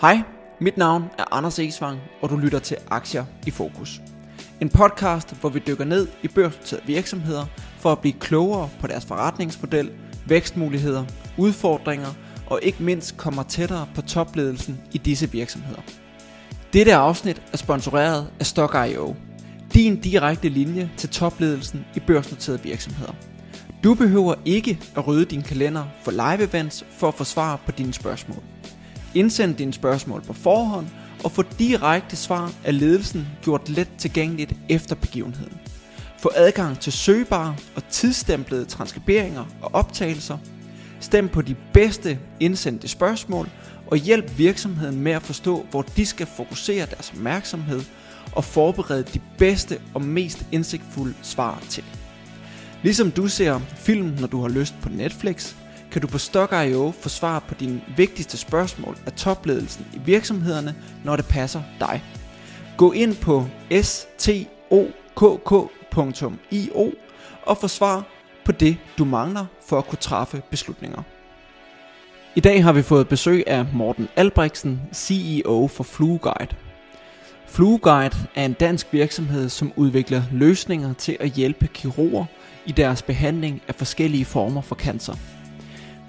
Hej, 0.00 0.22
mit 0.60 0.76
navn 0.76 1.04
er 1.18 1.34
Anders 1.34 1.58
Esvang, 1.58 2.00
og 2.22 2.30
du 2.30 2.36
lytter 2.36 2.58
til 2.58 2.76
Aktier 2.90 3.24
i 3.46 3.50
Fokus. 3.50 4.00
En 4.60 4.68
podcast, 4.68 5.34
hvor 5.40 5.48
vi 5.48 5.62
dykker 5.66 5.84
ned 5.84 6.08
i 6.22 6.28
børsnoterede 6.28 6.86
virksomheder 6.86 7.46
for 7.78 7.92
at 7.92 7.98
blive 7.98 8.12
klogere 8.20 8.68
på 8.80 8.86
deres 8.86 9.04
forretningsmodel, 9.04 9.90
vækstmuligheder, 10.26 11.04
udfordringer 11.38 12.08
og 12.46 12.60
ikke 12.62 12.82
mindst 12.82 13.16
kommer 13.16 13.42
tættere 13.42 13.88
på 13.94 14.02
topledelsen 14.02 14.80
i 14.92 14.98
disse 14.98 15.30
virksomheder. 15.30 15.80
Dette 16.72 16.94
afsnit 16.94 17.42
er 17.52 17.56
sponsoreret 17.56 18.30
af 18.40 18.46
Stock.io, 18.46 19.16
din 19.74 20.00
direkte 20.00 20.48
linje 20.48 20.90
til 20.96 21.08
topledelsen 21.08 21.84
i 21.94 22.00
børsnoterede 22.00 22.62
virksomheder. 22.62 23.12
Du 23.84 23.94
behøver 23.94 24.34
ikke 24.44 24.78
at 24.96 25.06
rydde 25.06 25.24
din 25.24 25.42
kalender 25.42 25.84
for 26.02 26.10
live 26.10 26.48
events 26.48 26.84
for 26.90 27.08
at 27.08 27.14
få 27.14 27.24
svar 27.24 27.60
på 27.66 27.72
dine 27.72 27.92
spørgsmål. 27.92 28.42
Indsend 29.14 29.54
dine 29.54 29.72
spørgsmål 29.72 30.22
på 30.22 30.32
forhånd 30.32 30.86
og 31.24 31.32
få 31.32 31.42
direkte 31.58 32.16
svar 32.16 32.52
af 32.64 32.78
ledelsen 32.78 33.26
gjort 33.42 33.68
let 33.68 33.88
tilgængeligt 33.98 34.54
efter 34.68 34.94
begivenheden. 34.94 35.58
Få 36.18 36.30
adgang 36.34 36.80
til 36.80 36.92
søgbare 36.92 37.56
og 37.76 37.88
tidsstemplede 37.88 38.64
transkriberinger 38.64 39.44
og 39.62 39.74
optagelser. 39.74 40.38
Stem 41.00 41.28
på 41.28 41.42
de 41.42 41.56
bedste 41.72 42.18
indsendte 42.40 42.88
spørgsmål 42.88 43.48
og 43.86 43.96
hjælp 43.96 44.38
virksomheden 44.38 45.00
med 45.00 45.12
at 45.12 45.22
forstå, 45.22 45.66
hvor 45.70 45.82
de 45.82 46.06
skal 46.06 46.26
fokusere 46.26 46.86
deres 46.86 47.10
opmærksomhed 47.10 47.80
og 48.32 48.44
forberede 48.44 49.02
de 49.02 49.20
bedste 49.38 49.78
og 49.94 50.02
mest 50.02 50.46
indsigtfulde 50.52 51.14
svar 51.22 51.62
til. 51.68 51.84
Ligesom 52.82 53.10
du 53.10 53.28
ser 53.28 53.60
film, 53.76 54.16
når 54.20 54.26
du 54.26 54.40
har 54.40 54.48
lyst 54.48 54.74
på 54.82 54.88
Netflix, 54.88 55.54
kan 55.90 56.02
du 56.02 56.06
på 56.06 56.18
Stock.io 56.18 56.92
få 57.00 57.08
svar 57.08 57.38
på 57.38 57.54
dine 57.54 57.80
vigtigste 57.96 58.36
spørgsmål 58.36 58.96
af 59.06 59.12
topledelsen 59.12 59.86
i 59.94 59.98
virksomhederne, 59.98 60.74
når 61.04 61.16
det 61.16 61.24
passer 61.24 61.62
dig. 61.80 62.02
Gå 62.76 62.92
ind 62.92 63.16
på 63.16 63.46
stokk.io 63.72 65.32
og 67.46 67.58
få 67.58 67.68
svar 67.68 68.04
på 68.44 68.52
det, 68.52 68.76
du 68.98 69.04
mangler 69.04 69.46
for 69.68 69.78
at 69.78 69.86
kunne 69.86 69.98
træffe 69.98 70.42
beslutninger. 70.50 71.02
I 72.34 72.40
dag 72.40 72.64
har 72.64 72.72
vi 72.72 72.82
fået 72.82 73.08
besøg 73.08 73.44
af 73.46 73.66
Morten 73.74 74.08
Albrechtsen, 74.16 74.80
CEO 74.92 75.68
for 75.68 75.84
FlueGuide. 75.84 76.56
FlueGuide 77.46 78.16
er 78.34 78.44
en 78.44 78.52
dansk 78.52 78.86
virksomhed, 78.92 79.48
som 79.48 79.72
udvikler 79.76 80.22
løsninger 80.32 80.92
til 80.92 81.16
at 81.20 81.30
hjælpe 81.30 81.66
kirurger 81.66 82.24
i 82.66 82.72
deres 82.72 83.02
behandling 83.02 83.62
af 83.68 83.74
forskellige 83.74 84.24
former 84.24 84.60
for 84.60 84.74
cancer. 84.74 85.14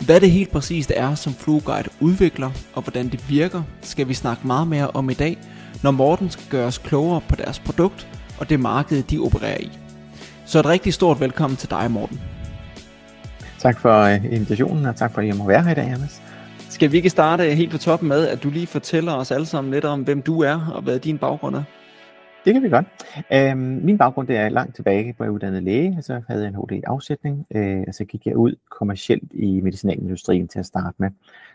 Hvad 0.06 0.20
det 0.20 0.32
helt 0.32 0.52
præcist 0.52 0.92
er, 0.96 1.16
som 1.16 1.34
FlueGuide 1.34 1.90
udvikler, 2.00 2.52
og 2.74 2.82
hvordan 2.82 3.10
det 3.10 3.30
virker, 3.30 3.64
skal 3.82 4.08
vi 4.08 4.14
snakke 4.14 4.48
meget 4.48 4.68
mere 4.68 4.88
om 4.88 5.10
i 5.10 5.14
dag, 5.14 5.38
når 5.84 5.92
Morten 5.92 6.30
skal 6.30 6.46
gøre 6.50 6.68
os 6.68 6.78
klogere 6.78 7.22
på 7.30 7.36
deres 7.36 7.60
produkt 7.60 8.08
og 8.40 8.50
det 8.50 8.60
marked, 8.60 9.04
de 9.04 9.20
opererer 9.20 9.58
i. 9.60 9.72
Så 10.46 10.60
et 10.60 10.66
rigtig 10.66 10.94
stort 10.94 11.20
velkommen 11.20 11.58
til 11.58 11.70
dig, 11.70 11.92
Morten. 11.92 12.22
Tak 13.60 13.80
for 13.80 14.02
øh, 14.02 14.26
invitationen, 14.26 14.86
og 14.86 14.96
tak 14.96 15.14
for, 15.14 15.22
at 15.22 15.28
jeg 15.28 15.36
må 15.36 15.48
være 15.48 15.64
her 15.64 15.72
i 15.72 15.76
dag, 15.76 15.86
Anders. 15.86 16.22
Skal 16.70 16.92
vi 16.92 16.98
ikke 16.98 17.10
starte 17.10 17.56
helt 17.56 17.72
på 17.72 17.78
toppen 17.78 18.10
med, 18.10 18.28
at 18.28 18.44
du 18.44 18.50
lige 18.50 18.68
fortæller 18.68 19.14
os 19.14 19.32
alle 19.32 19.46
sammen 19.46 19.74
lidt 19.74 19.86
om, 19.86 20.02
hvem 20.02 20.22
du 20.22 20.42
er, 20.42 20.72
og 20.74 20.82
hvad 20.82 21.00
din 21.00 21.18
baggrund 21.18 21.56
er? 21.56 21.64
Det 22.46 22.54
kan 22.54 22.64
vi 22.64 22.70
godt. 22.70 22.86
Øhm, 23.34 23.58
min 23.60 23.98
baggrund 23.98 24.28
det 24.28 24.38
er 24.38 24.50
langt 24.50 24.76
tilbage, 24.76 25.14
hvor 25.18 25.26
jeg 25.26 25.32
uddannet 25.32 25.64
læge, 25.64 25.96
og 25.98 26.04
så 26.04 26.22
havde 26.28 26.42
jeg 26.42 26.48
en 26.50 26.56
HD-afsætning, 26.56 27.46
øh, 27.56 27.84
og 27.88 27.94
så 27.94 28.06
gik 28.06 28.26
jeg 28.26 28.38
ud 28.38 28.56
kommercielt 28.70 29.34
i 29.34 29.62
medicinalindustrien 29.62 30.48
til 30.48 30.60
at 30.60 30.66
starte 30.66 30.96
med. 30.98 31.10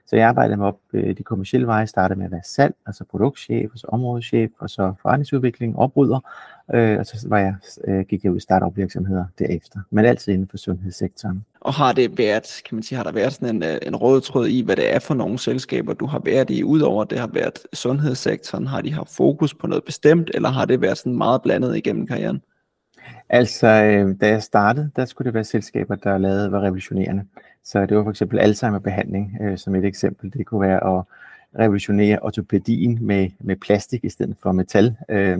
Så 0.06 0.16
jeg 0.16 0.28
arbejdede 0.28 0.56
mig 0.56 0.66
op 0.66 0.78
øh, 0.92 1.16
de 1.16 1.22
kommercielle 1.22 1.66
veje, 1.66 1.86
startede 1.86 2.18
med 2.18 2.26
at 2.26 2.32
være 2.32 2.42
salg, 2.44 2.74
altså 2.86 3.04
produktchef, 3.04 3.70
og 3.72 3.78
så 3.78 3.86
områdeschef, 3.86 4.50
og 4.58 4.70
så 4.70 4.94
forretningsudvikling, 5.02 5.78
opryder, 5.78 6.20
øh, 6.74 6.98
og 6.98 7.06
så 7.06 7.26
var 7.28 7.38
jeg, 7.38 7.54
øh, 7.84 8.04
gik 8.04 8.24
jeg 8.24 8.32
ud 8.32 8.36
i 8.36 8.40
startup 8.40 8.76
virksomheder 8.76 9.24
derefter, 9.38 9.80
men 9.90 10.04
altid 10.04 10.32
inden 10.32 10.48
for 10.48 10.56
sundhedssektoren. 10.56 11.44
Og 11.66 11.74
har 11.74 11.92
det 11.92 12.18
været, 12.18 12.62
kan 12.68 12.74
man 12.76 12.82
sige, 12.82 12.96
har 12.96 13.04
der 13.04 13.12
været 13.12 13.32
sådan 13.32 13.56
en, 13.56 13.62
øh, 13.62 13.78
en 13.82 13.96
rød 13.96 14.20
tråd 14.20 14.46
i, 14.46 14.62
hvad 14.62 14.76
det 14.76 14.94
er 14.94 14.98
for 14.98 15.14
nogle 15.14 15.38
selskaber, 15.38 15.92
du 15.92 16.06
har 16.06 16.18
været 16.24 16.50
i, 16.50 16.64
udover 16.64 17.04
det 17.04 17.18
har 17.18 17.26
været 17.26 17.58
sundhedssektoren, 17.72 18.66
har 18.66 18.80
de 18.80 18.92
haft 18.92 19.16
fokus 19.16 19.54
på 19.54 19.66
noget 19.66 19.84
bestemt, 19.84 20.30
eller 20.34 20.48
har 20.48 20.64
det 20.64 20.80
været 20.80 20.98
sådan 20.98 21.16
meget 21.16 21.42
blandet 21.42 21.76
igennem 21.76 22.06
karrieren? 22.06 22.42
Altså, 23.28 23.66
øh, 23.66 24.14
da 24.20 24.28
jeg 24.28 24.42
startede, 24.42 24.90
der 24.96 25.04
skulle 25.04 25.26
det 25.26 25.34
være 25.34 25.44
selskaber, 25.44 25.94
der 25.94 26.18
lavede 26.18 26.52
var 26.52 26.60
revolutionerende. 26.60 27.24
Så 27.64 27.86
det 27.86 27.96
var 27.96 28.02
for 28.02 28.10
eksempel 28.10 28.38
Alzheimer-behandling 28.38 29.38
øh, 29.42 29.58
som 29.58 29.74
et 29.74 29.84
eksempel. 29.84 30.32
Det 30.32 30.46
kunne 30.46 30.60
være 30.60 30.98
at 30.98 31.04
revolutionere 31.58 32.18
ortopædien 32.22 32.98
med, 33.00 33.30
med 33.40 33.56
plastik 33.56 34.04
i 34.04 34.08
stedet 34.08 34.36
for 34.42 34.52
metal. 34.52 34.96
Øh, 35.08 35.38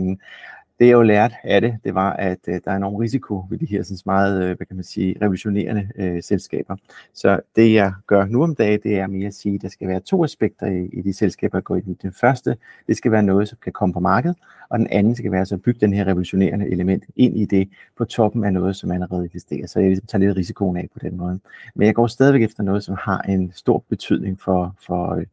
det 0.79 0.85
jeg 0.85 0.93
jo 0.93 1.01
lærte 1.01 1.35
af 1.43 1.61
det, 1.61 1.77
det 1.83 1.95
var, 1.95 2.13
at 2.13 2.39
øh, 2.47 2.59
der 2.65 2.71
er 2.71 2.75
enorm 2.75 2.95
risiko 2.95 3.43
ved 3.49 3.57
de 3.57 3.65
her 3.65 3.83
sådan 3.83 3.97
meget, 4.05 4.43
øh, 4.43 4.57
hvad 4.57 4.65
kan 4.65 4.75
man 4.75 4.83
sige, 4.83 5.15
revolutionerende 5.21 5.89
øh, 5.95 6.23
selskaber. 6.23 6.75
Så 7.13 7.39
det 7.55 7.73
jeg 7.73 7.93
gør 8.07 8.25
nu 8.25 8.43
om 8.43 8.55
dagen, 8.55 8.79
det 8.83 8.99
er 8.99 9.07
mere 9.07 9.27
at 9.27 9.33
sige, 9.33 9.55
at 9.55 9.61
der 9.61 9.67
skal 9.67 9.87
være 9.87 9.99
to 9.99 10.23
aspekter 10.23 10.67
i, 10.67 10.89
i 10.93 11.01
de 11.01 11.13
selskaber, 11.13 11.57
jeg 11.57 11.63
går 11.63 11.75
ind 11.75 11.87
i. 11.87 11.97
Den 12.01 12.11
første, 12.11 12.57
det 12.87 12.97
skal 12.97 13.11
være 13.11 13.23
noget, 13.23 13.49
som 13.49 13.57
kan 13.63 13.73
komme 13.73 13.93
på 13.93 13.99
markedet, 13.99 14.37
og 14.69 14.79
den 14.79 14.87
anden 14.87 15.15
skal 15.15 15.31
være 15.31 15.45
så 15.45 15.55
at 15.55 15.61
bygge 15.61 15.79
den 15.79 15.93
her 15.93 16.07
revolutionerende 16.07 16.69
element 16.69 17.03
ind 17.15 17.37
i 17.37 17.45
det 17.45 17.69
på 17.97 18.05
toppen 18.05 18.43
af 18.43 18.53
noget, 18.53 18.75
som 18.75 18.91
allerede 18.91 19.25
eksisterer. 19.25 19.67
Så 19.67 19.79
jeg 19.79 19.89
ligesom 19.89 20.07
tager 20.07 20.19
lidt 20.19 20.37
risikoen 20.37 20.77
af 20.77 20.89
på 20.93 20.99
den 20.99 21.17
måde. 21.17 21.39
Men 21.75 21.85
jeg 21.85 21.95
går 21.95 22.07
stadigvæk 22.07 22.43
efter 22.43 22.63
noget, 22.63 22.83
som 22.83 22.95
har 22.99 23.21
en 23.21 23.51
stor 23.55 23.83
betydning 23.89 24.41
for, 24.41 24.75
for 24.87 25.13
øh, 25.13 25.25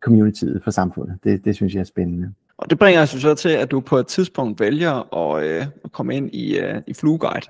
communityet, 0.00 0.64
for 0.64 0.70
samfundet. 0.70 1.18
Det, 1.24 1.44
det 1.44 1.54
synes 1.54 1.74
jeg 1.74 1.80
er 1.80 1.84
spændende. 1.84 2.32
Og 2.58 2.70
det 2.70 2.78
bringer 2.78 3.02
os 3.02 3.08
så 3.08 3.34
til, 3.34 3.48
at 3.48 3.70
du 3.70 3.80
på 3.80 3.96
et 3.96 4.06
tidspunkt 4.06 4.60
vælger 4.60 5.16
at, 5.16 5.44
øh, 5.44 5.66
at 5.84 5.92
komme 5.92 6.16
ind 6.16 6.34
i, 6.34 6.58
øh, 6.58 6.82
i 6.86 6.94
FlueGuide. 6.94 7.46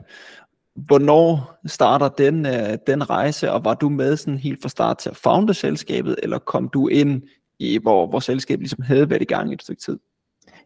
Hvornår 0.74 1.60
starter 1.66 2.08
den, 2.08 2.46
øh, 2.46 2.78
den 2.86 3.10
rejse, 3.10 3.52
og 3.52 3.64
var 3.64 3.74
du 3.74 3.88
med 3.88 4.16
sådan 4.16 4.38
helt 4.38 4.62
fra 4.62 4.68
start 4.68 4.98
til 4.98 5.10
at 5.10 5.16
founde 5.16 5.54
selskabet, 5.54 6.16
eller 6.22 6.38
kom 6.38 6.68
du 6.68 6.88
ind 6.88 7.22
i, 7.58 7.78
hvor, 7.82 8.06
hvor 8.06 8.20
selskabet 8.20 8.60
ligesom 8.60 8.82
havde 8.82 9.10
været 9.10 9.22
i 9.22 9.24
gang 9.24 9.50
i 9.50 9.54
et 9.54 9.62
stykke 9.62 9.82
tid? 9.82 9.98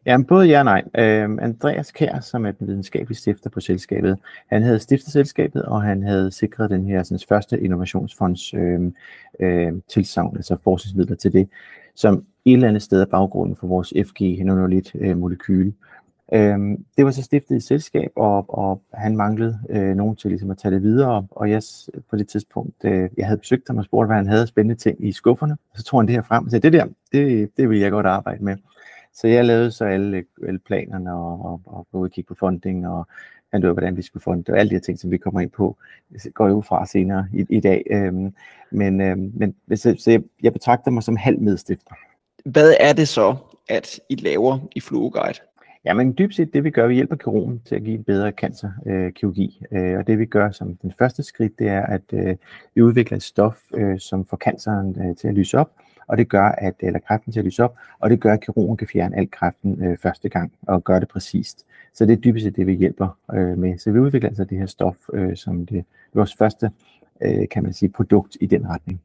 Ja, 0.07 0.19
både 0.29 0.47
ja 0.47 0.59
og 0.59 0.65
nej. 0.65 0.83
Øhm, 0.99 1.39
Andreas 1.39 1.93
Kær, 1.93 2.21
som 2.21 2.47
er 2.47 2.53
den 2.53 2.67
videnskabelige 2.67 3.19
stifter 3.19 3.51
på 3.51 3.61
selskabet, 3.61 4.19
han 4.47 4.63
havde 4.63 4.79
stiftet 4.79 5.13
selskabet, 5.13 5.63
og 5.63 5.83
han 5.83 6.03
havde 6.03 6.31
sikret 6.33 6.71
den 6.71 6.87
her 6.87 7.03
sådan, 7.03 7.21
første 7.29 7.61
innovationsfonds 7.61 8.55
øhm, 8.55 8.95
øhm, 9.41 9.83
tilsavn, 9.89 10.37
altså 10.37 10.57
forskningsmidler 10.65 11.17
til 11.17 11.33
det, 11.33 11.49
som 11.95 12.25
et 12.49 12.53
eller 12.53 12.69
andet 12.69 12.83
sted 12.83 13.01
af 13.01 13.09
baggrunden 13.09 13.57
for 13.57 13.67
vores 13.67 13.93
FG-101-molekyle. 13.97 15.73
Øh, 16.33 16.53
øhm, 16.53 16.85
det 16.97 17.05
var 17.05 17.11
så 17.11 17.23
stiftet 17.23 17.57
i 17.57 17.61
selskab, 17.61 18.11
og, 18.17 18.45
og 18.49 18.83
han 18.95 19.17
manglede 19.17 19.59
øh, 19.71 19.97
nogen 19.97 20.17
til 20.17 20.31
ligesom 20.31 20.51
at 20.51 20.59
tage 20.59 20.75
det 20.75 20.83
videre, 20.83 21.27
og 21.31 21.51
jeg 21.51 21.63
på 22.11 22.17
det 22.17 22.29
tidspunkt, 22.29 22.85
øh, 22.85 23.11
jeg 23.17 23.27
havde 23.27 23.39
besøgt 23.39 23.69
ham 23.69 23.79
og 23.79 23.85
spurgt, 23.85 24.09
hvad 24.09 24.17
han 24.17 24.27
havde 24.27 24.47
spændende 24.47 24.81
ting 24.81 25.07
i 25.09 25.13
skufferne, 25.13 25.57
så 25.75 25.85
tog 25.85 26.01
han 26.01 26.07
det 26.07 26.15
her 26.15 26.23
frem 26.23 26.45
og 26.45 26.51
sagde, 26.51 26.63
det 26.63 26.73
der, 26.73 26.87
det, 27.13 27.51
det 27.57 27.71
vil 27.71 27.79
jeg 27.79 27.91
godt 27.91 28.07
arbejde 28.07 28.45
med. 28.45 28.57
Så 29.15 29.27
jeg 29.29 29.45
lavede 29.45 29.71
så 29.71 29.85
alle, 29.85 30.25
alle 30.47 30.59
planerne 30.59 31.13
og, 31.13 31.45
og, 31.45 31.61
og 31.67 31.87
gå 31.93 32.05
og 32.05 32.11
kigge 32.11 32.29
på 32.29 32.35
funding, 32.35 32.89
og 32.89 33.07
fandt 33.51 33.65
ud 33.65 33.69
af, 33.69 33.75
hvordan 33.75 33.97
vi 33.97 34.03
skulle 34.03 34.23
funde 34.23 34.43
det, 34.43 34.49
og 34.49 34.59
alle 34.59 34.71
de 34.71 34.75
her 34.75 34.81
ting, 34.81 34.99
som 34.99 35.11
vi 35.11 35.19
kommer 35.19 35.41
ind 35.41 35.51
på, 35.51 35.77
går 36.35 36.49
jo 36.49 36.61
fra 36.61 36.87
senere 36.87 37.29
i, 37.33 37.47
i 37.51 37.61
dag. 37.61 37.83
Øhm, 37.91 38.35
men 38.71 39.01
øhm, 39.01 39.33
men 39.35 39.55
så, 39.77 39.95
så 39.99 40.11
jeg, 40.11 40.23
jeg 40.43 40.53
betragter 40.53 40.91
mig 40.91 41.03
som 41.03 41.17
halv 41.17 41.41
medstifter. 41.41 41.95
Hvad 42.45 42.75
er 42.81 42.93
det 42.93 43.09
så, 43.09 43.37
at 43.69 44.01
I 44.09 44.15
laver 44.15 44.59
i 44.77 44.81
FluoGuide? 44.81 45.39
Ja, 45.85 45.95
men 45.95 46.15
dybt 46.19 46.35
set 46.35 46.55
det 46.55 46.65
vi 46.65 46.71
gør, 46.71 46.87
vi 46.87 46.95
hjælper 46.95 47.17
kirurgen 47.17 47.63
til 47.65 47.75
at 47.75 47.83
give 47.83 47.95
en 47.95 48.05
bedre 48.05 48.31
cancerkirurgi. 48.31 49.63
Øh, 49.73 49.99
og 49.99 50.07
det 50.07 50.19
vi 50.19 50.27
gør 50.27 50.51
som 50.51 50.77
den 50.77 50.93
første 50.99 51.23
skridt, 51.23 51.59
det 51.59 51.69
er, 51.69 51.87
at 51.87 52.03
øh, 52.13 52.37
vi 52.75 52.83
udvikler 52.83 53.17
et 53.17 53.23
stof, 53.23 53.59
øh, 53.75 53.99
som 53.99 54.27
får 54.27 54.37
canceren 54.37 54.97
øh, 55.03 55.17
til 55.17 55.29
at 55.29 55.35
lyse 55.35 55.59
op, 55.59 55.71
og 56.07 56.19
det 56.19 56.29
gør, 56.29 56.45
at, 56.45 56.75
eller 56.81 56.99
kræften 56.99 57.33
til 57.33 57.41
at 57.41 57.45
lyse 57.45 57.65
op, 57.65 57.77
og 57.99 58.11
det 58.11 58.21
gør, 58.21 58.33
at 58.33 58.41
kirurgen 58.41 58.77
kan 58.77 58.89
fjerne 58.89 59.17
al 59.17 59.31
kræften 59.31 59.85
øh, 59.85 59.99
første 59.99 60.29
gang, 60.29 60.53
og 60.63 60.85
gøre 60.85 61.01
det 61.01 61.09
præcist. 61.09 61.67
Så 61.95 62.07
det 62.07 62.13
er 62.13 62.17
dybest 62.17 62.45
set 62.45 62.57
det, 62.57 62.67
vi 62.67 62.75
hjælper 62.75 63.19
øh, 63.35 63.59
med. 63.59 63.79
Så 63.79 63.93
vi 63.93 63.99
udvikler 63.99 64.29
altså 64.29 64.45
det 64.45 64.59
her 64.59 64.67
stof, 64.67 64.97
øh, 65.13 65.37
som 65.37 65.67
det 65.67 65.85
vores 66.15 66.35
første, 66.35 66.71
øh, 67.23 67.49
kan 67.49 67.63
man 67.63 67.73
sige, 67.73 67.89
produkt 67.89 68.37
i 68.41 68.47
den 68.47 68.69
retning. 68.69 69.01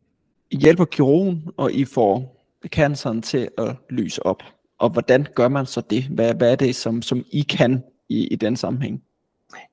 I 0.52 0.58
hjælper 0.58 0.86
kirurgen, 0.86 1.48
og 1.58 1.72
I 1.72 1.86
får 1.86 2.43
canceren 2.68 3.22
til 3.22 3.50
at 3.58 3.76
lyse 3.90 4.26
op. 4.26 4.44
Og 4.78 4.90
hvordan 4.90 5.28
gør 5.36 5.48
man 5.48 5.66
så 5.66 5.82
det? 5.90 6.04
Hvad, 6.04 6.34
hvad 6.34 6.52
er 6.52 6.56
det, 6.56 6.76
som, 6.76 7.02
som 7.02 7.26
I 7.32 7.42
kan 7.42 7.84
i, 8.10 8.28
i 8.28 8.36
den 8.36 8.56
sammenhæng? 8.56 9.04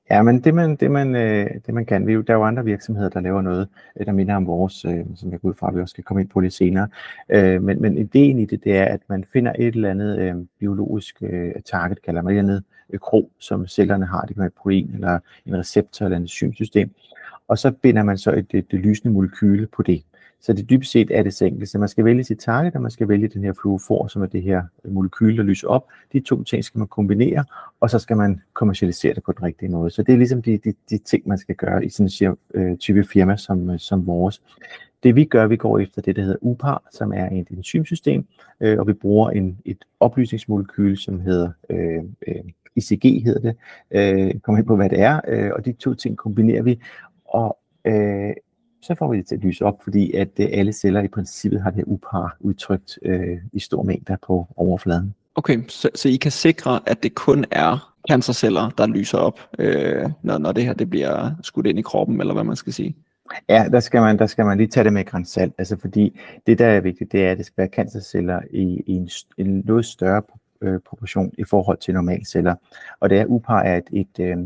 Ja, 0.09 0.21
men 0.21 0.43
det 0.43 0.53
man, 0.53 0.75
det 0.75 0.91
man, 0.91 1.15
øh, 1.15 1.49
det 1.65 1.73
man 1.73 1.85
kan, 1.85 2.07
vi, 2.07 2.13
der 2.13 2.33
er 2.33 2.37
jo 2.37 2.43
andre 2.43 2.65
virksomheder, 2.65 3.09
der 3.09 3.19
laver 3.19 3.41
noget, 3.41 3.67
øh, 3.99 4.05
der 4.05 4.11
minder 4.11 4.35
om 4.35 4.47
vores, 4.47 4.85
øh, 4.85 5.05
som 5.15 5.31
jeg 5.31 5.41
går 5.41 5.49
ud 5.49 5.53
fra, 5.53 5.67
at 5.67 5.75
vi 5.75 5.81
også 5.81 5.91
skal 5.91 6.03
komme 6.03 6.21
ind 6.21 6.29
på 6.29 6.39
lidt 6.39 6.53
senere. 6.53 6.87
Øh, 7.29 7.63
men, 7.63 7.81
men 7.81 7.97
ideen 7.97 8.39
i 8.39 8.45
det, 8.45 8.63
det 8.63 8.77
er, 8.77 8.85
at 8.85 9.01
man 9.09 9.25
finder 9.33 9.53
et 9.59 9.75
eller 9.75 9.89
andet 9.89 10.19
øh, 10.19 10.35
biologisk 10.59 11.23
target, 11.65 12.01
kalder 12.01 12.21
man 12.21 12.33
et 12.33 12.39
eller 12.39 12.53
andet 12.53 13.01
krog, 13.01 13.31
som 13.39 13.67
cellerne 13.67 14.05
har. 14.05 14.21
Det 14.21 14.35
kan 14.35 14.41
være 14.41 14.47
et 14.47 14.53
protein, 14.53 14.91
eller 14.93 15.19
en 15.45 15.57
receptor, 15.57 16.05
eller 16.05 16.17
et 16.17 16.21
enzymsystem. 16.21 16.89
Og 17.47 17.57
så 17.57 17.71
binder 17.71 18.03
man 18.03 18.17
så 18.17 18.31
et, 18.31 18.45
et, 18.49 18.65
et 18.71 18.79
lysende 18.79 19.13
molekyle 19.13 19.67
på 19.67 19.83
det. 19.83 20.03
Så 20.41 20.53
det 20.53 20.69
dybest 20.69 20.91
set 20.91 21.11
er 21.11 21.23
det 21.23 21.33
så 21.33 21.45
enkelt. 21.45 21.69
Så 21.69 21.79
man 21.79 21.89
skal 21.89 22.05
vælge 22.05 22.23
sit 22.23 22.39
target, 22.39 22.75
og 22.75 22.81
man 22.81 22.91
skal 22.91 23.07
vælge 23.07 23.27
den 23.27 23.43
her 23.43 23.53
fluofor, 23.61 24.07
som 24.07 24.21
er 24.21 24.25
det 24.25 24.43
her 24.43 24.63
molekyl, 24.85 25.37
der 25.37 25.43
lyser 25.43 25.67
op. 25.67 25.87
De 26.13 26.19
to 26.19 26.43
ting 26.43 26.63
skal 26.63 26.79
man 26.79 26.87
kombinere, 26.87 27.43
og 27.79 27.89
så 27.89 27.99
skal 27.99 28.17
man 28.17 28.41
kommercialisere 28.53 29.13
det 29.13 29.23
på 29.23 29.31
den 29.31 29.43
rigtige 29.43 29.69
måde. 29.69 29.91
Så 29.91 30.03
det 30.03 30.13
er 30.13 30.17
ligesom 30.17 30.41
de, 30.41 30.57
de, 30.57 30.73
de 30.89 30.97
ting, 30.97 31.27
man 31.27 31.37
skal 31.37 31.55
gøre 31.55 31.85
i 31.85 31.89
sådan 31.89 32.29
en 32.31 32.61
øh, 32.61 32.77
type 32.77 33.03
firma 33.03 33.37
som, 33.37 33.69
øh, 33.69 33.79
som 33.79 34.07
vores. 34.07 34.41
Det 35.03 35.15
vi 35.15 35.25
gør, 35.25 35.47
vi 35.47 35.55
går 35.55 35.79
efter 35.79 36.01
det, 36.01 36.15
der 36.15 36.21
hedder 36.21 36.37
UPAR, 36.41 36.83
som 36.91 37.13
er 37.13 37.29
et 37.39 37.47
enzymsystem, 37.49 38.27
øh, 38.61 38.79
og 38.79 38.87
vi 38.87 38.93
bruger 38.93 39.29
en, 39.29 39.57
et 39.65 39.85
oplysningsmolekyl, 39.99 40.97
som 40.97 41.19
hedder 41.19 41.51
øh, 41.69 42.03
øh, 42.27 42.43
ICG, 42.75 43.23
hedder 43.23 43.39
det. 43.39 43.55
Øh, 43.91 44.39
kom 44.39 44.57
ind 44.57 44.65
på, 44.65 44.75
hvad 44.75 44.89
det 44.89 44.99
er, 44.99 45.21
øh, 45.27 45.51
og 45.55 45.65
de 45.65 45.71
to 45.71 45.93
ting 45.93 46.17
kombinerer 46.17 46.63
vi, 46.63 46.79
og 47.25 47.57
øh, 47.85 48.33
så 48.81 48.95
får 48.95 49.11
vi 49.11 49.17
det 49.17 49.27
til 49.27 49.35
at 49.35 49.41
lyse 49.41 49.65
op, 49.65 49.83
fordi 49.83 50.11
at 50.11 50.29
øh, 50.39 50.47
alle 50.51 50.73
celler 50.73 51.01
i 51.01 51.07
princippet 51.07 51.61
har 51.61 51.69
det 51.69 51.77
her 51.77 51.83
UPAR 51.87 52.37
udtrykt 52.39 52.99
øh, 53.05 53.37
i 53.53 53.59
stor 53.59 53.83
mængder 53.83 54.15
på 54.27 54.47
overfladen. 54.55 55.13
Okay, 55.35 55.59
så, 55.67 55.89
så 55.95 56.09
I 56.09 56.15
kan 56.15 56.31
sikre, 56.31 56.79
at 56.85 57.03
det 57.03 57.15
kun 57.15 57.45
er 57.51 57.93
cancerceller, 58.09 58.69
der 58.69 58.87
lyser 58.87 59.17
op, 59.17 59.39
øh, 59.59 60.09
når, 60.21 60.37
når 60.37 60.51
det 60.51 60.65
her 60.65 60.73
det 60.73 60.89
bliver 60.89 61.31
skudt 61.41 61.67
ind 61.67 61.79
i 61.79 61.81
kroppen, 61.81 62.21
eller 62.21 62.33
hvad 62.33 62.43
man 62.43 62.55
skal 62.55 62.73
sige? 62.73 62.95
Ja, 63.49 63.65
der 63.71 63.79
skal 63.79 64.01
man, 64.01 64.19
der 64.19 64.25
skal 64.25 64.45
man 64.45 64.57
lige 64.57 64.67
tage 64.67 64.83
det 64.83 64.93
med 64.93 65.05
grænsalt, 65.05 65.53
altså 65.57 65.77
fordi 65.81 66.19
det, 66.47 66.59
der 66.59 66.65
er 66.65 66.81
vigtigt, 66.81 67.11
det 67.11 67.25
er, 67.25 67.31
at 67.31 67.37
det 67.37 67.45
skal 67.45 67.57
være 67.57 67.67
cancerceller 67.67 68.41
i, 68.51 68.83
i 68.87 68.91
en, 68.91 69.09
en 69.37 69.63
noget 69.65 69.85
større 69.85 70.21
øh, 70.61 70.79
proportion 70.79 71.31
i 71.37 71.43
forhold 71.43 71.77
til 71.77 71.93
normale 71.93 72.25
celler. 72.25 72.55
Og 72.99 73.09
det 73.09 73.19
er 73.19 73.25
UPAR 73.25 73.61
er 73.61 73.77
et, 73.77 73.89
et, 73.91 74.19
øh, 74.19 74.37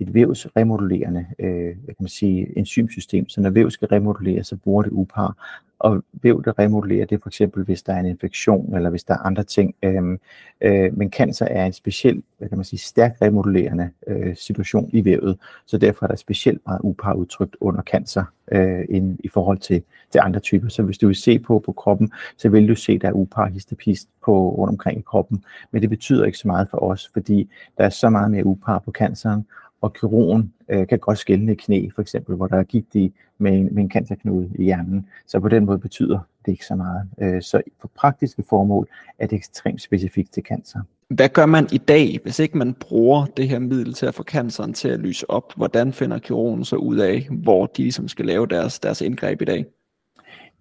et 0.00 0.14
vævsremodulerende 0.14 1.26
øh, 1.38 1.76
kan 1.86 1.96
man 1.98 2.08
sige, 2.08 2.58
enzymsystem, 2.58 3.28
så 3.28 3.40
når 3.40 3.50
væv 3.50 3.70
skal 3.70 3.88
remodulere, 3.88 4.44
så 4.44 4.56
bruger 4.56 4.82
det 4.82 4.90
UPAR. 4.92 5.36
Og 5.78 6.04
væv, 6.12 6.44
der 6.44 6.58
remodulerer, 6.58 7.06
det 7.06 7.16
er 7.16 7.20
for 7.22 7.28
eksempel, 7.28 7.64
hvis 7.64 7.82
der 7.82 7.92
er 7.92 8.00
en 8.00 8.06
infektion, 8.06 8.76
eller 8.76 8.90
hvis 8.90 9.04
der 9.04 9.14
er 9.14 9.18
andre 9.18 9.42
ting. 9.42 9.74
Øh, 9.82 10.18
øh, 10.60 10.98
men 10.98 11.10
cancer 11.10 11.46
er 11.46 11.66
en 11.66 11.72
speciel, 11.72 12.22
hvad 12.38 12.48
kan 12.48 12.58
man 12.58 12.64
sige, 12.64 12.80
stærkt 12.80 13.22
remodulerende 13.22 13.90
øh, 14.06 14.36
situation 14.36 14.90
i 14.92 15.04
vævet, 15.04 15.38
så 15.66 15.78
derfor 15.78 16.06
er 16.06 16.08
der 16.08 16.16
specielt 16.16 16.60
meget 16.66 16.80
UPAR 16.82 17.14
udtrykt 17.14 17.56
under 17.60 17.82
cancer 17.82 18.24
øh, 18.52 18.84
end 18.88 19.18
i 19.24 19.28
forhold 19.28 19.58
til, 19.58 19.82
til 20.12 20.20
andre 20.24 20.40
typer. 20.40 20.68
Så 20.68 20.82
hvis 20.82 20.98
du 20.98 21.06
vil 21.06 21.16
se 21.16 21.38
på 21.38 21.58
på 21.58 21.72
kroppen, 21.72 22.12
så 22.36 22.48
vil 22.48 22.68
du 22.68 22.74
se, 22.74 22.98
der 22.98 23.08
er 23.08 23.12
UPAR 23.12 23.48
histopist 23.48 24.08
på 24.24 24.50
rundt 24.50 24.70
omkring 24.70 24.98
i 24.98 25.02
kroppen. 25.02 25.44
Men 25.70 25.82
det 25.82 25.90
betyder 25.90 26.24
ikke 26.24 26.38
så 26.38 26.48
meget 26.48 26.68
for 26.70 26.78
os, 26.78 27.10
fordi 27.12 27.50
der 27.78 27.84
er 27.84 27.90
så 27.90 28.10
meget 28.10 28.30
mere 28.30 28.46
UPAR 28.46 28.78
på 28.78 28.90
canceren, 28.90 29.46
og 29.80 29.92
kirurgen 29.92 30.52
øh, 30.68 30.86
kan 30.86 30.98
godt 30.98 31.18
skælne 31.18 31.54
knæ, 31.54 31.88
for 31.94 32.02
eksempel, 32.02 32.36
hvor 32.36 32.46
der 32.46 32.56
er 32.56 32.62
gigt 32.62 32.94
i 32.94 33.12
med 33.38 33.52
en, 33.52 33.68
med 33.74 33.82
en 33.82 33.90
cancerknude 33.90 34.50
i 34.54 34.64
hjernen. 34.64 35.06
Så 35.26 35.40
på 35.40 35.48
den 35.48 35.64
måde 35.64 35.78
betyder 35.78 36.18
det 36.46 36.52
ikke 36.52 36.66
så 36.66 36.74
meget. 36.74 37.08
Øh, 37.18 37.42
så 37.42 37.62
for 37.80 37.90
praktiske 37.94 38.42
formål 38.48 38.88
er 39.18 39.26
det 39.26 39.36
ekstremt 39.36 39.82
specifikt 39.82 40.32
til 40.32 40.42
cancer. 40.42 40.80
Hvad 41.08 41.28
gør 41.28 41.46
man 41.46 41.68
i 41.72 41.78
dag, 41.78 42.18
hvis 42.22 42.38
ikke 42.38 42.58
man 42.58 42.74
bruger 42.74 43.26
det 43.26 43.48
her 43.48 43.58
middel 43.58 43.94
til 43.94 44.06
at 44.06 44.14
få 44.14 44.22
canceren 44.22 44.72
til 44.72 44.88
at 44.88 45.00
lyse 45.00 45.30
op? 45.30 45.52
Hvordan 45.56 45.92
finder 45.92 46.18
kirurgen 46.18 46.64
så 46.64 46.76
ud 46.76 46.98
af, 46.98 47.28
hvor 47.30 47.66
de 47.66 47.82
ligesom 47.82 48.08
skal 48.08 48.26
lave 48.26 48.46
deres, 48.46 48.78
deres 48.78 49.00
indgreb 49.00 49.42
i 49.42 49.44
dag? 49.44 49.64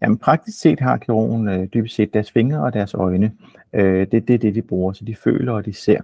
Jamen 0.01 0.17
praktisk 0.17 0.59
set 0.59 0.79
har 0.79 0.97
kirurgen 0.97 1.47
øh, 1.47 1.67
dybest 1.73 1.95
set 1.95 2.13
deres 2.13 2.31
fingre 2.31 2.63
og 2.63 2.73
deres 2.73 2.93
øjne. 2.93 3.31
Øh, 3.73 4.07
det, 4.11 4.27
det 4.27 4.33
er 4.33 4.37
det, 4.37 4.55
de 4.55 4.61
bruger, 4.61 4.93
så 4.93 5.05
de 5.05 5.15
føler 5.15 5.53
og 5.53 5.65
de 5.65 5.73
ser. 5.73 6.01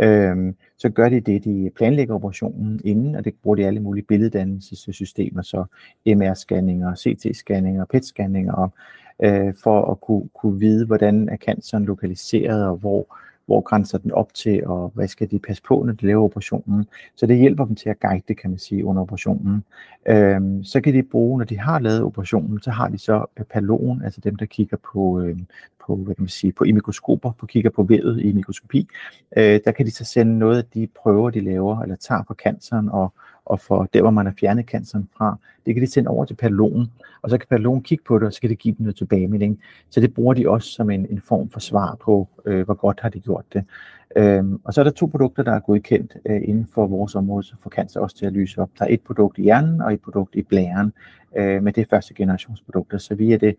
Øhm, 0.00 0.56
så 0.78 0.88
gør 0.88 1.08
de 1.08 1.20
det, 1.20 1.44
de 1.44 1.70
planlægger 1.76 2.14
operationen 2.14 2.80
inden, 2.84 3.14
og 3.14 3.24
det 3.24 3.34
bruger 3.42 3.56
de 3.56 3.66
alle 3.66 3.80
mulige 3.80 4.04
billeddannelsessystemer, 4.04 5.42
så 5.42 5.64
MR-scanninger, 6.08 6.94
CT-scanninger, 6.94 7.84
PET-scanninger, 7.84 8.68
øh, 9.22 9.54
for 9.62 9.90
at 9.90 10.00
kunne, 10.00 10.28
kunne 10.34 10.58
vide, 10.58 10.86
hvordan 10.86 11.28
er 11.28 11.36
canceren 11.36 11.84
lokaliseret, 11.84 12.66
og 12.66 12.76
hvor, 12.76 13.18
hvor 13.46 13.60
grænser 13.60 13.98
den 13.98 14.12
op 14.12 14.34
til, 14.34 14.66
og 14.66 14.92
hvad 14.94 15.08
skal 15.08 15.30
de 15.30 15.38
passe 15.38 15.62
på, 15.62 15.82
når 15.86 15.92
de 15.92 16.06
laver 16.06 16.24
operationen. 16.24 16.86
Så 17.16 17.26
det 17.26 17.36
hjælper 17.36 17.64
dem 17.64 17.76
til 17.76 17.88
at 17.88 18.00
guide 18.00 18.22
det, 18.28 18.38
kan 18.38 18.50
man 18.50 18.58
sige, 18.58 18.84
under 18.84 19.02
operationen. 19.02 19.64
Øhm, 20.08 20.64
så 20.64 20.80
kan 20.80 20.94
de 20.94 21.02
bruge, 21.02 21.38
når 21.38 21.44
de 21.44 21.58
har 21.58 21.78
lavet 21.78 22.02
operationen, 22.02 22.62
så 22.62 22.70
har 22.70 22.88
de 22.88 22.98
så 22.98 23.26
øh, 23.38 23.44
palon, 23.44 24.02
altså 24.04 24.20
dem, 24.20 24.36
der 24.36 24.46
kigger 24.46 24.76
på, 24.92 25.20
øh, 25.20 25.38
på, 25.86 25.96
hvad 25.96 26.14
kan 26.14 26.22
man 26.22 26.28
sige, 26.28 26.52
på 26.52 26.64
i 26.64 26.72
mikroskoper, 26.72 27.32
på 27.32 27.46
kigger 27.46 27.70
på 27.70 27.82
vævet 27.82 28.22
i 28.22 28.32
mikroskopi. 28.32 28.88
Øh, 29.36 29.60
der 29.64 29.72
kan 29.72 29.86
de 29.86 29.90
så 29.90 30.04
sende 30.04 30.38
noget 30.38 30.58
af 30.58 30.64
de 30.64 30.88
prøver, 31.02 31.30
de 31.30 31.40
laver, 31.40 31.80
eller 31.80 31.96
tager 31.96 32.22
på 32.22 32.34
canceren, 32.34 32.88
og, 32.88 33.12
og 33.46 33.60
for 33.60 33.88
der, 33.92 34.00
hvor 34.00 34.10
man 34.10 34.26
har 34.26 34.34
fjernet 34.40 34.66
canceren 34.66 35.08
fra, 35.16 35.38
det 35.66 35.74
kan 35.74 35.82
de 35.82 35.90
sende 35.90 36.10
over 36.10 36.24
til 36.24 36.34
patologen, 36.34 36.90
og 37.22 37.30
så 37.30 37.38
kan 37.38 37.46
patologen 37.50 37.82
kigge 37.82 38.04
på 38.04 38.18
det, 38.18 38.26
og 38.26 38.32
så 38.32 38.40
kan 38.40 38.50
det 38.50 38.58
give 38.58 38.74
dem 38.78 38.84
noget 38.84 38.96
tilbagemelding. 38.96 39.60
Så 39.90 40.00
det 40.00 40.14
bruger 40.14 40.34
de 40.34 40.48
også 40.48 40.70
som 40.70 40.90
en, 40.90 41.06
en 41.10 41.20
form 41.20 41.50
for 41.50 41.60
svar 41.60 41.96
på, 42.04 42.28
øh, 42.46 42.64
hvor 42.64 42.74
godt 42.74 43.00
har 43.00 43.08
de 43.08 43.20
gjort 43.20 43.44
det. 43.52 43.64
Øhm, 44.16 44.60
og 44.64 44.74
så 44.74 44.80
er 44.80 44.84
der 44.84 44.90
to 44.90 45.06
produkter, 45.06 45.42
der 45.42 45.52
er 45.52 45.60
godkendt 45.60 46.16
øh, 46.26 46.42
inden 46.44 46.68
for 46.74 46.86
vores 46.86 47.14
område, 47.14 47.46
for 47.60 47.70
cancer 47.70 48.00
også 48.00 48.16
til 48.16 48.26
at 48.26 48.32
lyse 48.32 48.60
op. 48.60 48.70
Der 48.78 48.84
er 48.84 48.88
et 48.90 49.00
produkt 49.00 49.38
i 49.38 49.42
hjernen 49.42 49.80
og 49.80 49.92
et 49.92 50.00
produkt 50.00 50.34
i 50.34 50.42
blæren, 50.42 50.92
øh, 51.36 51.62
men 51.62 51.74
det 51.74 51.80
er 51.80 51.86
første 51.90 52.14
generationsprodukter, 52.14 52.98
så 52.98 53.14
vi 53.14 53.32
er 53.32 53.38
det 53.38 53.56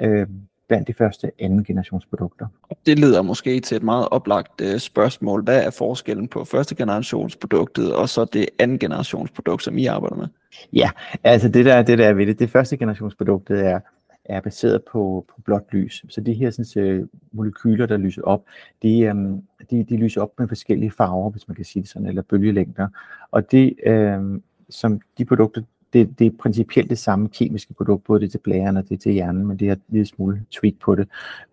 øh, 0.00 0.26
blandt 0.68 0.88
de 0.88 0.94
første 0.94 1.30
anden 1.38 1.64
generationsprodukter. 1.64 2.46
Det 2.86 2.98
leder 2.98 3.22
måske 3.22 3.60
til 3.60 3.76
et 3.76 3.82
meget 3.82 4.08
oplagt 4.10 4.60
uh, 4.60 4.78
spørgsmål. 4.78 5.42
Hvad 5.42 5.64
er 5.64 5.70
forskellen 5.70 6.28
på 6.28 6.44
første 6.44 6.74
generationsproduktet 6.74 7.94
og 7.94 8.08
så 8.08 8.24
det 8.24 8.48
anden 8.58 8.78
generationsprodukt, 8.78 9.62
som 9.62 9.78
I 9.78 9.86
arbejder 9.86 10.16
med? 10.16 10.26
Ja, 10.72 10.90
altså 11.24 11.48
det 11.48 11.64
der, 11.64 11.82
det 11.82 11.98
der 11.98 12.08
er 12.08 12.12
ved 12.12 12.26
det, 12.26 12.38
det 12.38 12.50
første 12.50 12.76
generationsproduktet 12.76 13.66
er, 13.66 13.80
er 14.24 14.40
baseret 14.40 14.82
på, 14.92 15.24
på 15.28 15.40
blåt 15.44 15.72
lys. 15.72 16.04
Så 16.08 16.20
de 16.20 16.34
her 16.34 16.50
sådan, 16.50 17.00
uh, 17.00 17.08
molekyler, 17.32 17.86
der 17.86 17.96
lyser 17.96 18.22
op, 18.22 18.44
de, 18.82 19.10
um, 19.10 19.42
de, 19.70 19.84
de 19.84 19.96
lyser 19.96 20.22
op 20.22 20.32
med 20.38 20.48
forskellige 20.48 20.90
farver, 20.90 21.30
hvis 21.30 21.48
man 21.48 21.54
kan 21.54 21.64
sige 21.64 21.82
det 21.82 21.90
sådan, 21.90 22.08
eller 22.08 22.22
bølgelængder. 22.22 22.88
Og 23.30 23.50
det, 23.50 23.74
um, 24.16 24.42
som 24.70 25.00
de 25.18 25.24
produkter, 25.24 25.62
det, 25.96 26.18
det 26.18 26.26
er 26.26 26.30
principielt 26.42 26.90
det 26.90 26.98
samme 26.98 27.28
kemiske 27.28 27.74
produkt, 27.74 28.04
både 28.04 28.20
det 28.20 28.30
til 28.30 28.38
blæren 28.38 28.76
og 28.76 28.88
det 28.88 29.00
til 29.00 29.12
hjernen, 29.12 29.46
men 29.46 29.56
det 29.56 29.68
er 29.68 29.72
en 29.72 29.82
lille 29.88 30.06
smule 30.06 30.42
tweak 30.50 30.74
på 30.80 30.94
det. 30.94 31.08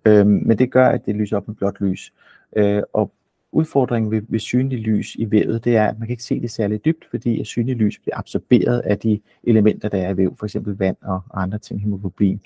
Øhm, 0.06 0.42
men 0.46 0.58
det 0.58 0.72
gør, 0.72 0.88
at 0.88 1.06
det 1.06 1.16
lyser 1.16 1.38
op 1.38 1.48
med 1.48 1.56
blåt 1.56 1.82
lys. 1.82 2.14
Øh, 2.56 2.82
og 2.94 3.12
udfordringen 3.54 4.12
ved, 4.12 4.22
ved 4.28 4.40
synlig 4.40 4.80
lys 4.80 5.16
i 5.16 5.32
vævet, 5.32 5.66
det 5.66 5.76
er, 5.78 5.88
at 5.88 6.00
man 6.00 6.08
kan 6.08 6.14
ikke 6.14 6.24
se 6.24 6.42
det 6.42 6.52
særlig 6.52 6.86
dybt, 6.86 7.06
fordi 7.10 7.40
at 7.40 7.48
synlig 7.48 7.76
lys 7.76 8.00
bliver 8.00 8.18
absorberet 8.18 8.80
af 8.80 9.00
de 9.00 9.20
elementer, 9.44 9.90
der 9.90 9.98
er 9.98 10.10
i 10.10 10.18
væv, 10.18 10.36
for 10.40 10.46
eksempel 10.46 10.78
vand 10.78 10.98
og 11.02 11.22
andre 11.34 11.58
ting, 11.58 11.82
hemoglobin. 11.82 12.42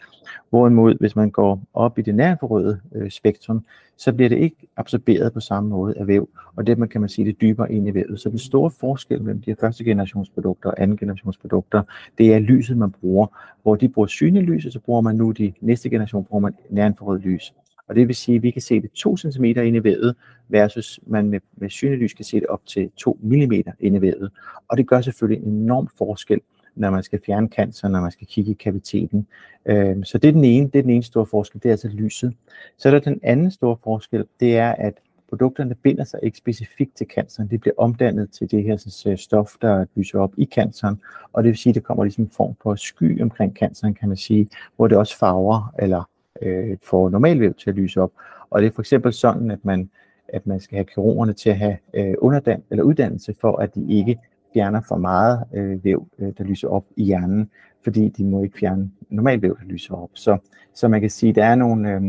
Hvorimod, 0.49 0.95
hvis 0.99 1.15
man 1.15 1.31
går 1.31 1.61
op 1.73 1.99
i 1.99 2.01
det 2.01 2.15
nærforrøde 2.15 2.79
øh, 2.95 3.11
spektrum, 3.11 3.65
så 3.97 4.13
bliver 4.13 4.29
det 4.29 4.37
ikke 4.37 4.67
absorberet 4.77 5.33
på 5.33 5.39
samme 5.39 5.69
måde 5.69 5.97
af 5.97 6.07
væv, 6.07 6.29
og 6.55 6.67
det 6.67 6.77
man 6.77 6.89
kan 6.89 7.01
man 7.01 7.09
sige 7.09 7.25
det 7.25 7.41
dybere 7.41 7.71
ind 7.71 7.87
i 7.87 7.93
vævet. 7.93 8.19
Så 8.19 8.29
den 8.29 8.39
store 8.39 8.71
forskel 8.71 9.21
mellem 9.21 9.41
de 9.41 9.51
her 9.51 9.55
første 9.59 9.83
generationsprodukter 9.83 10.69
og 10.69 10.81
anden 10.81 10.97
generationsprodukter, 10.97 11.83
det 12.17 12.33
er 12.33 12.39
lyset, 12.39 12.77
man 12.77 12.91
bruger. 12.91 13.27
Hvor 13.63 13.75
de 13.75 13.89
bruger 13.89 14.07
synlig 14.07 14.43
lys, 14.43 14.65
og 14.65 14.71
så 14.71 14.79
bruger 14.79 15.01
man 15.01 15.15
nu 15.15 15.31
de 15.31 15.53
næste 15.61 15.89
generation, 15.89 16.25
bruger 16.25 16.41
man 16.41 16.53
nærforrøde 16.69 17.19
lys. 17.19 17.53
Og 17.89 17.95
det 17.95 18.07
vil 18.07 18.15
sige, 18.15 18.35
at 18.35 18.43
vi 18.43 18.51
kan 18.51 18.61
se 18.61 18.81
det 18.81 18.91
2 18.91 19.17
cm 19.17 19.43
inde 19.43 19.77
i 19.77 19.83
vævet, 19.83 20.15
versus 20.47 20.99
man 21.07 21.29
med, 21.29 21.39
med 21.55 21.69
synelys 21.69 22.13
kan 22.13 22.25
se 22.25 22.39
det 22.39 22.47
op 22.47 22.65
til 22.65 22.91
2 22.97 23.19
mm 23.21 23.51
inde 23.79 23.97
i 23.97 24.01
vævet. 24.01 24.31
Og 24.67 24.77
det 24.77 24.87
gør 24.87 25.01
selvfølgelig 25.01 25.47
en 25.47 25.53
enorm 25.53 25.89
forskel, 25.97 26.41
når 26.75 26.89
man 26.89 27.03
skal 27.03 27.19
fjerne 27.25 27.47
cancer, 27.47 27.87
når 27.87 28.01
man 28.01 28.11
skal 28.11 28.27
kigge 28.27 28.51
i 28.51 28.53
kaviteten. 28.53 29.27
Øhm, 29.65 30.03
så 30.03 30.17
det 30.17 30.27
er 30.27 30.31
den 30.31 30.43
ene, 30.43 30.67
det 30.67 30.79
er 30.79 30.81
den 30.81 30.91
ene 30.91 31.03
store 31.03 31.25
forskel, 31.25 31.63
det 31.63 31.69
er 31.69 31.73
altså 31.73 31.87
lyset. 31.87 32.33
Så 32.77 32.89
er 32.89 32.91
der 32.91 32.99
den 32.99 33.19
anden 33.23 33.51
store 33.51 33.77
forskel, 33.83 34.25
det 34.39 34.57
er, 34.57 34.71
at 34.71 34.93
produkterne 35.29 35.75
binder 35.75 36.03
sig 36.03 36.19
ikke 36.23 36.37
specifikt 36.37 36.95
til 36.95 37.07
canceren. 37.07 37.49
Det 37.49 37.61
bliver 37.61 37.73
omdannet 37.77 38.31
til 38.31 38.51
det 38.51 38.63
her 38.63 38.77
sådan, 38.77 39.11
øh, 39.11 39.17
stof, 39.17 39.51
der 39.61 39.85
lyser 39.95 40.19
op 40.19 40.33
i 40.37 40.45
canceren, 40.45 41.01
og 41.33 41.43
det 41.43 41.49
vil 41.49 41.57
sige, 41.57 41.71
at 41.71 41.75
det 41.75 41.83
kommer 41.83 42.03
ligesom 42.03 42.23
en 42.23 42.31
form 42.31 42.55
for 42.61 42.75
sky 42.75 43.21
omkring 43.21 43.55
canceren, 43.55 43.93
kan 43.93 44.07
man 44.07 44.17
sige, 44.17 44.49
hvor 44.75 44.87
det 44.87 44.97
også 44.97 45.17
farver 45.17 45.73
eller 45.79 46.09
øh, 46.41 46.77
får 46.83 47.09
normalvæv 47.09 47.53
til 47.53 47.69
at 47.69 47.75
lyse 47.75 48.01
op. 48.01 48.11
Og 48.49 48.61
det 48.61 48.67
er 48.67 48.71
for 48.71 48.81
eksempel 48.81 49.13
sådan, 49.13 49.51
at 49.51 49.65
man, 49.65 49.89
at 50.27 50.47
man 50.47 50.59
skal 50.59 50.75
have 50.75 50.85
kirurgerne 50.85 51.33
til 51.33 51.49
at 51.49 51.57
have 51.57 51.77
øh, 51.93 52.15
underdan 52.17 52.63
eller 52.71 52.83
uddannelse 52.83 53.35
for, 53.41 53.57
at 53.57 53.75
de 53.75 53.85
ikke 53.89 54.17
fjerner 54.53 54.81
for 54.87 54.97
meget 54.97 55.43
øh, 55.53 55.83
væv, 55.83 56.07
øh, 56.19 56.33
der 56.37 56.43
lyser 56.43 56.67
op 56.67 56.85
i 56.95 57.03
hjernen, 57.03 57.49
fordi 57.83 58.09
de 58.09 58.23
må 58.23 58.43
ikke 58.43 58.57
fjerne 58.57 58.91
normalvæv, 59.09 59.57
der 59.59 59.65
lyser 59.65 59.95
op. 59.95 60.09
Så, 60.13 60.37
så 60.73 60.87
man 60.87 61.01
kan 61.01 61.09
sige, 61.09 61.29
at 61.29 61.35
der 61.35 61.45
er 61.45 61.55
nogle 61.55 61.91
øh, 61.91 62.01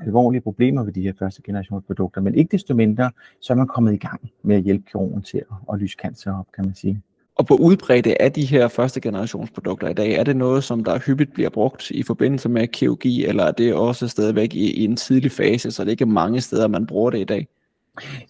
alvorlige 0.00 0.40
problemer 0.40 0.84
ved 0.84 0.92
de 0.92 1.02
her 1.02 1.12
første 1.18 1.42
generations 1.42 1.84
produkter, 1.86 2.20
men 2.20 2.34
ikke 2.34 2.52
desto 2.52 2.74
mindre, 2.74 3.10
så 3.40 3.52
er 3.52 3.56
man 3.56 3.66
kommet 3.66 3.92
i 3.92 3.96
gang 3.96 4.30
med 4.42 4.56
at 4.56 4.62
hjælpe 4.62 4.84
kirurgen 4.90 5.22
til 5.22 5.38
at, 5.38 5.56
at 5.72 5.78
lyse 5.78 5.96
cancer 6.02 6.38
op, 6.38 6.46
kan 6.54 6.64
man 6.64 6.74
sige. 6.74 7.02
Og 7.36 7.44
hvor 7.44 7.56
udbredte 7.56 8.22
er 8.22 8.28
de 8.28 8.44
her 8.44 8.68
første 8.68 9.00
generationsprodukter 9.00 9.88
i 9.88 9.94
dag? 9.94 10.12
Er 10.12 10.24
det 10.24 10.36
noget, 10.36 10.64
som 10.64 10.84
der 10.84 10.98
hyppigt 10.98 11.32
bliver 11.32 11.50
brugt 11.50 11.90
i 11.90 12.02
forbindelse 12.02 12.48
med 12.48 12.68
kirurgi, 12.68 13.26
eller 13.26 13.44
er 13.44 13.52
det 13.52 13.74
også 13.74 14.08
stadigvæk 14.08 14.54
i, 14.54 14.72
i 14.72 14.84
en 14.84 14.96
tidlig 14.96 15.32
fase, 15.32 15.70
så 15.70 15.84
det 15.84 15.90
ikke 15.90 16.02
er 16.02 16.06
mange 16.06 16.40
steder, 16.40 16.68
man 16.68 16.86
bruger 16.86 17.10
det 17.10 17.18
i 17.18 17.24
dag? 17.24 17.48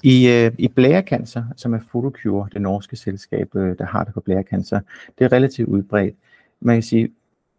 I, 0.02 0.28
øh, 0.28 0.52
i 0.58 0.68
blærekancer, 0.68 1.44
som 1.56 1.74
er 1.74 1.78
Photocure, 1.90 2.48
det 2.52 2.62
norske 2.62 2.96
selskab, 2.96 3.56
øh, 3.56 3.78
der 3.78 3.84
har 3.84 4.04
det 4.04 4.14
på 4.14 4.20
blærekancer, 4.20 4.80
det 5.18 5.24
er 5.24 5.32
relativt 5.32 5.68
udbredt. 5.68 6.14
Man 6.60 6.76
kan 6.76 6.82
sige, 6.82 7.08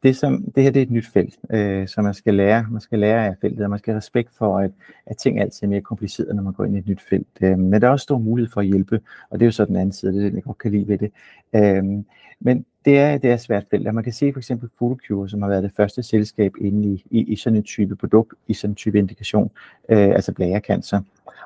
det, 0.03 0.15
som, 0.15 0.43
det 0.55 0.63
her 0.63 0.71
det 0.71 0.79
er 0.79 0.83
et 0.83 0.91
nyt 0.91 1.07
felt, 1.07 1.35
øh, 1.49 1.87
så 1.87 2.01
man 2.01 2.13
skal 2.13 2.33
lære, 2.33 2.67
man 2.71 2.81
skal 2.81 2.99
lære 2.99 3.27
af 3.27 3.35
feltet, 3.41 3.63
og 3.63 3.69
man 3.69 3.79
skal 3.79 3.91
have 3.91 3.97
respekt 3.97 4.29
for, 4.37 4.59
at, 4.59 4.71
at 5.05 5.17
ting 5.17 5.39
altid 5.39 5.63
er 5.63 5.69
mere 5.69 5.81
kompliceret, 5.81 6.35
når 6.35 6.43
man 6.43 6.53
går 6.53 6.65
ind 6.65 6.75
i 6.75 6.79
et 6.79 6.87
nyt 6.87 7.01
felt. 7.09 7.27
Øh, 7.41 7.59
men 7.59 7.81
der 7.81 7.87
er 7.87 7.91
også 7.91 8.03
stor 8.03 8.17
mulighed 8.17 8.51
for 8.51 8.61
at 8.61 8.67
hjælpe, 8.67 9.01
og 9.29 9.39
det 9.39 9.45
er 9.45 9.47
jo 9.47 9.51
så 9.51 9.65
den 9.65 9.75
anden 9.75 9.91
side, 9.91 10.13
det 10.13 10.25
er 10.25 10.29
det, 10.29 10.35
jeg 10.35 10.43
godt 10.43 10.57
kan 10.57 10.71
lide 10.71 10.87
ved 10.87 10.97
det. 10.97 11.11
Øh, 11.55 12.03
men 12.39 12.65
det 12.85 12.99
er, 12.99 13.17
det 13.17 13.29
er 13.29 13.33
et 13.33 13.41
svært 13.41 13.65
felt, 13.69 13.87
og 13.87 13.95
man 13.95 14.03
kan 14.03 14.13
se 14.13 14.33
for 14.33 14.39
eksempel 14.39 14.69
Photocure, 14.77 15.29
som 15.29 15.41
har 15.41 15.49
været 15.49 15.63
det 15.63 15.71
første 15.77 16.03
selskab 16.03 16.53
inde 16.61 16.87
i, 16.87 17.05
i, 17.11 17.23
i 17.23 17.35
sådan 17.35 17.57
en 17.57 17.63
type 17.63 17.95
produkt, 17.95 18.33
i 18.47 18.53
sådan 18.53 18.71
en 18.71 18.75
type 18.75 18.99
indikation, 18.99 19.51
øh, 19.89 20.09
altså 20.09 20.33
blærekancer. 20.33 21.01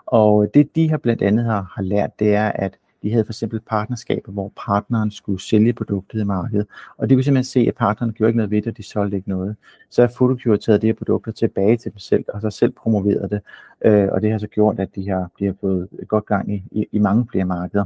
Og 0.06 0.54
det 0.54 0.76
de 0.76 0.90
har 0.90 0.98
blandt 0.98 1.22
andet 1.22 1.46
har, 1.46 1.74
har 1.76 1.84
lært, 1.84 2.20
det 2.20 2.36
er, 2.36 2.52
at 2.52 2.78
de 3.04 3.12
havde 3.12 3.26
for 3.26 3.32
eksempel 3.32 3.60
partnerskaber, 3.60 4.32
hvor 4.32 4.52
partneren 4.66 5.12
skulle 5.12 5.42
sælge 5.42 5.74
produktet 5.74 6.20
i 6.22 6.24
markedet. 6.24 6.68
Og 6.98 7.10
det 7.10 7.16
kunne 7.16 7.24
simpelthen 7.24 7.44
se, 7.44 7.60
at 7.60 7.76
partneren 7.76 8.14
gjorde 8.14 8.30
ikke 8.30 8.38
noget 8.38 8.52
ved 8.52 8.62
det, 8.62 8.68
og 8.68 8.78
de 8.78 8.84
solgte 8.84 9.18
ikke 9.18 9.30
noget. 9.30 9.56
Så 9.90 10.02
har 10.02 10.12
Photocure 10.16 10.58
taget 10.58 10.82
de 10.82 10.88
her 10.88 10.94
produkter 10.94 11.32
tilbage 11.32 11.78
til 11.78 11.92
dem 11.92 12.00
selv, 12.00 12.26
og 12.28 12.42
så 12.42 12.50
selv 12.50 12.72
promoveret 12.72 13.32
det. 13.32 13.42
Øh, 13.86 14.10
og 14.12 14.22
det 14.22 14.32
har 14.32 14.38
så 14.38 14.48
gjort, 14.48 14.80
at 14.80 14.96
de 14.96 15.10
har, 15.10 15.32
de 15.40 15.46
har 15.46 15.56
fået 15.62 15.88
godt 16.08 16.26
gang 16.26 16.54
i, 16.54 16.64
i, 16.72 16.86
i 16.92 17.00
mange 17.00 17.28
flere 17.32 17.46
markeder. 17.46 17.86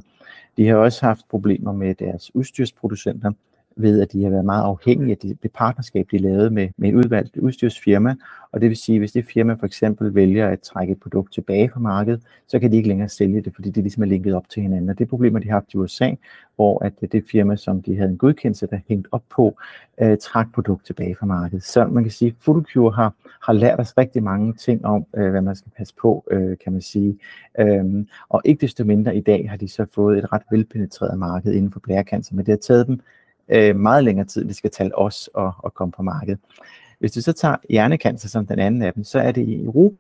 De 0.57 0.67
har 0.67 0.75
også 0.75 1.05
haft 1.05 1.22
problemer 1.29 1.72
med 1.72 1.95
deres 1.95 2.36
udstyrsproducenter, 2.36 3.31
ved, 3.75 4.01
at 4.01 4.12
de 4.12 4.24
har 4.24 4.29
været 4.29 4.46
meget 4.46 4.63
afhængige 4.63 5.12
af 5.12 5.17
det, 5.17 5.44
det 5.44 5.51
partnerskab, 5.51 6.08
de 6.12 6.17
lavede 6.17 6.50
med, 6.50 6.70
med 6.77 6.89
et 6.89 6.96
udvalgt 6.96 7.38
udstyrsfirma. 7.38 8.15
Og 8.51 8.62
det 8.62 8.70
vil 8.70 8.77
sige, 8.77 9.00
hvis 9.00 9.12
det 9.12 9.25
firma 9.25 9.53
for 9.53 9.65
eksempel 9.65 10.15
vælger 10.15 10.50
at 10.50 10.62
trække 10.62 10.91
et 10.91 11.00
produkt 11.00 11.34
tilbage 11.34 11.70
fra 11.70 11.79
markedet, 11.79 12.22
så 12.48 12.60
kan 12.60 12.72
de 12.72 12.77
ikke 12.77 12.89
længere 12.89 13.10
sælge 13.10 13.41
det, 13.41 13.55
fordi 13.55 13.70
det 13.70 13.84
ligesom 13.84 14.03
er 14.03 14.08
linket 14.08 14.34
op 14.34 14.50
til 14.50 14.62
hinanden. 14.62 14.89
Og 14.89 15.00
det 15.00 15.10
problemer, 15.10 15.39
de 15.39 15.48
har 15.48 15.53
haft 15.53 15.74
i 15.74 15.77
USA, 15.77 16.12
hvor 16.55 16.84
at 16.84 16.94
øh, 17.01 17.10
det 17.12 17.24
firma, 17.32 17.55
som 17.55 17.82
de 17.82 17.96
havde 17.96 18.10
en 18.10 18.17
godkendelse, 18.17 18.67
der 18.67 18.79
hængt 18.88 19.08
op 19.12 19.24
på, 19.29 19.58
øh, 20.01 20.17
trak 20.17 20.48
produkt 20.53 20.86
tilbage 20.86 21.15
fra 21.15 21.25
markedet. 21.25 21.63
Så 21.63 21.88
man 21.88 22.03
kan 22.03 22.12
sige, 22.12 22.29
at 22.29 22.36
Photocure 22.44 22.91
har, 22.91 23.13
har 23.44 23.53
lært 23.53 23.79
os 23.79 23.98
rigtig 23.98 24.24
mange 24.24 24.53
ting 24.53 24.86
om, 24.86 25.05
øh, 25.15 25.29
hvad 25.29 25.41
man 25.41 25.55
skal 25.55 25.72
passe 25.77 25.94
på, 26.01 26.24
øh, 26.32 26.58
kan 26.63 26.72
man 26.74 26.82
sige. 26.82 27.17
Øhm, 27.60 28.08
og 28.29 28.41
ikke 28.46 28.62
desto 28.62 28.84
mindre 28.84 29.15
i 29.15 29.22
dag 29.22 29.50
har 29.50 29.58
de 29.58 29.67
så 29.67 29.86
fået 29.94 30.17
et 30.17 30.34
ret 30.34 30.44
velpenetreret 30.51 31.20
marked 31.20 31.53
inden 31.53 31.72
for 31.72 31.79
blærekancer, 31.79 32.36
men 32.36 32.46
det 32.46 32.51
har 32.51 32.58
taget 32.58 32.88
dem 32.88 33.00
øh, 33.49 33.75
meget 33.75 34.03
længere 34.03 34.25
tid, 34.25 34.45
det 34.45 34.55
skal 34.55 34.71
tale 34.71 34.97
os 34.97 35.29
og, 35.33 35.53
og 35.57 35.73
komme 35.73 35.91
på 35.91 36.03
markedet. 36.03 36.39
Hvis 36.99 37.11
du 37.11 37.21
så 37.21 37.33
tager 37.33 37.55
hjernekancer 37.69 38.29
som 38.29 38.47
den 38.47 38.59
anden 38.59 38.81
af 38.81 38.93
dem, 38.93 39.03
så 39.03 39.19
er 39.19 39.31
det 39.31 39.41
i 39.41 39.63
Europa, 39.63 39.95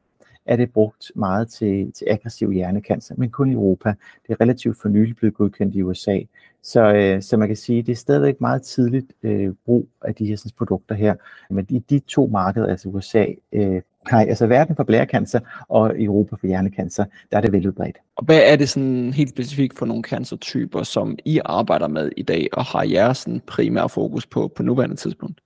er 0.45 0.55
det 0.55 0.73
brugt 0.73 1.11
meget 1.15 1.49
til, 1.49 1.91
til 1.91 2.07
aggressiv 2.09 2.51
hjernekancer, 2.51 3.15
men 3.17 3.29
kun 3.29 3.49
i 3.49 3.53
Europa. 3.53 3.89
Det 4.27 4.33
er 4.33 4.41
relativt 4.41 4.77
for 4.81 4.89
nylig 4.89 5.15
blevet 5.15 5.35
godkendt 5.35 5.75
i 5.75 5.81
USA. 5.81 6.19
Så, 6.63 6.93
øh, 6.93 7.21
så 7.21 7.37
man 7.37 7.47
kan 7.47 7.57
sige, 7.57 7.81
det 7.81 7.91
er 7.91 7.95
stadigvæk 7.95 8.41
meget 8.41 8.61
tidligt 8.61 9.13
øh, 9.23 9.53
brug 9.65 9.87
af 10.01 10.15
de 10.15 10.25
her 10.25 10.35
sådan, 10.35 10.51
produkter 10.57 10.95
her. 10.95 11.15
Men 11.49 11.65
i 11.69 11.79
de 11.79 11.99
to 11.99 12.27
markeder, 12.27 12.67
altså 12.67 12.89
USA, 12.89 13.25
øh, 13.51 13.81
nej, 14.11 14.25
altså 14.29 14.47
verden 14.47 14.75
for 14.75 14.83
blærekancer 14.83 15.39
og 15.67 16.03
Europa 16.03 16.35
for 16.35 16.47
hjernekancer, 16.47 17.05
der 17.31 17.37
er 17.37 17.41
det 17.41 17.51
veludbredt. 17.51 17.97
Og 18.15 18.25
hvad 18.25 18.41
er 18.45 18.55
det 18.55 18.69
sådan 18.69 19.13
helt 19.13 19.29
specifikt 19.29 19.77
for 19.77 19.85
nogle 19.85 20.03
cancertyper, 20.03 20.83
som 20.83 21.17
I 21.25 21.39
arbejder 21.45 21.87
med 21.87 22.11
i 22.17 22.23
dag, 22.23 22.47
og 22.53 22.65
har 22.65 22.83
jeres 22.83 23.17
sådan 23.17 23.41
primære 23.47 23.89
fokus 23.89 24.25
på 24.25 24.47
på 24.55 24.63
nuværende 24.63 24.95
tidspunkt? 24.95 25.41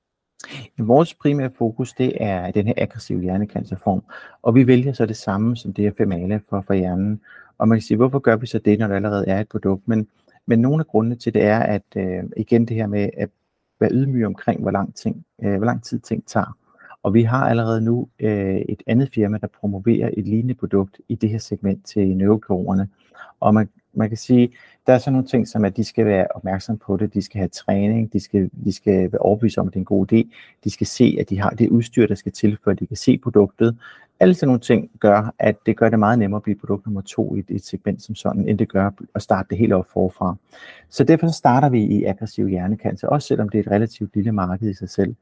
Vores 0.78 1.14
primære 1.14 1.52
fokus, 1.58 1.94
det 1.94 2.14
er 2.20 2.52
den 2.52 2.68
her 2.68 2.74
aggressive 2.78 3.22
hjernekancerform, 3.22 4.04
og 4.42 4.56
vi 4.56 4.68
vælger 4.68 4.94
så 4.94 5.06
det 5.06 5.18
samme 5.18 5.58
som 5.58 5.74
det 5.74 5.84
her 5.84 5.92
female 5.98 6.42
for, 6.50 6.64
for 6.68 6.74
hjernen. 6.74 7.22
Og 7.58 7.68
man 7.68 7.78
kan 7.78 7.84
sige, 7.84 7.98
hvorfor 7.98 8.20
gør 8.20 8.36
vi 8.36 8.48
så 8.48 8.60
det, 8.60 8.80
når 8.80 8.88
der 8.88 8.96
allerede 8.96 9.28
er 9.28 9.40
et 9.40 9.48
produkt? 9.48 9.88
Men, 9.88 10.08
men 10.46 10.60
nogle 10.60 10.80
af 10.80 10.88
grundene 10.88 11.16
til 11.16 11.34
det 11.34 11.44
er, 11.44 11.60
at 11.60 11.84
øh, 11.96 12.24
igen 12.38 12.66
det 12.66 12.76
her 12.76 12.88
med 12.88 13.10
at 13.18 13.30
være 13.80 13.92
ydmyg 13.94 14.26
omkring, 14.26 14.62
hvor 14.62 14.72
lang, 14.72 14.96
ting, 14.96 15.26
øh, 15.44 15.58
hvor 15.58 15.66
lang 15.66 15.84
tid 15.84 16.00
ting 16.00 16.28
tager. 16.28 16.58
Og 17.04 17.14
vi 17.14 17.24
har 17.24 17.50
allerede 17.50 17.82
nu 17.82 18.08
øh, 18.20 18.56
et 18.56 18.84
andet 18.88 19.10
firma, 19.14 19.38
der 19.38 19.48
promoverer 19.48 20.10
et 20.18 20.28
lignende 20.28 20.54
produkt 20.54 20.98
i 21.10 21.16
det 21.16 21.30
her 21.30 21.38
segment 21.38 21.86
til 21.86 22.08
neurokirurgerne. 22.08 22.90
Og 23.40 23.54
man, 23.54 23.70
man 23.94 24.10
kan 24.10 24.18
sige, 24.18 24.52
der 24.88 24.94
er 24.94 24.98
sådan 24.98 25.14
nogle 25.14 25.28
ting, 25.28 25.48
som 25.48 25.66
at 25.66 25.78
de 25.78 25.84
skal 25.84 26.06
være 26.06 26.28
opmærksom 26.36 26.78
på 26.78 26.98
det, 26.98 27.14
de 27.14 27.22
skal 27.22 27.38
have 27.38 27.50
træning, 27.50 28.14
de 28.14 28.20
skal, 28.20 28.50
de 28.66 28.74
skal 28.74 29.12
være 29.12 29.22
overbevist 29.22 29.58
om, 29.58 29.68
at 29.68 29.74
det 29.74 29.78
er 29.78 29.82
en 29.82 29.86
god 29.86 30.14
idé, 30.14 30.30
de 30.64 30.70
skal 30.70 30.88
se, 30.88 31.18
at 31.20 31.30
de 31.30 31.40
har 31.40 31.50
det 31.50 31.70
udstyr, 31.70 32.08
der 32.08 32.16
skal 32.16 32.32
til, 32.32 32.58
for 32.64 32.72
at 32.72 32.80
de 32.80 32.88
kan 32.88 32.98
se 32.98 33.18
produktet. 33.18 33.78
Alle 34.20 34.34
sådan 34.34 34.48
nogle 34.48 34.60
ting 34.60 34.90
gør, 35.00 35.34
at 35.40 35.56
det 35.66 35.78
gør 35.78 35.90
det 35.90 36.00
meget 36.00 36.20
nemmere 36.20 36.38
at 36.38 36.44
blive 36.44 36.56
produkt 36.56 36.86
nummer 36.86 37.02
to 37.02 37.36
i 37.36 37.44
et 37.50 37.66
segment 37.66 38.04
som 38.04 38.16
sådan, 38.16 38.48
end 38.48 38.60
det 38.60 38.70
gør 38.70 38.90
at 39.16 39.22
starte 39.22 39.48
det 39.50 39.58
helt 39.58 39.74
op 39.74 39.86
forfra. 39.94 40.36
Så 40.90 41.04
derfor 41.04 41.28
så 41.28 41.34
starter 41.34 41.70
vi 41.70 41.84
i 41.84 42.04
aggressiv 42.04 42.48
hjernekancer, 42.48 43.08
også 43.08 43.28
selvom 43.28 43.50
det 43.50 43.58
er 43.58 43.64
et 43.64 43.72
relativt 43.72 44.16
lille 44.16 44.32
marked 44.32 44.70
i 44.70 44.74
sig 44.74 44.90
selv. 44.90 45.16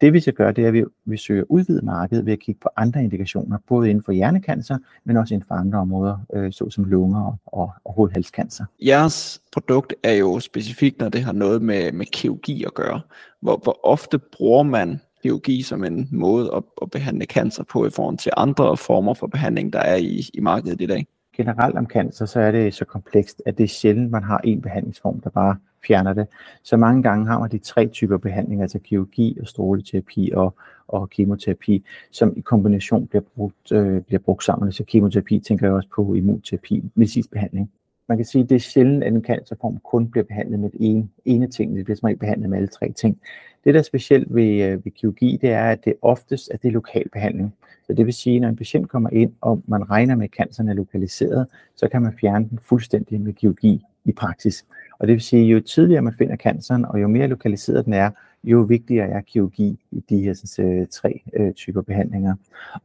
Det 0.00 0.12
vi 0.12 0.20
så 0.20 0.32
gør, 0.32 0.52
det 0.52 0.64
er, 0.64 0.68
at 0.68 0.74
vi, 0.74 0.84
vi 1.04 1.16
søger 1.16 1.44
udvide 1.48 1.84
markedet 1.84 2.26
ved 2.26 2.32
at 2.32 2.38
kigge 2.38 2.60
på 2.62 2.68
andre 2.76 3.04
indikationer, 3.04 3.58
både 3.68 3.90
inden 3.90 4.04
for 4.04 4.12
hjernekancer, 4.12 4.78
men 5.04 5.16
også 5.16 5.34
inden 5.34 5.46
for 5.48 5.54
andre 5.54 5.78
områder, 5.78 6.18
øh, 6.34 6.52
såsom 6.52 6.84
lunger 6.84 7.22
og, 7.22 7.36
og, 7.46 7.72
og 7.84 7.92
hovedhalskancer. 7.94 8.64
Jeres 8.82 9.42
produkt 9.52 9.94
er 10.02 10.12
jo 10.12 10.40
specifikt, 10.40 11.00
når 11.00 11.08
det 11.08 11.22
har 11.22 11.32
noget 11.32 11.62
med, 11.62 11.92
med 11.92 12.06
kirurgi 12.06 12.64
at 12.64 12.74
gøre. 12.74 13.00
Hvor, 13.40 13.60
hvor 13.62 13.86
ofte 13.86 14.18
bruger 14.18 14.62
man 14.62 15.00
kirurgi 15.22 15.62
som 15.62 15.84
en 15.84 16.08
måde 16.12 16.50
at, 16.56 16.62
at 16.82 16.90
behandle 16.90 17.24
cancer 17.24 17.64
på 17.64 17.86
i 17.86 17.90
forhold 17.90 18.18
til 18.18 18.32
andre 18.36 18.76
former 18.76 19.14
for 19.14 19.26
behandling, 19.26 19.72
der 19.72 19.78
er 19.78 19.96
i, 19.96 20.22
i 20.34 20.40
markedet 20.40 20.80
i 20.80 20.86
dag? 20.86 21.06
Generelt 21.36 21.76
om 21.76 21.86
cancer, 21.86 22.26
så 22.26 22.40
er 22.40 22.52
det 22.52 22.74
så 22.74 22.84
komplekst, 22.84 23.42
at 23.46 23.58
det 23.58 23.64
er 23.64 23.68
sjældent, 23.68 24.10
man 24.10 24.22
har 24.22 24.38
en 24.38 24.62
behandlingsform, 24.62 25.20
der 25.20 25.30
bare 25.30 25.56
fjerner 25.86 26.12
det. 26.12 26.26
Så 26.62 26.76
mange 26.76 27.02
gange 27.02 27.26
har 27.26 27.38
man 27.38 27.50
de 27.50 27.58
tre 27.58 27.88
typer 27.88 28.18
behandling, 28.18 28.62
altså 28.62 28.78
kirurgi 28.78 29.38
og 29.40 29.48
stråleterapi 29.48 30.30
og, 30.34 30.54
og 30.88 31.10
kemoterapi, 31.10 31.84
som 32.10 32.32
i 32.36 32.40
kombination 32.40 33.06
bliver 33.06 33.22
brugt, 33.36 33.72
øh, 33.72 34.02
bliver 34.02 34.20
brugt 34.20 34.44
sammen. 34.44 34.72
Så 34.72 34.84
kemoterapi 34.84 35.38
tænker 35.38 35.66
jeg 35.66 35.74
også 35.74 35.88
på 35.96 36.14
immunterapi, 36.14 36.82
medicinsk 36.94 37.30
behandling. 37.30 37.70
Man 38.10 38.18
kan 38.18 38.26
sige, 38.26 38.42
at 38.42 38.48
det 38.48 38.54
er 38.54 38.60
sjældent, 38.60 39.04
at 39.04 39.12
en 39.12 39.24
cancerform 39.24 39.78
kun 39.78 40.10
bliver 40.10 40.24
behandlet 40.24 40.60
med 40.60 40.70
ene, 40.80 41.08
ene 41.24 41.46
ting. 41.46 41.76
Det 41.76 41.84
bliver 41.84 41.96
som 41.96 42.18
behandlet 42.20 42.50
med 42.50 42.58
alle 42.58 42.68
tre 42.68 42.92
ting. 42.92 43.20
Det, 43.64 43.74
der 43.74 43.80
er 43.80 43.84
specielt 43.84 44.34
ved, 44.34 44.62
øh, 44.62 44.84
ved 44.84 44.92
kirurgi, 44.92 45.38
det 45.40 45.50
er, 45.50 45.64
at 45.64 45.84
det 45.84 45.94
oftest 46.02 46.50
er 46.52 46.56
det 46.56 46.72
lokal 46.72 47.08
behandling. 47.08 47.54
Så 47.86 47.92
det 47.92 48.06
vil 48.06 48.14
sige, 48.14 48.36
at 48.36 48.42
når 48.42 48.48
en 48.48 48.56
patient 48.56 48.88
kommer 48.88 49.10
ind, 49.10 49.32
og 49.40 49.62
man 49.66 49.90
regner 49.90 50.14
med, 50.14 50.24
at 50.24 50.30
canceren 50.30 50.68
er 50.68 50.74
lokaliseret, 50.74 51.46
så 51.76 51.88
kan 51.88 52.02
man 52.02 52.12
fjerne 52.20 52.48
den 52.50 52.58
fuldstændig 52.62 53.20
med 53.20 53.32
kirurgi 53.32 53.80
i 54.04 54.12
praksis. 54.12 54.64
Og 55.00 55.06
det 55.06 55.12
vil 55.12 55.22
sige, 55.22 55.44
jo 55.44 55.60
tidligere 55.60 56.02
man 56.02 56.14
finder 56.18 56.36
canceren, 56.36 56.84
og 56.84 57.02
jo 57.02 57.08
mere 57.08 57.26
lokaliseret 57.26 57.84
den 57.84 57.92
er, 57.92 58.10
jo 58.44 58.60
vigtigere 58.60 59.08
er 59.08 59.20
kirurgi 59.20 59.78
i 59.90 60.04
de 60.08 60.20
her 60.20 60.34
sådan, 60.34 60.80
øh, 60.80 60.86
tre 60.90 61.22
øh, 61.36 61.52
typer 61.52 61.82
behandlinger. 61.82 62.34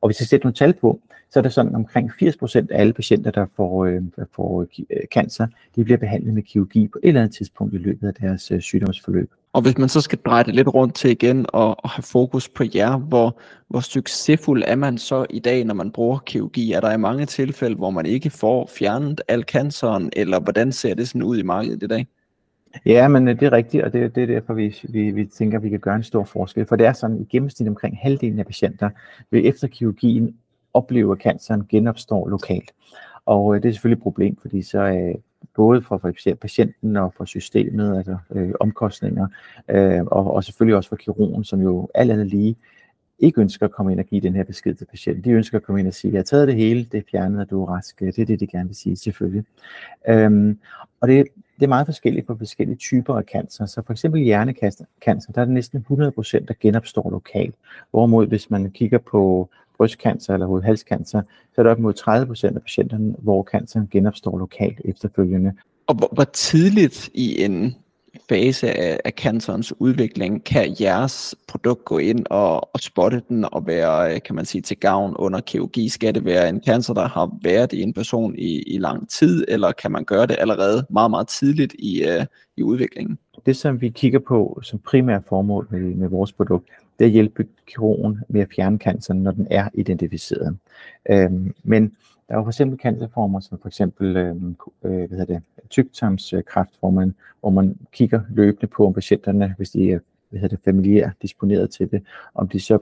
Og 0.01 0.09
hvis 0.09 0.19
jeg 0.19 0.27
sætter 0.27 0.45
nogle 0.45 0.55
tal 0.55 0.73
på, 0.73 0.99
så 1.31 1.39
er 1.39 1.43
det 1.43 1.53
sådan 1.53 1.75
omkring 1.75 2.11
80% 2.11 2.55
af 2.55 2.65
alle 2.79 2.93
patienter, 2.93 3.31
der 3.31 3.45
får, 3.55 3.85
øh, 3.85 4.01
der 4.15 4.25
får 4.31 4.61
øh, 4.61 4.67
øh, 4.89 5.07
cancer, 5.13 5.47
de 5.75 5.83
bliver 5.83 5.97
behandlet 5.97 6.33
med 6.33 6.43
kirurgi 6.43 6.87
på 6.87 6.99
et 7.03 7.07
eller 7.07 7.21
andet 7.21 7.35
tidspunkt 7.35 7.73
i 7.73 7.77
løbet 7.77 8.07
af 8.07 8.13
deres 8.13 8.51
øh, 8.51 8.61
sygdomsforløb. 8.61 9.31
Og 9.55 9.61
hvis 9.61 9.77
man 9.77 9.89
så 9.89 10.01
skal 10.01 10.19
dreje 10.25 10.43
det 10.43 10.55
lidt 10.55 10.67
rundt 10.67 10.95
til 10.95 11.11
igen 11.11 11.45
og, 11.53 11.83
og 11.83 11.89
have 11.89 12.03
fokus 12.03 12.49
på 12.49 12.63
jer, 12.75 12.97
hvor, 12.97 13.39
hvor 13.67 13.79
succesfuld 13.79 14.63
er 14.67 14.75
man 14.75 14.97
så 14.97 15.25
i 15.29 15.39
dag, 15.39 15.63
når 15.63 15.73
man 15.73 15.91
bruger 15.91 16.19
kirurgi? 16.25 16.71
Er 16.71 16.79
der 16.81 16.91
i 16.91 16.97
mange 16.97 17.25
tilfælde, 17.25 17.75
hvor 17.75 17.89
man 17.89 18.05
ikke 18.05 18.29
får 18.29 18.69
fjernet 18.77 19.21
al 19.27 19.43
canceren, 19.43 20.09
eller 20.13 20.39
hvordan 20.39 20.71
ser 20.71 20.93
det 20.93 21.07
sådan 21.07 21.23
ud 21.23 21.37
i 21.37 21.43
markedet 21.43 21.83
i 21.83 21.87
dag? 21.87 22.07
Ja, 22.85 23.07
men 23.07 23.27
øh, 23.27 23.39
det 23.39 23.45
er 23.45 23.51
rigtigt, 23.51 23.83
og 23.83 23.93
det, 23.93 24.15
det 24.15 24.23
er 24.23 24.27
derfor, 24.27 24.53
vi, 24.53 24.75
vi, 24.83 25.11
vi 25.11 25.25
tænker, 25.25 25.57
at 25.57 25.63
vi 25.63 25.69
kan 25.69 25.79
gøre 25.79 25.95
en 25.95 26.03
stor 26.03 26.23
forskel. 26.23 26.65
For 26.65 26.75
det 26.75 26.87
er 26.87 26.93
sådan, 26.93 27.21
i 27.21 27.25
gennemsnit 27.25 27.69
omkring 27.69 27.97
halvdelen 28.01 28.39
af 28.39 28.45
patienter 28.45 28.89
vil 29.31 29.47
efter 29.47 29.67
kirurgien 29.67 30.35
opleve, 30.73 31.11
at 31.11 31.21
canceren 31.21 31.67
genopstår 31.69 32.27
lokalt. 32.27 32.71
Og 33.25 33.55
øh, 33.55 33.63
det 33.63 33.69
er 33.69 33.73
selvfølgelig 33.73 33.97
et 33.97 34.03
problem, 34.03 34.37
fordi 34.41 34.61
så 34.61 34.79
øh, 34.79 35.15
både 35.55 35.81
for, 35.81 35.97
for 35.97 36.11
patienten 36.41 36.95
og 36.95 37.13
for 37.17 37.25
systemet, 37.25 37.97
altså 37.97 38.17
øh, 38.31 38.51
omkostninger, 38.59 39.27
øh, 39.69 40.03
og, 40.05 40.33
og 40.33 40.43
selvfølgelig 40.43 40.75
også 40.75 40.89
for 40.89 40.95
kirurgen, 40.95 41.43
som 41.43 41.61
jo 41.61 41.89
alt 41.93 42.11
andet 42.11 42.27
lige 42.27 42.55
ikke 43.19 43.41
ønsker 43.41 43.65
at 43.65 43.71
komme 43.71 43.91
ind 43.91 43.99
og 43.99 44.05
give 44.05 44.21
den 44.21 44.35
her 44.35 44.43
besked 44.43 44.75
til 44.75 44.85
patienten. 44.85 45.23
De 45.23 45.29
ønsker 45.29 45.57
at 45.57 45.63
komme 45.63 45.79
ind 45.79 45.87
og 45.87 45.93
sige, 45.93 46.11
jeg 46.13 46.19
har 46.19 46.23
taget 46.23 46.47
det 46.47 46.55
hele, 46.55 46.87
det 46.91 46.97
er 46.97 47.01
fjernet, 47.11 47.41
og 47.41 47.49
du 47.49 47.63
er 47.63 47.69
rask. 47.69 47.99
Det 47.99 48.19
er 48.19 48.25
det, 48.25 48.39
de 48.39 48.47
gerne 48.47 48.67
vil 48.67 48.75
sige, 48.75 48.95
selvfølgelig. 48.95 49.43
Øhm, 50.09 50.59
og 51.01 51.07
det, 51.07 51.27
det 51.59 51.63
er 51.63 51.67
meget 51.67 51.87
forskelligt 51.87 52.27
på 52.27 52.37
forskellige 52.37 52.77
typer 52.77 53.15
af 53.15 53.23
cancer. 53.23 53.65
Så 53.65 53.81
for 53.85 53.93
eksempel 53.93 54.21
hjernekancer, 54.21 54.85
der 55.35 55.41
er 55.41 55.45
det 55.45 55.53
næsten 55.53 55.85
100%, 55.91 56.45
der 56.47 56.53
genopstår 56.59 57.09
lokalt. 57.11 57.55
Hvorimod 57.91 58.27
hvis 58.27 58.49
man 58.49 58.71
kigger 58.71 58.97
på 58.97 59.49
brystcancer 59.77 60.33
eller 60.33 60.47
hovedhalscancer, 60.47 61.21
så 61.55 61.61
er 61.61 61.63
der 61.63 61.71
op 61.71 61.79
mod 61.79 61.93
30% 62.51 62.55
af 62.55 62.61
patienterne, 62.61 63.15
hvor 63.19 63.43
canceren 63.43 63.87
genopstår 63.91 64.37
lokalt 64.37 64.81
efterfølgende. 64.85 65.53
Og 65.87 65.95
hvor, 65.95 66.09
hvor 66.13 66.23
tidligt 66.23 67.09
i 67.13 67.43
en 67.43 67.75
fase 68.29 68.71
af, 68.71 68.99
af 69.05 69.11
cancerens 69.11 69.73
udvikling 69.79 70.43
kan 70.43 70.75
jeres 70.81 71.35
produkt 71.47 71.85
gå 71.85 71.97
ind 71.97 72.25
og, 72.29 72.73
og 72.73 72.79
spotte 72.79 73.21
den 73.29 73.45
og 73.51 73.67
være, 73.67 74.19
kan 74.19 74.35
man 74.35 74.45
sige, 74.45 74.61
til 74.61 74.77
gavn 74.77 75.15
under 75.15 75.41
kirurgi? 75.41 75.89
Skal 75.89 76.15
det 76.15 76.25
være 76.25 76.49
en 76.49 76.61
cancer, 76.65 76.93
der 76.93 77.07
har 77.07 77.37
været 77.43 77.73
i 77.73 77.81
en 77.81 77.93
person 77.93 78.35
i, 78.37 78.61
i 78.61 78.77
lang 78.77 79.09
tid, 79.09 79.45
eller 79.47 79.71
kan 79.71 79.91
man 79.91 80.05
gøre 80.05 80.27
det 80.27 80.35
allerede 80.39 80.85
meget, 80.89 81.11
meget 81.11 81.27
tidligt 81.27 81.75
i, 81.79 82.03
uh, 82.03 82.25
i 82.57 82.63
udviklingen? 82.63 83.17
Det, 83.45 83.57
som 83.57 83.81
vi 83.81 83.89
kigger 83.89 84.19
på 84.19 84.59
som 84.63 84.79
primært 84.79 85.23
formål 85.29 85.67
med, 85.71 85.79
med 85.79 86.07
vores 86.07 86.31
produkt, 86.31 86.69
det 86.99 87.05
er 87.05 87.09
at 87.09 87.11
hjælpe 87.11 87.47
kirurgen 87.67 88.19
med 88.27 88.41
at 88.41 88.49
fjerne 88.55 88.77
canceren, 88.77 89.23
når 89.23 89.31
den 89.31 89.47
er 89.49 89.69
identificeret. 89.73 90.57
Øhm, 91.09 91.55
men 91.63 91.83
der 92.27 92.33
er 92.33 92.37
jo 92.37 92.43
for 92.43 92.49
eksempel 92.49 92.79
cancerformer, 92.79 93.39
som 93.39 93.59
for 93.59 93.67
eksempel 93.67 94.17
øhm, 94.17 94.55
øh, 94.83 94.91
hvad 94.91 95.17
hedder 95.17 95.25
det, 95.25 95.41
tyktarmskræft, 95.69 96.79
hvor 96.79 96.89
man, 96.89 97.15
hvor 97.39 97.49
man 97.49 97.77
kigger 97.91 98.21
løbende 98.29 98.67
på, 98.67 98.85
om 98.85 98.93
patienterne, 98.93 99.53
hvis 99.57 99.69
de 99.69 99.91
er 99.91 99.99
hvad 100.29 100.39
hedder 100.39 100.55
det, 100.55 100.65
familiært 100.65 101.13
disponeret 101.21 101.69
til 101.69 101.91
det, 101.91 102.03
om 102.33 102.47
de 102.47 102.59
så 102.59 102.79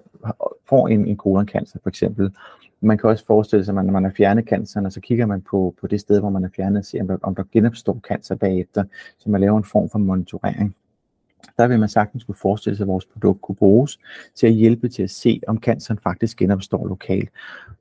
får 0.69 0.87
en, 0.87 1.07
en 1.07 1.17
koloncancer 1.17 1.79
for 1.83 1.89
eksempel. 1.89 2.31
Man 2.81 2.97
kan 2.97 3.09
også 3.09 3.25
forestille 3.25 3.65
sig, 3.65 3.77
at 3.77 3.85
når 3.85 3.93
man 3.93 4.03
har 4.03 4.11
fjernet 4.17 4.45
canceren, 4.45 4.85
og 4.85 4.91
så 4.91 5.01
kigger 5.01 5.25
man 5.25 5.41
på, 5.41 5.75
på 5.81 5.87
det 5.87 5.99
sted, 5.99 6.19
hvor 6.19 6.29
man 6.29 6.43
har 6.43 6.51
fjernet, 6.55 6.77
og 6.77 6.85
ser, 6.85 7.01
om 7.01 7.07
der, 7.07 7.17
om 7.21 7.35
der 7.35 7.43
genopstår 7.51 7.99
cancer 8.07 8.35
bagefter, 8.35 8.83
så 9.17 9.29
man 9.29 9.41
laver 9.41 9.57
en 9.57 9.63
form 9.63 9.89
for 9.89 9.99
monitorering 9.99 10.75
der 11.57 11.67
vil 11.67 11.79
man 11.79 11.89
sagtens 11.89 12.23
kunne 12.23 12.35
forestille 12.35 12.77
sig, 12.77 12.83
at 12.83 12.87
vores 12.87 13.05
produkt 13.05 13.41
kunne 13.41 13.55
bruges 13.55 13.99
til 14.35 14.47
at 14.47 14.53
hjælpe 14.53 14.89
til 14.89 15.03
at 15.03 15.09
se, 15.09 15.41
om 15.47 15.59
canceren 15.59 15.99
faktisk 16.03 16.37
genopstår 16.37 16.87
lokalt. 16.87 17.29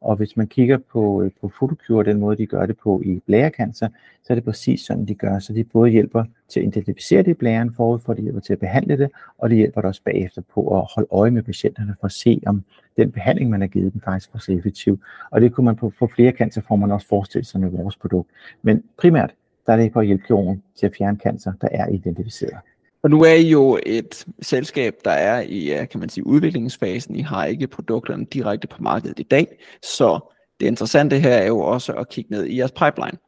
Og 0.00 0.16
hvis 0.16 0.36
man 0.36 0.46
kigger 0.46 0.78
på, 0.92 1.22
øh, 1.22 1.30
på 1.40 1.48
Photocure, 1.48 2.04
den 2.04 2.20
måde, 2.20 2.36
de 2.36 2.46
gør 2.46 2.66
det 2.66 2.76
på 2.78 3.02
i 3.04 3.20
blærekancer, 3.26 3.88
så 4.24 4.32
er 4.32 4.34
det 4.34 4.44
præcis 4.44 4.80
sådan, 4.80 5.04
de 5.04 5.14
gør. 5.14 5.38
Så 5.38 5.52
de 5.52 5.64
både 5.64 5.90
hjælper 5.90 6.24
til 6.48 6.60
at 6.60 6.66
identificere 6.66 7.22
det 7.22 7.30
i 7.30 7.34
blæren 7.34 7.74
forud 7.74 7.98
for, 7.98 8.12
at 8.12 8.16
de 8.18 8.22
hjælper 8.22 8.40
til 8.40 8.52
at 8.52 8.58
behandle 8.58 8.98
det, 8.98 9.10
og 9.38 9.50
de 9.50 9.54
hjælper 9.54 9.82
også 9.82 10.02
bagefter 10.04 10.42
på 10.54 10.78
at 10.78 10.86
holde 10.94 11.08
øje 11.10 11.30
med 11.30 11.42
patienterne 11.42 11.94
for 12.00 12.06
at 12.06 12.12
se, 12.12 12.42
om 12.46 12.64
den 12.96 13.12
behandling, 13.12 13.50
man 13.50 13.60
har 13.60 13.68
givet 13.68 13.92
dem, 13.92 14.00
faktisk 14.00 14.34
var 14.34 14.40
så 14.40 14.52
effektiv. 14.52 15.00
Og 15.30 15.40
det 15.40 15.52
kunne 15.52 15.64
man 15.64 15.76
på, 15.76 15.92
på 15.98 16.10
flere 16.14 16.32
cancerformer 16.32 16.94
også 16.94 17.08
forestille 17.08 17.44
sig 17.44 17.60
med 17.60 17.70
vores 17.70 17.96
produkt. 17.96 18.30
Men 18.62 18.82
primært, 18.96 19.34
der 19.66 19.72
er 19.72 19.76
det 19.76 19.92
for 19.92 20.00
at 20.00 20.06
hjælpe 20.06 20.24
kirurgen 20.26 20.62
til 20.76 20.86
at 20.86 20.92
fjerne 20.98 21.18
cancer, 21.18 21.52
der 21.60 21.68
er 21.70 21.88
identificeret. 21.88 22.58
Og 23.02 23.10
nu 23.10 23.22
er 23.22 23.32
I 23.32 23.48
jo 23.48 23.78
et 23.86 24.26
selskab, 24.42 24.94
der 25.04 25.10
er 25.10 25.40
i 25.40 25.86
kan 25.90 26.00
man 26.00 26.08
sige, 26.08 26.26
udviklingsfasen. 26.26 27.16
I 27.16 27.20
har 27.20 27.44
ikke 27.44 27.66
produkterne 27.66 28.24
direkte 28.24 28.66
på 28.66 28.82
markedet 28.82 29.18
i 29.18 29.22
dag. 29.22 29.46
Så 29.82 30.34
det 30.60 30.66
interessante 30.66 31.20
her 31.20 31.34
er 31.34 31.46
jo 31.46 31.60
også 31.60 31.92
at 31.92 32.08
kigge 32.08 32.30
ned 32.30 32.44
i 32.44 32.58
jeres 32.58 32.72
pipeline. 32.72 33.18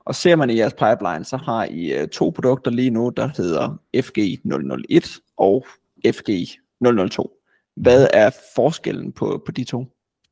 Og 0.00 0.14
ser 0.14 0.36
man 0.36 0.50
i 0.50 0.58
jeres 0.58 0.74
pipeline, 0.74 1.24
så 1.24 1.36
har 1.36 1.64
I 1.64 1.92
øh, 1.92 2.08
to 2.08 2.30
produkter 2.30 2.70
lige 2.70 2.90
nu, 2.90 3.12
der 3.16 3.30
hedder 3.36 3.78
FG001 3.96 5.20
og 5.36 5.66
FG002. 6.06 7.44
Hvad 7.76 8.08
er 8.12 8.30
forskellen 8.54 9.12
på, 9.12 9.42
på 9.46 9.52
de 9.52 9.64
to? 9.64 9.86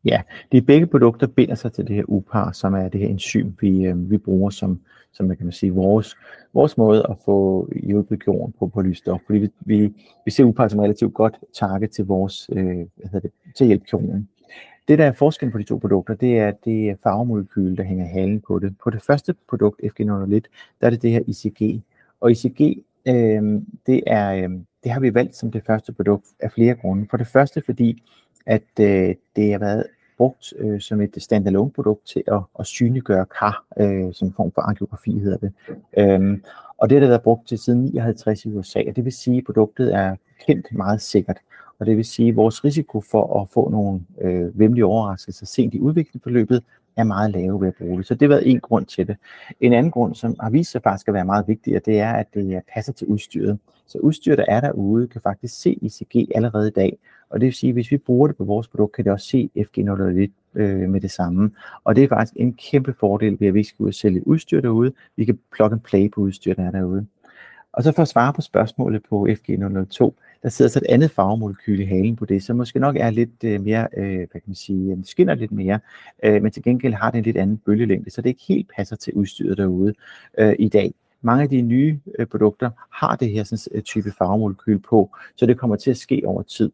Ja, 0.05 0.23
de 0.53 0.62
begge 0.62 0.87
produkter 0.87 1.26
binder 1.26 1.55
sig 1.55 1.73
til 1.73 1.87
det 1.87 1.97
her 1.97 2.05
UPAR, 2.09 2.53
som 2.53 2.75
er 2.75 2.88
det 2.88 3.00
her 3.00 3.09
enzym, 3.09 3.50
vi, 3.61 3.87
øh, 3.87 4.11
vi 4.11 4.19
bruger 4.19 4.50
som, 4.50 4.81
som 5.12 5.29
kan 5.29 5.47
man 5.47 5.53
sige, 5.53 5.73
vores, 5.73 6.17
vores 6.55 6.79
måde 6.79 7.07
at 7.11 7.17
få 7.25 7.69
hjulpet 7.83 8.23
jorden 8.26 8.55
på, 8.59 8.67
på 8.67 8.81
lysstof. 8.81 9.21
Fordi 9.26 9.38
vi, 9.38 9.50
vi, 9.61 9.93
vi 10.25 10.31
ser 10.31 10.45
UPAR 10.45 10.69
som 10.69 10.79
relativt 10.79 11.15
godt 11.15 11.38
target 11.55 11.91
til 11.91 12.05
vores, 12.05 12.50
øh, 12.53 12.67
hvad 12.67 12.87
hedder 13.03 13.21
det, 13.21 13.31
til 13.57 13.67
hjælp 13.67 13.83
jorden. 13.93 14.29
Det, 14.88 14.99
der 14.99 15.05
er 15.05 15.12
forskellen 15.12 15.53
på 15.53 15.59
de 15.59 15.62
to 15.62 15.76
produkter, 15.76 16.15
det 16.15 16.38
er 16.38 16.50
det 16.50 16.91
er 16.91 16.95
farvemolekyl, 17.03 17.76
der 17.76 17.83
hænger 17.83 18.07
halen 18.07 18.41
på 18.41 18.59
det. 18.59 18.75
På 18.85 18.91
det 18.91 19.03
første 19.03 19.35
produkt, 19.49 19.81
FG001, 19.85 20.41
der 20.81 20.87
er 20.87 20.91
det 20.91 21.03
det 21.03 21.12
her 21.12 21.21
ICG. 21.26 21.83
Og 22.21 22.31
ICG, 22.31 22.61
øh, 23.09 23.62
det, 23.87 24.03
er, 24.07 24.35
øh, 24.35 24.50
det 24.85 24.93
har 24.93 25.00
vi 25.00 25.15
valgt 25.15 25.37
som 25.37 25.50
det 25.50 25.65
første 25.65 25.93
produkt 25.93 26.26
af 26.41 26.53
flere 26.53 26.75
grunde. 26.75 27.07
For 27.11 27.17
det 27.17 27.26
første, 27.26 27.62
fordi 27.67 28.03
at 28.47 28.62
øh, 28.81 29.15
det 29.37 29.53
har 29.53 29.59
været 29.59 29.87
brugt 30.17 30.55
øh, 30.59 30.81
som 30.81 31.00
et 31.00 31.15
standalone 31.19 31.71
produkt 31.71 32.07
til 32.07 32.23
at, 32.26 32.41
at 32.59 32.67
synliggøre 32.67 33.26
kar, 33.38 33.65
øh, 33.81 34.12
som 34.12 34.29
en 34.29 34.35
form 34.37 34.53
for 34.53 34.62
angiografi 34.62 35.19
hedder 35.19 35.38
det. 35.38 35.53
Øhm, 35.99 36.43
og 36.79 36.91
det 36.91 36.97
har 36.97 37.00
det 37.00 37.09
været 37.09 37.23
brugt 37.23 37.49
til 37.49 37.59
siden 37.59 37.85
59 37.85 38.45
i 38.45 38.49
USA, 38.49 38.83
og 38.88 38.97
det 38.97 39.05
vil 39.05 39.12
sige, 39.12 39.38
at 39.38 39.45
produktet 39.45 39.95
er 39.95 40.17
kendt 40.47 40.73
meget 40.73 41.03
sikkert. 41.03 41.37
Og 41.79 41.87
det 41.87 41.97
vil 41.97 42.05
sige, 42.05 42.29
at 42.29 42.37
vores 42.37 42.65
risiko 42.65 43.00
for 43.00 43.41
at 43.41 43.49
få 43.50 43.71
nogle 43.71 44.00
øh, 44.21 44.59
vemmelige 44.59 44.85
overraskelser 44.85 45.47
sent 45.47 45.75
i 45.75 45.81
udviklingsforløbet 45.81 46.62
er 46.97 47.05
meget 47.05 47.31
lave 47.31 47.61
ved 47.61 47.69
at 47.69 47.75
bruge 47.75 47.99
det. 47.99 48.07
Så 48.07 48.15
det 48.15 48.23
har 48.23 48.29
været 48.29 48.51
en 48.51 48.61
grund 48.61 48.87
til 48.87 49.07
det. 49.07 49.16
En 49.61 49.73
anden 49.73 49.92
grund, 49.92 50.14
som 50.14 50.37
har 50.40 50.51
vist 50.51 50.73
sig 50.73 50.83
faktisk 50.83 51.09
at 51.09 51.14
være 51.14 51.25
meget 51.25 51.49
vigtig, 51.49 51.87
det 51.87 52.01
er, 52.01 52.12
at 52.12 52.27
det 52.35 52.61
passer 52.75 52.92
til 52.92 53.07
udstyret. 53.07 53.59
Så 53.87 53.99
udstyret, 53.99 54.38
der 54.38 54.44
er 54.49 54.61
derude, 54.61 55.09
kan 55.09 55.20
faktisk 55.20 55.61
se 55.61 55.79
ICG 55.83 56.31
allerede 56.35 56.68
i 56.68 56.70
dag. 56.70 56.99
Og 57.31 57.41
det 57.41 57.47
vil 57.47 57.55
sige, 57.55 57.71
at 57.71 57.75
hvis 57.75 57.91
vi 57.91 57.97
bruger 57.97 58.27
det 58.27 58.37
på 58.37 58.45
vores 58.45 58.69
produkt, 58.69 58.93
kan 58.95 59.05
det 59.05 59.12
også 59.12 59.27
se 59.27 59.51
FG001 59.59 60.61
øh, 60.61 60.91
med 60.91 61.01
det 61.01 61.11
samme. 61.11 61.51
Og 61.85 61.97
det 61.97 62.05
er 62.05 62.09
faktisk 62.09 62.33
en 62.37 62.53
kæmpe 62.53 62.95
fordel 63.01 63.37
ved, 63.41 63.49
at 63.49 63.55
vi 63.55 63.59
ikke 63.59 63.69
skal 63.69 63.83
ud 63.83 63.89
og 63.89 63.95
sælge 63.95 64.27
udstyr 64.27 64.61
derude. 64.61 64.93
Vi 65.17 65.25
kan 65.25 65.39
plug 65.53 65.73
and 65.73 65.81
play 65.81 66.11
på 66.11 66.21
udstyr, 66.21 66.55
der 66.55 66.67
er 66.67 66.71
derude. 66.71 67.07
Og 67.73 67.83
så 67.83 67.93
for 67.93 68.03
at 68.03 68.09
svare 68.09 68.33
på 68.33 68.41
spørgsmålet 68.41 69.03
på 69.09 69.27
FG002, 69.31 70.12
der 70.43 70.49
sidder 70.49 70.71
så 70.71 70.79
et 70.79 70.87
andet 70.89 71.11
farvemolekyl 71.11 71.81
i 71.81 71.85
halen 71.85 72.17
på 72.17 72.25
det, 72.25 72.43
som 72.43 72.57
måske 72.57 72.79
nok 72.79 72.97
er 72.97 73.11
lidt 73.11 73.45
øh, 73.45 73.61
mere, 73.61 73.89
øh, 73.97 74.17
hvad 74.17 74.29
kan 74.29 74.43
man 74.47 74.55
sige, 74.55 74.93
øh, 74.93 74.99
skinner 75.05 75.35
lidt 75.35 75.53
mere, 75.53 75.81
øh, 76.25 76.43
men 76.43 76.53
til 76.53 76.62
gengæld 76.62 76.95
har 76.95 77.11
det 77.11 77.19
en 77.19 77.25
lidt 77.25 77.37
anden 77.37 77.59
bølgelængde, 77.59 78.11
så 78.11 78.23
det 78.23 78.29
ikke 78.29 78.45
helt 78.49 78.71
passer 78.77 78.97
til 78.97 79.12
udstyret 79.12 79.59
derude 79.59 79.95
øh, 80.39 80.55
i 80.59 80.69
dag. 80.69 80.95
Mange 81.21 81.43
af 81.43 81.49
de 81.49 81.61
nye 81.61 82.01
øh, 82.19 82.27
produkter 82.27 82.71
har 82.93 83.17
det 83.17 83.31
her 83.31 83.45
sådan, 83.45 83.79
øh, 83.79 83.83
type 83.83 84.12
farvemolekyl 84.19 84.79
på, 84.79 85.17
så 85.37 85.47
det 85.47 85.59
kommer 85.59 85.77
til 85.77 85.91
at 85.91 85.97
ske 85.97 86.23
over 86.25 86.43
tid. 86.43 86.71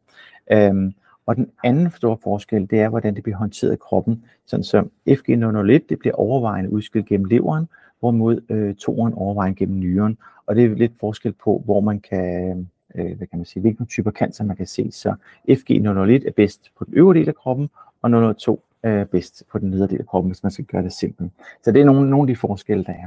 Øhm, 0.53 0.95
og 1.27 1.37
den 1.37 1.51
anden 1.65 1.91
store 1.91 2.17
forskel, 2.23 2.71
det 2.71 2.81
er, 2.81 2.89
hvordan 2.89 3.15
det 3.15 3.23
bliver 3.23 3.37
håndteret 3.37 3.73
i 3.73 3.77
kroppen. 3.77 4.25
Sådan 4.47 4.65
som 4.65 4.91
FG001, 5.09 5.79
det 5.89 5.99
bliver 5.99 6.15
overvejende 6.15 6.71
udskilt 6.73 7.07
gennem 7.07 7.25
leveren, 7.25 7.69
hvorimod 8.01 8.41
øh, 8.49 8.75
toren 8.75 9.15
overvejende 9.15 9.57
gennem 9.57 9.81
nyren. 9.81 10.19
Og 10.47 10.57
det 10.57 10.65
er 10.65 10.75
lidt 10.75 10.93
forskel 11.01 11.33
på, 11.45 11.63
hvor 11.65 11.81
man 11.81 12.01
kan, 12.01 12.69
øh, 12.95 13.17
hvad 13.17 13.27
kan 13.27 13.39
man 13.39 13.45
sige, 13.45 13.61
hvilke 13.61 13.85
typer 13.85 14.11
cancer 14.11 14.45
man 14.45 14.57
kan 14.57 14.67
se. 14.67 14.93
Så 14.93 15.15
FG001 15.49 16.27
er 16.29 16.33
bedst 16.37 16.71
på 16.79 16.85
den 16.85 16.95
øvre 16.95 17.15
del 17.15 17.29
af 17.29 17.35
kroppen, 17.35 17.71
og 18.03 18.37
002 18.37 18.63
er 18.83 19.05
bedst 19.05 19.45
på 19.53 19.59
den 19.59 19.71
nedre 19.71 19.87
del 19.87 20.01
af 20.01 20.07
kroppen, 20.07 20.31
hvis 20.31 20.43
man 20.43 20.53
skal 20.53 20.65
gøre 20.65 20.83
det 20.83 20.93
simpelt. 20.93 21.33
Så 21.63 21.73
det 21.73 21.81
er 21.81 21.85
nogle, 21.85 22.11
nogle 22.11 22.23
af 22.23 22.35
de 22.35 22.37
forskelle, 22.37 22.85
der 22.85 22.93
er. 22.93 23.07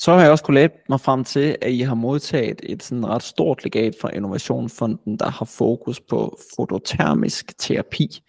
Så 0.00 0.12
har 0.12 0.22
jeg 0.22 0.30
også 0.30 0.44
kunne 0.44 0.54
læse 0.54 0.72
mig 0.88 1.00
frem 1.00 1.24
til, 1.24 1.56
at 1.62 1.72
I 1.72 1.80
har 1.80 1.94
modtaget 1.94 2.60
et 2.62 2.82
sådan 2.82 3.06
ret 3.06 3.22
stort 3.22 3.64
legat 3.64 3.94
fra 4.00 4.10
Innovationsfonden, 4.14 5.16
der 5.16 5.30
har 5.30 5.44
fokus 5.44 6.00
på 6.00 6.38
fototermisk 6.56 7.58
terapi. 7.58 8.22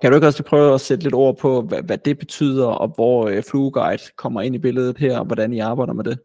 Kan 0.00 0.10
du 0.10 0.16
ikke 0.16 0.26
også 0.26 0.42
prøve 0.42 0.74
at 0.74 0.80
sætte 0.80 1.04
lidt 1.04 1.14
ord 1.14 1.36
på, 1.38 1.62
hvad, 1.62 1.82
hvad 1.82 1.98
det 1.98 2.18
betyder, 2.18 2.66
og 2.66 2.88
hvor 2.88 3.28
øh, 3.28 3.42
FlueGuide 3.42 4.02
kommer 4.16 4.40
ind 4.40 4.54
i 4.54 4.58
billedet 4.58 4.98
her, 4.98 5.18
og 5.18 5.24
hvordan 5.24 5.52
I 5.52 5.58
arbejder 5.58 5.92
med 5.92 6.04
det? 6.04 6.18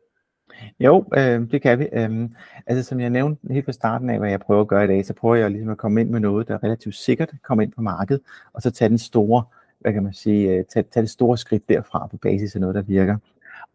Jo, 0.79 1.05
øh, 1.17 1.51
det 1.51 1.61
kan 1.61 1.79
vi. 1.79 1.87
Øh, 1.93 2.29
altså 2.67 2.83
som 2.89 2.99
jeg 2.99 3.09
nævnte 3.09 3.53
helt 3.53 3.65
fra 3.65 3.71
starten 3.71 4.09
af, 4.09 4.19
hvad 4.19 4.29
jeg 4.29 4.39
prøver 4.39 4.61
at 4.61 4.67
gøre 4.67 4.83
i 4.83 4.87
dag, 4.87 5.05
så 5.05 5.13
prøver 5.13 5.35
jeg 5.35 5.51
ligesom 5.51 5.69
at 5.69 5.77
komme 5.77 6.01
ind 6.01 6.09
med 6.09 6.19
noget, 6.19 6.47
der 6.47 6.53
er 6.53 6.63
relativt 6.63 6.95
sikkert 6.95 7.29
kommer 7.43 7.61
ind 7.63 7.71
på 7.71 7.81
markedet, 7.81 8.21
og 8.53 8.61
så 8.61 8.71
tage 8.71 8.89
den 8.89 8.97
store, 8.97 9.43
hvad 9.79 9.93
kan 9.93 10.03
man 10.03 10.13
sige, 10.13 10.49
øh, 10.49 10.65
tage, 10.65 10.83
tage 10.83 11.01
det 11.01 11.09
store 11.09 11.37
skridt 11.37 11.69
derfra 11.69 12.07
på 12.07 12.17
basis 12.17 12.55
af 12.55 12.61
noget, 12.61 12.75
der 12.75 12.81
virker. 12.81 13.17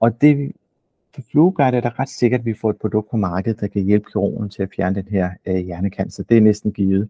Og 0.01 0.21
det 0.21 0.53
for 1.17 1.23
FlueGuide 1.31 1.77
er 1.77 1.81
det 1.81 1.99
ret 1.99 2.09
sikkert, 2.09 2.41
at 2.41 2.47
vi 2.47 2.55
får 2.55 2.71
et 2.71 2.77
produkt 2.77 3.11
på 3.11 3.17
markedet, 3.17 3.61
der 3.61 3.67
kan 3.67 3.83
hjælpe 3.83 4.07
kirurgen 4.13 4.49
til 4.51 4.63
at 4.63 4.69
fjerne 4.77 5.03
den 5.03 5.09
her 5.11 5.31
øh, 5.47 5.57
hjernekancer. 5.57 6.23
Det 6.23 6.37
er 6.37 6.41
næsten 6.41 6.73
givet. 6.73 7.09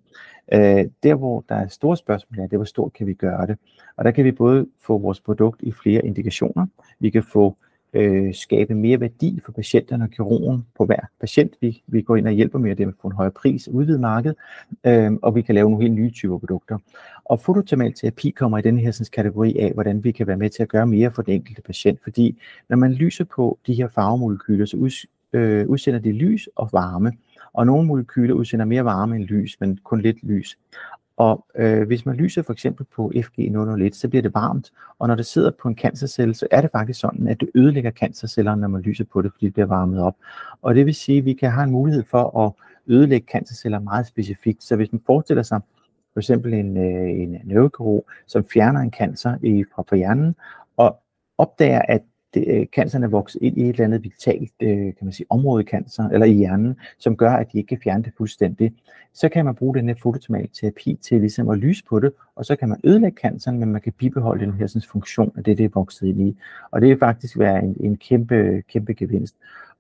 Øh, 0.53 0.85
der, 1.03 1.15
hvor 1.15 1.45
der 1.49 1.55
er 1.55 1.69
store 1.69 1.97
spørgsmål, 1.97 2.39
er, 2.39 2.43
det 2.43 2.53
er, 2.53 2.57
hvor 2.57 2.65
stort 2.65 2.93
kan 2.93 3.07
vi 3.07 3.15
gøre 3.15 3.47
det? 3.47 3.59
Og 3.97 4.05
der 4.05 4.11
kan 4.11 4.25
vi 4.25 4.33
både 4.33 4.67
få 4.83 4.99
vores 4.99 5.21
produkt 5.21 5.63
i 5.63 5.73
flere 5.73 6.07
indikationer, 6.07 6.67
vi 7.01 7.11
kan 7.11 7.23
få 7.23 7.57
øh, 7.93 8.35
skabe 8.35 8.75
mere 8.75 9.01
værdi 9.01 9.41
for 9.45 9.53
patienterne 9.53 10.05
og 10.05 10.11
kirurgen 10.11 10.67
på 10.77 10.85
hver 10.85 11.01
patient. 11.21 11.55
Vi, 11.61 11.83
vi 11.87 12.03
går 12.03 12.17
ind 12.17 12.27
og 12.27 12.33
hjælper 12.33 12.59
med 12.59 12.81
at 12.81 12.95
få 13.03 13.09
en 13.09 13.15
højere 13.15 13.33
pris, 13.33 13.69
udvide 13.69 13.99
markedet, 13.99 14.37
øh, 14.85 15.13
og 15.23 15.35
vi 15.35 15.43
kan 15.43 15.55
lave 15.55 15.71
nogle 15.71 15.85
helt 15.85 15.95
nye 15.95 16.11
typer 16.11 16.39
produkter. 16.39 16.79
Og 17.25 17.41
fototermal 17.41 17.93
terapi 17.93 18.31
kommer 18.31 18.59
i 18.59 18.63
den 18.63 18.79
her 18.79 18.91
sådan, 18.91 19.11
kategori 19.13 19.59
af, 19.59 19.73
hvordan 19.73 20.05
vi 20.05 20.13
kan 20.13 20.27
være 20.27 20.37
med 20.37 20.51
til 20.51 20.63
at 20.63 20.69
gøre 20.69 20.87
mere 20.87 21.11
for 21.11 21.23
den 21.23 21.35
enkelte 21.35 21.63
patient, 21.63 21.99
fordi 22.03 22.39
når 22.69 22.77
man 22.77 22.93
lyser 22.93 23.25
på 23.25 23.59
de 23.67 23.75
her 23.75 23.89
farvemolekyler, 23.89 24.67
så 24.67 24.77
ud, 24.77 25.07
øh, 25.33 25.69
udsender 25.69 26.01
de 26.01 26.13
lys 26.13 26.49
og 26.57 26.69
varme, 26.73 27.13
og 27.53 27.67
nogle 27.67 27.87
molekyler 27.87 28.35
udsender 28.35 28.65
mere 28.65 28.85
varme 28.85 29.17
end 29.17 29.25
lys, 29.25 29.61
men 29.61 29.79
kun 29.85 30.01
lidt 30.01 30.23
lys. 30.23 30.59
Og 31.17 31.47
øh, 31.55 31.87
hvis 31.87 32.07
man 32.07 32.17
lyser 32.17 32.43
for 32.43 32.53
eksempel 32.53 32.87
på 32.95 33.13
FG001, 33.15 33.93
så 33.93 34.09
bliver 34.09 34.23
det 34.23 34.35
varmt, 34.35 34.73
og 34.99 35.09
når 35.09 35.15
det 35.15 35.27
sidder 35.27 35.51
på 35.63 35.69
en 35.69 35.77
cancercelle, 35.77 36.35
så 36.35 36.47
er 36.51 36.61
det 36.61 36.71
faktisk 36.71 37.01
sådan, 37.01 37.29
at 37.29 37.41
det 37.41 37.51
ødelægger 37.55 37.91
cancercellerne, 37.91 38.61
når 38.61 38.69
man 38.69 38.81
lyser 38.81 39.05
på 39.05 39.23
det, 39.23 39.33
fordi 39.33 39.47
det 39.47 39.53
bliver 39.53 39.67
varmet 39.67 40.01
op. 40.01 40.17
Og 40.63 40.75
det 40.75 40.87
vil 40.87 40.95
sige, 40.95 41.19
at 41.19 41.25
vi 41.25 41.33
kan 41.33 41.51
have 41.51 41.65
en 41.65 41.71
mulighed 41.71 42.05
for 42.11 42.47
at 42.47 42.53
ødelægge 42.87 43.27
cancerceller 43.33 43.79
meget 43.79 44.07
specifikt. 44.07 44.65
Så 44.65 44.77
hvis 44.77 44.93
man 44.93 45.03
forestiller 45.07 45.43
sig 45.43 45.61
for 46.13 46.21
eksempel 46.21 46.55
en, 46.55 46.77
øh, 46.77 47.11
en 47.11 47.37
nervekirurg, 47.45 48.07
som 48.27 48.45
fjerner 48.45 48.81
en 48.81 48.93
cancer 48.93 49.37
i, 49.43 49.65
fra, 49.75 49.83
fra 49.89 49.97
hjernen, 49.97 50.37
og 50.77 51.03
opdager, 51.39 51.83
at 51.89 52.03
det, 52.37 52.45
øh, 52.49 52.67
canceren 52.67 53.05
er 53.05 53.09
vokset 53.09 53.43
ind 53.43 53.59
i 53.59 53.63
et 53.63 53.69
eller 53.69 53.85
andet 53.85 54.05
vitalt 54.05 54.53
øh, 54.61 54.69
kan 54.69 55.03
man 55.03 55.13
sige, 55.13 55.27
område 55.31 55.63
i 55.63 55.67
cancer, 55.67 56.09
eller 56.09 56.27
i 56.27 56.33
hjernen, 56.33 56.77
som 56.99 57.17
gør, 57.17 57.31
at 57.31 57.53
de 57.53 57.59
ikke 57.59 57.69
kan 57.69 57.79
fjerne 57.85 58.05
det 58.05 58.13
fuldstændigt, 58.17 58.75
så 59.15 59.29
kan 59.29 59.45
man 59.45 59.55
bruge 59.55 59.75
den 59.75 59.89
her 59.89 59.95
fototermalterapi 60.03 60.99
til 61.03 61.21
ligesom 61.21 61.49
at 61.49 61.59
lyse 61.59 61.85
på 61.85 62.01
det, 62.01 62.13
og 62.37 62.45
så 62.45 62.57
kan 62.57 62.69
man 62.69 62.81
ødelægge 62.85 63.21
canceren, 63.21 63.59
men 63.59 63.73
man 63.73 63.81
kan 63.81 63.93
bibeholde 63.93 64.45
den 64.45 64.55
her 64.55 64.67
sådan, 64.67 64.89
funktion 64.89 65.33
af 65.37 65.45
det, 65.45 65.59
det 65.59 65.65
er 65.65 65.71
vokset 65.75 66.07
ind 66.07 66.29
i. 66.29 66.37
Og 66.71 66.81
det 66.81 66.89
vil 66.89 66.99
faktisk 66.99 67.39
være 67.39 67.63
en, 67.65 67.77
en 67.81 67.97
kæmpe, 67.97 68.63
kæmpe 68.69 68.95
gevinst. 68.95 69.37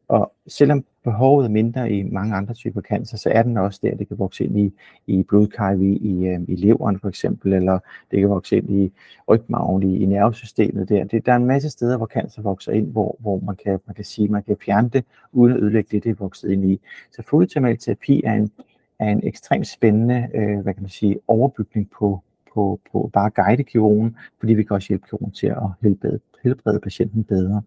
Og 0.09 0.33
selvom 0.47 0.85
behovet 1.05 1.45
er 1.45 1.49
mindre 1.49 1.93
i 1.93 2.03
mange 2.03 2.35
andre 2.35 2.55
typer 2.55 2.81
cancer, 2.81 3.17
så 3.17 3.31
er 3.31 3.43
den 3.43 3.57
også 3.57 3.81
der, 3.83 3.97
det 3.97 4.09
kan 4.09 4.19
vokse 4.19 4.45
ind 4.45 4.59
i, 4.59 4.73
i 5.07 5.23
blodkarv, 5.23 5.83
i, 5.83 5.97
i, 5.97 6.27
øh, 6.27 6.41
i 6.49 6.57
leveren 6.57 7.01
for 7.01 7.09
eksempel, 7.09 7.53
eller 7.53 7.79
det 8.11 8.21
kan 8.21 8.29
vokse 8.29 8.57
ind 8.57 8.71
i 8.71 8.93
rygmagen, 9.29 9.83
i, 9.83 9.99
i 9.99 10.07
nervesystemet 10.07 10.89
der. 10.89 11.05
Det, 11.05 11.27
der 11.27 11.33
er 11.33 11.37
en 11.37 11.47
masse 11.47 11.71
steder, 11.71 11.97
hvor 11.97 12.07
cancer 12.07 12.43
vokser 12.43 12.73
ind, 12.73 12.93
hvor, 12.93 13.17
hvor 13.19 13.41
man, 13.47 13.57
kan, 13.65 13.79
man 13.87 13.95
kan 13.95 14.05
sige, 14.05 14.29
man 14.29 14.43
kan 14.43 14.57
fjerne 14.65 14.89
det, 14.89 15.05
uden 15.33 15.57
at 15.57 15.63
ødelægge 15.63 15.89
det, 15.93 16.05
det 16.05 16.11
er 16.11 16.15
vokset 16.15 16.51
ind 16.51 16.65
i. 16.65 16.81
Så 17.13 17.23
fodtermal 17.23 17.79
terapi 17.79 18.23
er 18.25 18.35
en, 18.35 18.51
er 18.99 19.09
en 19.09 19.21
ekstremt 19.27 19.67
spændende, 19.67 20.29
øh, 20.35 20.61
hvad 20.61 20.75
kan 20.75 20.83
man 20.83 20.91
sige, 20.91 21.19
overbygning 21.29 21.91
på, 21.99 22.23
på, 22.55 22.81
på 22.93 23.11
bare 23.13 23.31
guide 23.31 23.65
kirurgen, 23.65 24.17
fordi 24.41 24.55
vi 24.55 24.63
kan 24.63 24.75
også 24.75 24.89
hjælpe 24.89 25.07
kirurgen 25.11 25.33
til 25.33 25.47
at 25.47 25.69
helbrede, 25.83 26.21
helbrede 26.43 26.81
patienten 26.81 27.25
bedre. 27.25 27.63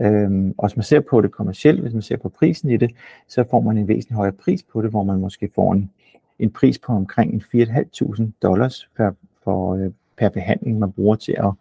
Øhm, 0.00 0.54
og 0.58 0.68
hvis 0.68 0.76
man 0.76 0.84
ser 0.84 1.00
på 1.00 1.20
det 1.20 1.32
kommercielt, 1.32 1.80
hvis 1.80 1.92
man 1.92 2.02
ser 2.02 2.16
på 2.16 2.28
prisen 2.28 2.70
i 2.70 2.76
det, 2.76 2.90
så 3.28 3.44
får 3.50 3.60
man 3.60 3.78
en 3.78 3.88
væsentlig 3.88 4.16
højere 4.16 4.32
pris 4.32 4.62
på 4.62 4.82
det, 4.82 4.90
hvor 4.90 5.02
man 5.02 5.20
måske 5.20 5.50
får 5.54 5.72
en, 5.72 5.90
en 6.38 6.50
pris 6.50 6.78
på 6.78 6.92
omkring 6.92 7.42
4.500 7.54 8.30
dollars 8.42 8.90
per, 8.96 9.10
for, 9.44 9.74
øh, 9.74 9.90
per 10.16 10.28
behandling, 10.28 10.78
man 10.78 10.92
bruger 10.92 11.16
til 11.16 11.36
at, 11.38 11.52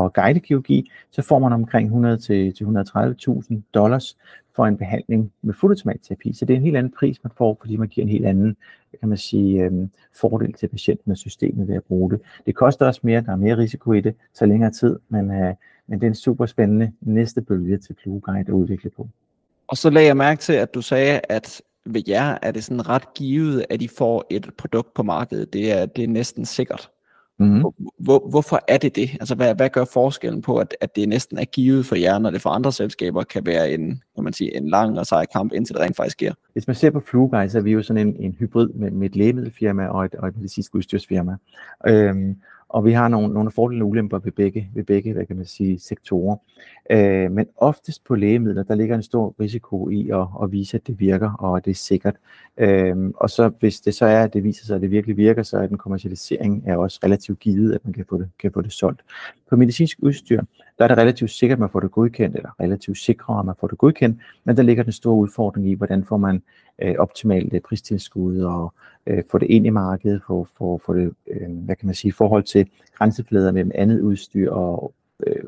at 0.00 0.12
guide 0.12 0.40
kirurgi, 0.40 0.90
så 1.10 1.22
får 1.22 1.38
man 1.38 1.52
omkring 1.52 1.86
100 1.86 2.16
til, 2.16 2.54
til 2.54 2.64
130.000 2.64 3.54
dollars 3.74 4.16
for 4.56 4.66
en 4.66 4.76
behandling 4.76 5.32
med 5.42 5.54
fototomatterapi. 5.54 6.32
Så 6.32 6.44
det 6.44 6.54
er 6.54 6.58
en 6.58 6.64
helt 6.64 6.76
anden 6.76 6.92
pris, 6.98 7.24
man 7.24 7.30
får, 7.38 7.56
fordi 7.60 7.76
man 7.76 7.88
giver 7.88 8.04
en 8.04 8.12
helt 8.12 8.26
anden 8.26 8.56
kan 9.00 9.08
man 9.08 9.18
sige, 9.18 9.64
øhm, 9.64 9.90
fordel 10.20 10.52
til 10.52 10.68
patienten 10.68 11.10
og 11.10 11.16
systemet 11.16 11.68
ved 11.68 11.74
at 11.74 11.84
bruge 11.84 12.10
det. 12.10 12.20
Det 12.46 12.54
koster 12.54 12.86
også 12.86 13.00
mere, 13.02 13.20
der 13.20 13.32
er 13.32 13.36
mere 13.36 13.56
risiko 13.56 13.92
i 13.92 14.00
det, 14.00 14.14
så 14.34 14.46
længere 14.46 14.70
tid, 14.70 14.98
men, 15.08 15.30
øh, 15.30 15.54
men 15.90 16.00
det 16.00 16.06
er 16.06 16.10
en 16.10 16.14
super 16.14 16.46
spændende 16.46 16.92
næste 17.00 17.42
bølge 17.42 17.78
til 17.78 17.94
PlueGuide 18.02 18.48
at 18.48 18.52
udvikle 18.52 18.90
på. 18.90 19.08
Og 19.68 19.76
så 19.76 19.90
lagde 19.90 20.06
jeg 20.06 20.16
mærke 20.16 20.40
til, 20.40 20.52
at 20.52 20.74
du 20.74 20.82
sagde, 20.82 21.20
at 21.28 21.62
ved 21.84 22.02
jer 22.08 22.38
er 22.42 22.50
det 22.50 22.64
sådan 22.64 22.88
ret 22.88 23.14
givet, 23.14 23.64
at 23.70 23.82
I 23.82 23.88
får 23.98 24.26
et 24.30 24.50
produkt 24.58 24.94
på 24.94 25.02
markedet. 25.02 25.52
Det 25.52 25.72
er, 25.72 25.86
det 25.86 26.04
er 26.04 26.08
næsten 26.08 26.44
sikkert. 26.44 26.90
Mm-hmm. 27.38 27.64
Hvor, 27.98 28.28
hvorfor 28.30 28.60
er 28.68 28.78
det 28.78 28.96
det? 28.96 29.10
Altså, 29.20 29.34
hvad, 29.34 29.54
hvad 29.54 29.68
gør 29.68 29.84
forskellen 29.84 30.42
på, 30.42 30.58
at, 30.58 30.76
at 30.80 30.96
det 30.96 31.08
næsten 31.08 31.38
er 31.38 31.44
givet 31.44 31.86
for 31.86 31.96
jer, 31.96 32.18
når 32.18 32.30
det 32.30 32.42
for 32.42 32.50
andre 32.50 32.72
selskaber 32.72 33.22
kan 33.22 33.46
være 33.46 33.70
en, 33.72 34.02
kan 34.14 34.24
man 34.24 34.32
sige, 34.32 34.56
en 34.56 34.68
lang 34.68 34.98
og 34.98 35.06
sej 35.06 35.26
kamp, 35.26 35.52
indtil 35.52 35.74
det 35.74 35.82
rent 35.82 35.96
faktisk 35.96 36.14
sker? 36.14 36.32
Hvis 36.52 36.66
man 36.66 36.76
ser 36.76 36.90
på 36.90 37.00
FlueGuide, 37.00 37.50
så 37.50 37.58
er 37.58 37.62
vi 37.62 37.72
jo 37.72 37.82
sådan 37.82 38.08
en, 38.08 38.16
en 38.20 38.36
hybrid 38.38 38.68
med, 38.68 38.90
med 38.90 39.06
et 39.10 39.16
lægemiddelfirma 39.16 39.86
og 39.86 40.04
et, 40.04 40.14
og 40.14 40.28
et 40.28 40.36
medicinsk 40.36 40.74
udstyrsfirma. 40.74 41.36
Øhm, 41.86 42.36
og 42.70 42.84
vi 42.84 42.92
har 42.92 43.08
nogle, 43.08 43.34
nogle 43.34 43.50
fordele 43.50 43.84
og 43.84 43.88
ulemper 43.88 44.18
ved 44.18 44.32
begge, 44.32 44.70
ved 44.74 44.84
begge 44.84 45.12
hvad 45.12 45.26
kan 45.26 45.36
man 45.36 45.46
sige, 45.46 45.78
sektorer. 45.78 46.36
Øh, 46.90 47.32
men 47.32 47.46
oftest 47.56 48.04
på 48.04 48.14
lægemidler, 48.14 48.62
der 48.62 48.74
ligger 48.74 48.96
en 48.96 49.02
stor 49.02 49.34
risiko 49.40 49.88
i 49.88 50.10
at, 50.10 50.26
at 50.42 50.52
vise, 50.52 50.76
at 50.76 50.86
det 50.86 51.00
virker, 51.00 51.32
og 51.32 51.56
at 51.56 51.64
det 51.64 51.70
er 51.70 51.74
sikkert. 51.74 52.16
Øh, 52.56 52.96
og 53.16 53.30
så 53.30 53.48
hvis 53.60 53.80
det 53.80 53.94
så 53.94 54.06
er, 54.06 54.22
at 54.22 54.32
det 54.32 54.44
viser 54.44 54.66
sig, 54.66 54.76
at 54.76 54.82
det 54.82 54.90
virkelig 54.90 55.16
virker, 55.16 55.42
så 55.42 55.58
er 55.58 55.66
den 55.66 55.78
kommercialisering 55.78 56.62
er 56.66 56.76
også 56.76 57.00
relativt 57.04 57.38
givet, 57.38 57.74
at 57.74 57.80
man 57.84 57.92
kan 57.92 58.04
få 58.08 58.18
det, 58.18 58.28
kan 58.38 58.52
få 58.52 58.60
det 58.60 58.72
solgt. 58.72 59.00
På 59.50 59.56
medicinsk 59.56 59.98
udstyr, 60.02 60.42
der 60.78 60.84
er 60.84 60.88
det 60.88 60.98
relativt 60.98 61.30
sikkert, 61.30 61.56
at 61.56 61.60
man 61.60 61.70
får 61.70 61.80
det 61.80 61.90
godkendt, 61.90 62.36
eller 62.36 62.60
relativt 62.60 62.98
sikre, 62.98 63.38
at 63.38 63.46
man 63.46 63.54
får 63.60 63.66
det 63.66 63.78
godkendt, 63.78 64.18
men 64.44 64.56
der 64.56 64.62
ligger 64.62 64.82
den 64.82 64.92
store 64.92 65.14
udfordring 65.14 65.68
i, 65.68 65.74
hvordan 65.74 66.04
får 66.04 66.16
man 66.16 66.42
øh, 66.82 66.94
optimalt 66.98 67.54
øh, 67.54 67.60
pristilskud 67.60 68.40
og 68.40 68.74
øh, 69.06 69.22
få 69.30 69.38
det 69.38 69.46
ind 69.46 69.66
i 69.66 69.70
markedet, 69.70 70.22
få, 70.26 70.46
få, 70.58 70.80
få 70.86 70.94
det, 70.94 71.12
øh, 71.30 71.50
hvad 71.50 71.76
kan 71.76 71.86
man 71.86 71.94
sige, 71.94 72.08
i 72.08 72.12
forhold 72.12 72.42
til 72.42 72.68
grænseflader 72.94 73.52
mellem 73.52 73.72
andet 73.74 74.00
udstyr 74.00 74.50
og 74.52 74.94
øh, 75.26 75.44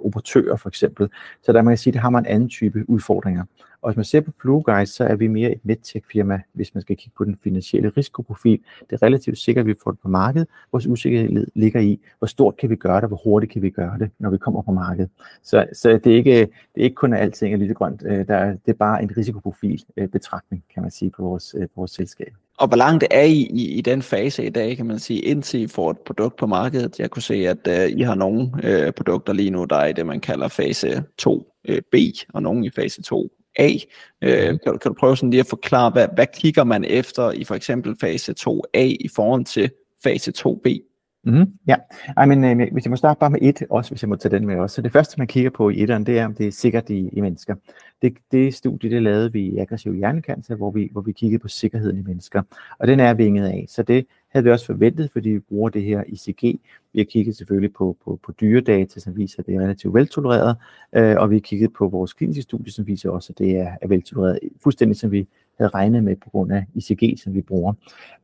operatører 0.00 0.56
for 0.56 0.68
eksempel. 0.68 1.08
Så 1.42 1.52
der 1.52 1.62
man 1.62 1.70
kan 1.70 1.78
sige, 1.78 1.92
det 1.92 2.00
har 2.00 2.10
man 2.10 2.22
en 2.22 2.32
anden 2.32 2.48
type 2.48 2.90
udfordringer. 2.90 3.44
Og 3.84 3.90
hvis 3.90 3.96
man 3.96 4.04
ser 4.04 4.20
på 4.20 4.30
FlueGuide, 4.40 4.86
så 4.86 5.04
er 5.04 5.14
vi 5.14 5.26
mere 5.26 5.52
et 5.52 5.60
medtech-firma, 5.62 6.40
hvis 6.52 6.74
man 6.74 6.82
skal 6.82 6.96
kigge 6.96 7.14
på 7.18 7.24
den 7.24 7.38
finansielle 7.44 7.92
risikoprofil. 7.96 8.60
Det 8.90 9.02
er 9.02 9.06
relativt 9.06 9.38
sikkert, 9.38 9.62
at 9.62 9.66
vi 9.66 9.74
får 9.84 9.90
det 9.90 10.00
på 10.00 10.08
markedet. 10.08 10.48
Vores 10.72 10.86
usikkerhed 10.86 11.46
ligger 11.54 11.80
i, 11.80 12.00
hvor 12.18 12.26
stort 12.26 12.56
kan 12.56 12.70
vi 12.70 12.76
gøre 12.76 13.00
det, 13.00 13.08
hvor 13.08 13.20
hurtigt 13.24 13.52
kan 13.52 13.62
vi 13.62 13.70
gøre 13.70 13.98
det, 13.98 14.10
når 14.18 14.30
vi 14.30 14.38
kommer 14.38 14.62
på 14.62 14.72
markedet. 14.72 15.10
Så, 15.42 15.66
så 15.72 15.90
det, 15.90 16.06
er 16.06 16.16
ikke, 16.16 16.40
det 16.40 16.48
er 16.76 16.82
ikke 16.82 16.94
kun, 16.94 17.12
at 17.12 17.20
alting 17.20 17.54
er 17.54 17.58
lidt 17.58 17.76
grønt. 17.76 18.02
Øh, 18.06 18.26
der 18.26 18.36
er, 18.36 18.50
det 18.50 18.68
er 18.68 18.74
bare 18.74 19.02
en 19.02 19.16
risikoprofil 19.16 19.84
øh, 19.96 20.08
betragtning, 20.08 20.64
kan 20.74 20.82
man 20.82 20.90
sige, 20.90 21.10
på 21.10 21.22
vores, 21.22 21.54
øh, 21.58 21.62
på 21.62 21.72
vores 21.76 21.90
selskab. 21.90 22.34
Og 22.58 22.68
hvor 22.68 22.76
langt 22.76 23.04
er 23.10 23.22
I, 23.22 23.32
i 23.32 23.78
i 23.78 23.80
den 23.80 24.02
fase 24.02 24.44
i 24.44 24.50
dag, 24.50 24.76
kan 24.76 24.86
man 24.86 24.98
sige, 24.98 25.20
indtil 25.20 25.60
I 25.60 25.66
får 25.66 25.90
et 25.90 25.98
produkt 25.98 26.36
på 26.36 26.46
markedet? 26.46 26.98
Jeg 26.98 27.10
kunne 27.10 27.22
se, 27.22 27.34
at 27.34 27.68
uh, 27.68 27.98
I 27.98 28.02
har 28.02 28.14
nogle 28.14 28.42
uh, 28.42 28.92
produkter 28.96 29.32
lige 29.32 29.50
nu, 29.50 29.64
der 29.64 29.76
er 29.76 29.86
i 29.86 29.92
det, 29.92 30.06
man 30.06 30.20
kalder 30.20 30.48
fase 30.48 31.04
2B, 31.22 32.24
og 32.34 32.42
nogle 32.42 32.66
i 32.66 32.70
fase 32.70 33.02
2A. 33.14 33.84
Uh, 34.26 34.30
kan, 34.30 34.58
kan 34.64 34.78
du 34.84 34.94
prøve 34.98 35.16
sådan 35.16 35.30
lige 35.30 35.40
at 35.40 35.46
forklare, 35.46 35.90
hvad, 35.90 36.08
hvad 36.14 36.26
kigger 36.34 36.64
man 36.64 36.84
efter 36.84 37.30
i 37.30 37.44
for 37.44 37.54
eksempel 37.54 37.96
fase 38.00 38.34
2A 38.40 38.80
i 38.80 39.08
forhold 39.16 39.44
til 39.44 39.70
fase 40.04 40.32
2B? 40.38 40.93
Mm, 41.26 41.52
ja, 41.66 41.76
I 42.24 42.26
men, 42.26 42.44
øh, 42.44 42.72
hvis 42.72 42.84
jeg 42.84 42.90
må 42.90 42.96
starte 42.96 43.18
bare 43.20 43.30
med 43.30 43.38
et, 43.42 43.62
også 43.70 43.90
hvis 43.90 44.02
jeg 44.02 44.08
må 44.08 44.16
tage 44.16 44.36
den 44.36 44.46
med 44.46 44.56
også. 44.56 44.74
Så 44.74 44.82
det 44.82 44.92
første, 44.92 45.14
man 45.18 45.26
kigger 45.26 45.50
på 45.50 45.70
i 45.70 45.82
etteren, 45.82 46.06
det 46.06 46.18
er, 46.18 46.24
om 46.26 46.34
det 46.34 46.46
er 46.46 46.50
sikkert 46.50 46.90
i, 46.90 47.08
i 47.12 47.20
mennesker. 47.20 47.54
Det, 48.02 48.16
det 48.32 48.54
studie, 48.54 48.90
det 48.90 49.02
lavede 49.02 49.32
vi 49.32 49.40
i 49.40 49.58
aggressiv 49.58 49.94
hjernekancer, 49.94 50.54
hvor 50.54 50.70
vi, 50.70 50.88
hvor 50.92 51.00
vi 51.00 51.12
kiggede 51.12 51.42
på 51.42 51.48
sikkerheden 51.48 51.98
i 51.98 52.02
mennesker. 52.02 52.42
Og 52.78 52.86
den 52.86 53.00
er 53.00 53.14
vinget 53.14 53.46
af. 53.46 53.64
Så 53.68 53.82
det 53.82 54.06
havde 54.28 54.44
vi 54.44 54.50
også 54.50 54.66
forventet, 54.66 55.10
fordi 55.10 55.28
vi 55.28 55.38
bruger 55.38 55.68
det 55.68 55.82
her 55.82 56.02
ICG. 56.06 56.60
Vi 56.92 57.00
har 57.00 57.04
kigget 57.04 57.36
selvfølgelig 57.36 57.72
på, 57.72 57.96
på, 58.04 58.20
på 58.26 58.32
dyredata, 58.40 59.00
som 59.00 59.16
viser, 59.16 59.38
at 59.38 59.46
det 59.46 59.54
er 59.54 59.60
relativt 59.60 59.94
veltolereret. 59.94 60.56
Øh, 60.92 61.16
og 61.18 61.30
vi 61.30 61.34
har 61.34 61.40
kigget 61.40 61.72
på 61.72 61.88
vores 61.88 62.12
kliniske 62.12 62.42
studie, 62.42 62.72
som 62.72 62.86
viser 62.86 63.10
også, 63.10 63.32
at 63.32 63.38
det 63.38 63.56
er, 63.56 63.70
er 63.82 63.88
veltolereret. 63.88 64.38
Fuldstændig 64.62 64.96
som 64.96 65.10
vi 65.10 65.26
havde 65.58 65.70
regnet 65.70 66.04
med 66.04 66.16
på 66.16 66.30
grund 66.30 66.52
af 66.52 66.64
ICG, 66.74 67.18
som 67.18 67.34
vi 67.34 67.40
bruger. 67.40 67.72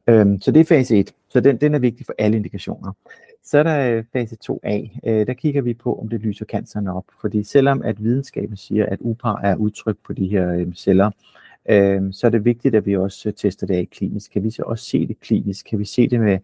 Øh, 0.07 0.27
så 0.41 0.51
det 0.51 0.61
er 0.61 0.65
fase 0.65 0.99
1, 0.99 1.13
så 1.31 1.41
den, 1.41 1.57
den 1.57 1.75
er 1.75 1.79
vigtig 1.79 2.07
for 2.07 2.15
alle 2.19 2.37
indikationer. 2.37 2.93
Så 3.45 3.59
er 3.59 3.63
der 3.63 3.97
øh, 3.97 4.05
fase 4.13 4.37
2a, 4.51 5.09
øh, 5.09 5.27
der 5.27 5.33
kigger 5.33 5.63
vi 5.63 5.75
på, 5.75 6.01
om 6.01 6.09
det 6.09 6.21
lyser 6.21 6.45
canceren 6.45 6.89
op, 6.89 7.05
fordi 7.21 7.45
selvom 7.45 7.83
at 7.83 8.03
videnskaben 8.03 8.57
siger, 8.57 8.87
at 8.87 8.99
UPAR 9.01 9.41
er 9.43 9.57
udtryk 9.57 9.97
på 10.07 10.13
de 10.13 10.29
her 10.29 10.53
øh, 10.53 10.75
celler, 10.75 11.11
øh, 11.69 12.03
så 12.13 12.27
er 12.27 12.31
det 12.31 12.45
vigtigt, 12.45 12.75
at 12.75 12.87
vi 12.87 12.97
også 12.97 13.29
øh, 13.29 13.35
tester 13.35 13.67
det 13.67 13.75
af 13.75 13.89
klinisk. 13.91 14.33
Kan 14.33 14.45
vi 14.45 14.51
så 14.51 14.63
også 14.63 14.85
se 14.85 15.07
det 15.07 15.21
klinisk? 15.21 15.67
Kan 15.67 15.79
vi 15.79 15.85
se 15.85 16.09
det 16.09 16.21
med 16.21 16.39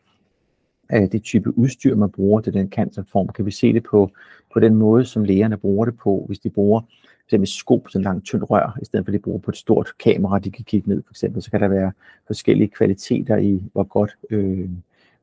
øh, 0.93 1.13
det 1.13 1.23
type 1.23 1.59
udstyr, 1.59 1.95
man 1.95 2.11
bruger 2.11 2.41
til 2.41 2.53
den 2.53 2.71
cancerform? 2.71 3.29
Kan 3.29 3.47
vi 3.47 3.51
se 3.51 3.73
det 3.73 3.83
på, 3.83 4.11
på 4.53 4.61
den 4.61 4.75
måde, 4.75 5.05
som 5.05 5.25
lægerne 5.25 5.57
bruger 5.57 5.85
det 5.85 5.99
på, 5.99 6.25
hvis 6.27 6.39
de 6.39 6.51
bruger 6.51 6.81
eksempel 7.29 7.49
sko 7.49 7.77
på 7.77 7.91
sådan 7.91 8.01
en 8.01 8.05
lang 8.05 8.25
tynd 8.25 8.43
rør, 8.51 8.79
i 8.83 8.85
stedet 8.85 9.07
for 9.07 9.11
at 9.11 9.15
de 9.15 9.19
bruger 9.19 9.39
på 9.39 9.51
et 9.51 9.57
stort 9.57 9.91
kamera, 10.05 10.39
de 10.39 10.51
kan 10.51 10.65
kigge 10.65 10.89
ned 10.89 11.03
for 11.07 11.13
eksempel, 11.13 11.43
så 11.43 11.51
kan 11.51 11.61
der 11.61 11.69
være 11.69 11.93
forskellige 12.27 12.69
kvaliteter 12.69 13.37
i, 13.37 13.63
hvor 13.73 13.85
godt, 13.85 14.17
øh, 14.31 14.69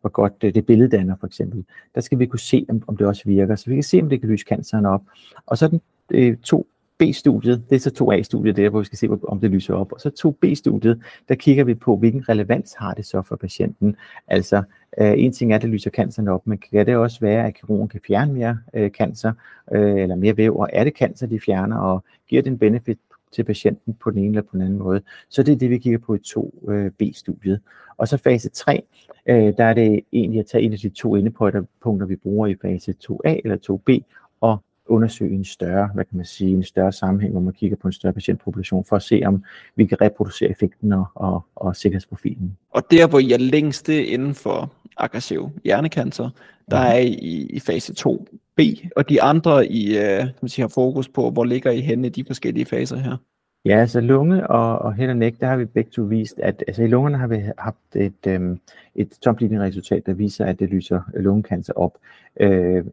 hvor 0.02 0.10
godt 0.10 0.34
øh, 0.44 0.56
det 0.56 0.66
billede 0.66 0.98
danner 0.98 1.16
for 1.20 1.28
eksempel. 1.28 1.66
Der 1.96 2.02
skal 2.02 2.20
vi 2.20 2.26
kunne 2.26 2.40
se, 2.40 2.66
om, 2.70 2.84
om 2.88 2.98
det 2.98 3.08
også 3.08 3.22
virker, 3.26 3.56
så 3.56 3.70
vi 3.70 3.76
kan 3.76 3.84
se, 3.84 4.02
om 4.02 4.10
det 4.10 4.20
kan 4.20 4.30
lyse 4.30 4.46
canceren 4.46 4.86
op. 4.86 5.02
Og 5.46 5.58
så 5.58 5.68
den 5.68 5.82
øh, 6.12 6.38
to 6.38 6.68
B-studiet, 7.00 7.64
det 7.70 7.76
er 7.76 7.80
så 7.80 7.92
2A-studiet 8.02 8.58
der, 8.58 8.70
hvor 8.70 8.80
vi 8.80 8.86
skal 8.86 8.98
se, 8.98 9.10
om 9.24 9.40
det 9.40 9.52
lyser 9.52 9.74
op. 9.74 9.92
Og 9.92 10.02
så 10.02 10.10
2B-studiet, 10.10 11.02
der 11.30 11.36
kigger 11.36 11.64
vi 11.64 11.74
på, 11.74 11.98
hvilken 11.98 12.30
relevans 12.30 12.74
har 12.78 12.94
det 12.94 13.06
så 13.06 13.22
for 13.22 13.36
patienten. 13.36 13.96
Altså, 14.28 14.64
øh, 15.02 15.14
en 15.18 15.34
ting 15.34 15.52
er, 15.52 15.56
at 15.56 15.62
det 15.62 15.70
lyser 15.70 15.90
canceren 15.90 16.28
op, 16.28 16.48
men 16.48 16.58
kan 16.58 16.86
det 16.86 16.96
også 16.96 17.20
være, 17.20 17.48
at 17.48 17.56
kirurgen 17.56 17.88
kan 17.88 18.00
fjerne 18.08 18.34
mere 18.34 18.58
øh, 18.74 18.90
cancer, 18.90 19.34
øh, 19.72 20.02
eller 20.02 20.16
mere 20.16 20.38
væv, 20.38 20.58
og 20.58 20.70
er 20.74 20.84
det 20.84 20.94
cancer, 20.94 21.28
de 21.28 21.40
fjerner, 21.40 21.78
og 21.78 22.04
giver 22.30 22.42
den 22.42 22.58
benefit 22.58 22.98
til 23.32 23.44
patienten 23.44 23.94
på 23.94 24.12
den 24.12 24.20
ene 24.20 24.28
eller 24.28 24.42
på 24.42 24.50
den 24.54 24.62
anden 24.62 24.80
måde. 24.80 25.02
Så 25.30 25.44
det 25.44 25.52
er 25.52 25.58
det, 25.58 25.70
vi 25.70 25.78
kigger 25.78 26.00
på 26.00 26.16
i 26.16 26.20
2B-studiet. 26.28 27.54
Øh, 27.54 27.60
og 27.98 28.08
så 28.08 28.18
fase 28.18 28.50
3, 28.50 28.82
øh, 29.26 29.54
der 29.58 29.64
er 29.64 29.74
det 29.74 30.02
egentlig 30.14 30.40
at 30.40 30.46
tage 30.46 30.64
en 30.64 30.74
af 30.74 30.80
de 30.80 30.90
to 30.90 31.16
endepunkter, 31.16 32.06
vi 32.06 32.16
bruger 32.16 32.48
i 32.48 32.56
fase 32.62 32.94
2A 33.04 33.42
eller 33.44 33.58
2B, 33.58 34.04
og 34.42 34.58
undersøge 34.86 35.36
en 35.36 35.46
større, 35.46 35.90
hvad 35.94 36.06
kan 36.06 36.18
man 36.18 36.26
sige, 36.26 36.52
en 36.52 36.64
større 36.64 36.92
sammenhæng, 36.92 37.32
hvor 37.32 37.42
man 37.42 37.54
kigger 37.54 37.78
på 37.78 37.88
en 37.88 37.92
større 37.92 38.14
patientpopulation, 38.14 38.86
for 38.86 38.96
at 38.96 39.02
se, 39.02 39.22
om 39.26 39.44
vi 39.76 39.86
kan 39.86 40.02
reproducere 40.02 40.50
effekten 40.50 40.94
og, 40.94 41.06
og, 41.16 41.46
og 41.56 41.76
sikkerhedsprofilen. 41.76 42.58
Og 42.70 42.84
der, 42.92 43.08
hvor 43.08 43.20
I 43.20 43.32
er 43.32 43.38
længst 43.38 43.90
inden 43.90 44.36
for 44.36 44.72
aggressiv 44.98 45.50
hjernekancer, 45.64 46.30
der 46.72 46.80
mhm. 46.80 46.88
er 46.88 46.98
I 46.98 47.48
i 47.50 47.60
fase 47.60 47.94
2b, 48.08 48.88
og 48.96 49.10
de 49.10 49.22
andre, 49.22 49.68
I 49.68 49.98
øh, 49.98 50.20
kan 50.20 50.34
man 50.42 50.50
sige, 50.50 50.64
har 50.64 50.70
fokus 50.70 51.10
på, 51.10 51.30
hvor 51.30 51.44
ligger 51.44 51.72
I 51.72 51.82
henne 51.82 52.08
i 52.08 52.10
de 52.10 52.26
forskellige 52.28 52.66
faser 52.66 52.98
her? 52.98 53.18
Ja, 53.66 53.80
altså 53.80 54.02
lunge 54.02 54.48
og, 54.48 54.80
og 54.80 54.94
head 54.94 55.10
og 55.10 55.18
neck, 55.18 55.40
der 55.40 55.48
har 55.48 55.58
vi 55.58 55.66
begge 55.66 55.92
to 55.92 56.02
vist, 56.02 56.40
at 56.40 56.64
altså 56.68 56.84
i 56.84 56.88
lungerne 56.88 57.18
har 57.18 57.28
vi 57.28 57.42
haft 57.58 57.96
et, 57.96 58.28
øhm, 58.28 58.60
et 58.96 59.10
toplinjeresultat, 59.10 60.06
der 60.06 60.14
viser, 60.14 60.46
at 60.46 60.60
det 60.60 60.70
lyser 60.70 61.02
lungekancer 61.14 61.74
op. 61.74 61.98
Øh, 62.40 62.84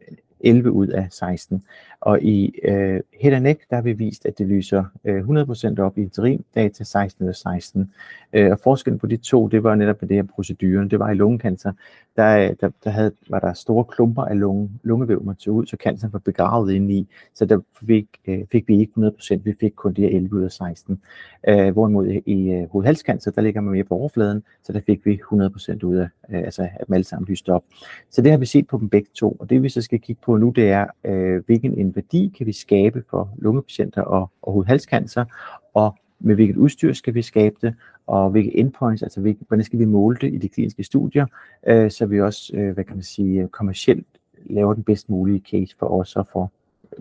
11 0.43 0.71
ud 0.71 0.87
af 0.87 1.07
16. 1.09 1.63
Og 2.01 2.21
i 2.21 2.59
øh, 2.63 2.99
head 3.21 3.33
and 3.33 3.43
neck, 3.43 3.61
der 3.69 3.75
har 3.75 3.83
vi 3.83 3.93
vist, 3.93 4.25
at 4.25 4.37
det 4.37 4.47
lyser 4.47 4.83
øh, 5.05 5.19
100% 5.19 5.79
op 5.79 5.97
i 5.97 6.01
interim 6.01 6.45
data 6.55 6.83
16 6.83 7.23
ud 7.23 7.29
af 7.29 7.35
16. 7.35 7.93
Øh, 8.33 8.51
og 8.51 8.59
forskellen 8.59 8.99
på 8.99 9.07
de 9.07 9.17
to, 9.17 9.47
det 9.47 9.63
var 9.63 9.75
netop 9.75 9.97
på 9.97 10.05
det 10.05 10.15
her 10.15 10.23
proceduren, 10.23 10.89
det 10.89 10.99
var 10.99 11.11
i 11.11 11.15
lungekancer, 11.15 11.71
der, 12.15 12.53
der, 12.53 12.69
der 12.83 12.89
havde, 12.89 13.11
var 13.29 13.39
der 13.39 13.53
store 13.53 13.83
klumper 13.83 14.23
af 14.23 14.39
lunge, 14.39 14.69
lungevæv, 14.83 15.23
man 15.23 15.35
tog 15.35 15.55
ud, 15.55 15.65
så 15.65 15.77
canceren 15.79 16.13
var 16.13 16.19
begravet 16.19 16.73
inde 16.73 16.93
i, 16.93 17.07
så 17.33 17.45
der 17.45 17.59
fik, 17.85 18.07
øh, 18.27 18.39
fik 18.51 18.67
vi 18.67 18.79
ikke 18.79 18.93
100%, 18.97 19.39
vi 19.43 19.53
fik 19.59 19.71
kun 19.75 19.93
de 19.93 20.01
her 20.01 20.09
11 20.09 20.35
ud 20.35 20.43
af 20.43 20.51
16. 20.51 21.01
Øh, 21.47 21.73
hvorimod 21.73 22.21
i 22.25 22.51
øh, 22.51 22.69
hovedhalscancer, 22.69 23.31
der 23.31 23.41
ligger 23.41 23.61
man 23.61 23.73
mere 23.73 23.83
på 23.83 23.95
overfladen, 23.95 24.43
så 24.63 24.73
der 24.73 24.81
fik 24.85 25.05
vi 25.05 25.21
100% 25.33 25.83
ud 25.83 25.95
af, 25.95 26.07
øh, 26.29 26.39
altså 26.39 26.63
at 26.63 26.87
dem 26.87 26.93
alle 26.93 27.03
sammen 27.03 27.27
lyste 27.27 27.53
op. 27.53 27.63
Så 28.09 28.21
det 28.21 28.31
har 28.31 28.37
vi 28.37 28.45
set 28.45 28.67
på 28.67 28.77
dem 28.77 28.89
begge 28.89 29.09
to, 29.13 29.31
og 29.31 29.49
det 29.49 29.63
vi 29.63 29.69
så 29.69 29.81
skal 29.81 29.99
kigge 29.99 30.21
på 30.25 30.37
nu, 30.37 30.49
det 30.49 30.69
er, 30.69 30.87
øh, 31.03 31.45
hvilken 31.45 31.77
en 31.77 31.95
værdi 31.95 32.33
kan 32.37 32.47
vi 32.47 32.53
skabe 32.53 33.03
for 33.09 33.29
lungepatienter 33.37 34.01
og, 34.01 34.31
og 34.41 34.53
hovedhalscancer, 34.53 35.25
og 35.73 35.95
med 36.19 36.35
hvilket 36.35 36.57
udstyr 36.57 36.93
skal 36.93 37.13
vi 37.13 37.21
skabe 37.21 37.55
det, 37.61 37.75
og 38.11 38.29
hvilke 38.29 38.57
endpoints, 38.57 39.03
altså 39.03 39.21
hvilke, 39.21 39.39
hvordan 39.47 39.65
skal 39.65 39.79
vi 39.79 39.85
måle 39.85 40.17
det 40.21 40.33
i 40.33 40.37
de 40.37 40.49
kliniske 40.49 40.83
studier, 40.83 41.25
øh, 41.67 41.91
så 41.91 42.05
vi 42.05 42.21
også, 42.21 42.51
øh, 42.55 42.73
hvad 42.73 42.83
kan 42.83 42.95
man 42.95 43.03
sige, 43.03 43.41
øh, 43.41 43.47
kommercielt 43.47 44.07
laver 44.45 44.73
den 44.73 44.83
bedst 44.83 45.09
mulige 45.09 45.41
case 45.51 45.75
for 45.79 45.99
os 45.99 46.15
og 46.15 46.27
for 46.27 46.51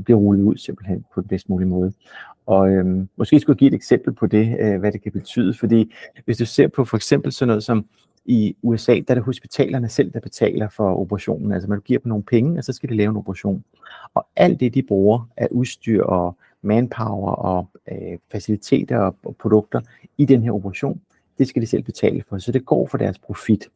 blive 0.04 0.18
rullet 0.18 0.42
ud 0.42 0.56
simpelthen 0.56 1.04
på 1.14 1.20
den 1.20 1.28
bedst 1.28 1.48
mulige 1.48 1.68
måde. 1.68 1.92
Og 2.46 2.70
øhm, 2.70 3.08
måske 3.16 3.40
skulle 3.40 3.54
jeg 3.54 3.58
give 3.58 3.68
et 3.68 3.74
eksempel 3.74 4.12
på 4.12 4.26
det, 4.26 4.56
øh, 4.60 4.80
hvad 4.80 4.92
det 4.92 5.02
kan 5.02 5.12
betyde, 5.12 5.54
fordi 5.54 5.92
hvis 6.24 6.38
du 6.38 6.46
ser 6.46 6.68
på 6.68 6.84
for 6.84 6.96
eksempel 6.96 7.32
sådan 7.32 7.48
noget 7.48 7.64
som 7.64 7.86
i 8.24 8.56
USA, 8.62 8.92
der 8.92 9.04
er 9.08 9.14
det 9.14 9.24
hospitalerne 9.24 9.88
selv, 9.88 10.12
der 10.12 10.20
betaler 10.20 10.68
for 10.68 10.94
operationen. 10.94 11.52
Altså 11.52 11.68
man 11.68 11.80
giver 11.80 12.00
dem 12.00 12.08
nogle 12.08 12.24
penge, 12.24 12.58
og 12.58 12.64
så 12.64 12.72
skal 12.72 12.88
de 12.88 12.96
lave 12.96 13.10
en 13.10 13.16
operation. 13.16 13.64
Og 14.14 14.26
alt 14.36 14.60
det, 14.60 14.74
de 14.74 14.82
bruger 14.82 15.28
af 15.36 15.48
udstyr 15.50 16.02
og 16.02 16.36
manpower 16.62 17.30
og 17.30 17.66
øh, 17.92 18.18
faciliteter 18.32 18.98
og, 18.98 19.16
og 19.24 19.36
produkter 19.36 19.80
i 20.20 20.24
den 20.24 20.42
her 20.42 20.52
operation, 20.52 21.00
det 21.38 21.48
skal 21.48 21.62
de 21.62 21.66
selv 21.66 21.82
betale 21.82 22.22
for, 22.28 22.38
så 22.38 22.52
det 22.52 22.64
går 22.64 22.86
for 22.86 22.98
deres 22.98 23.18
profit. 23.18 23.68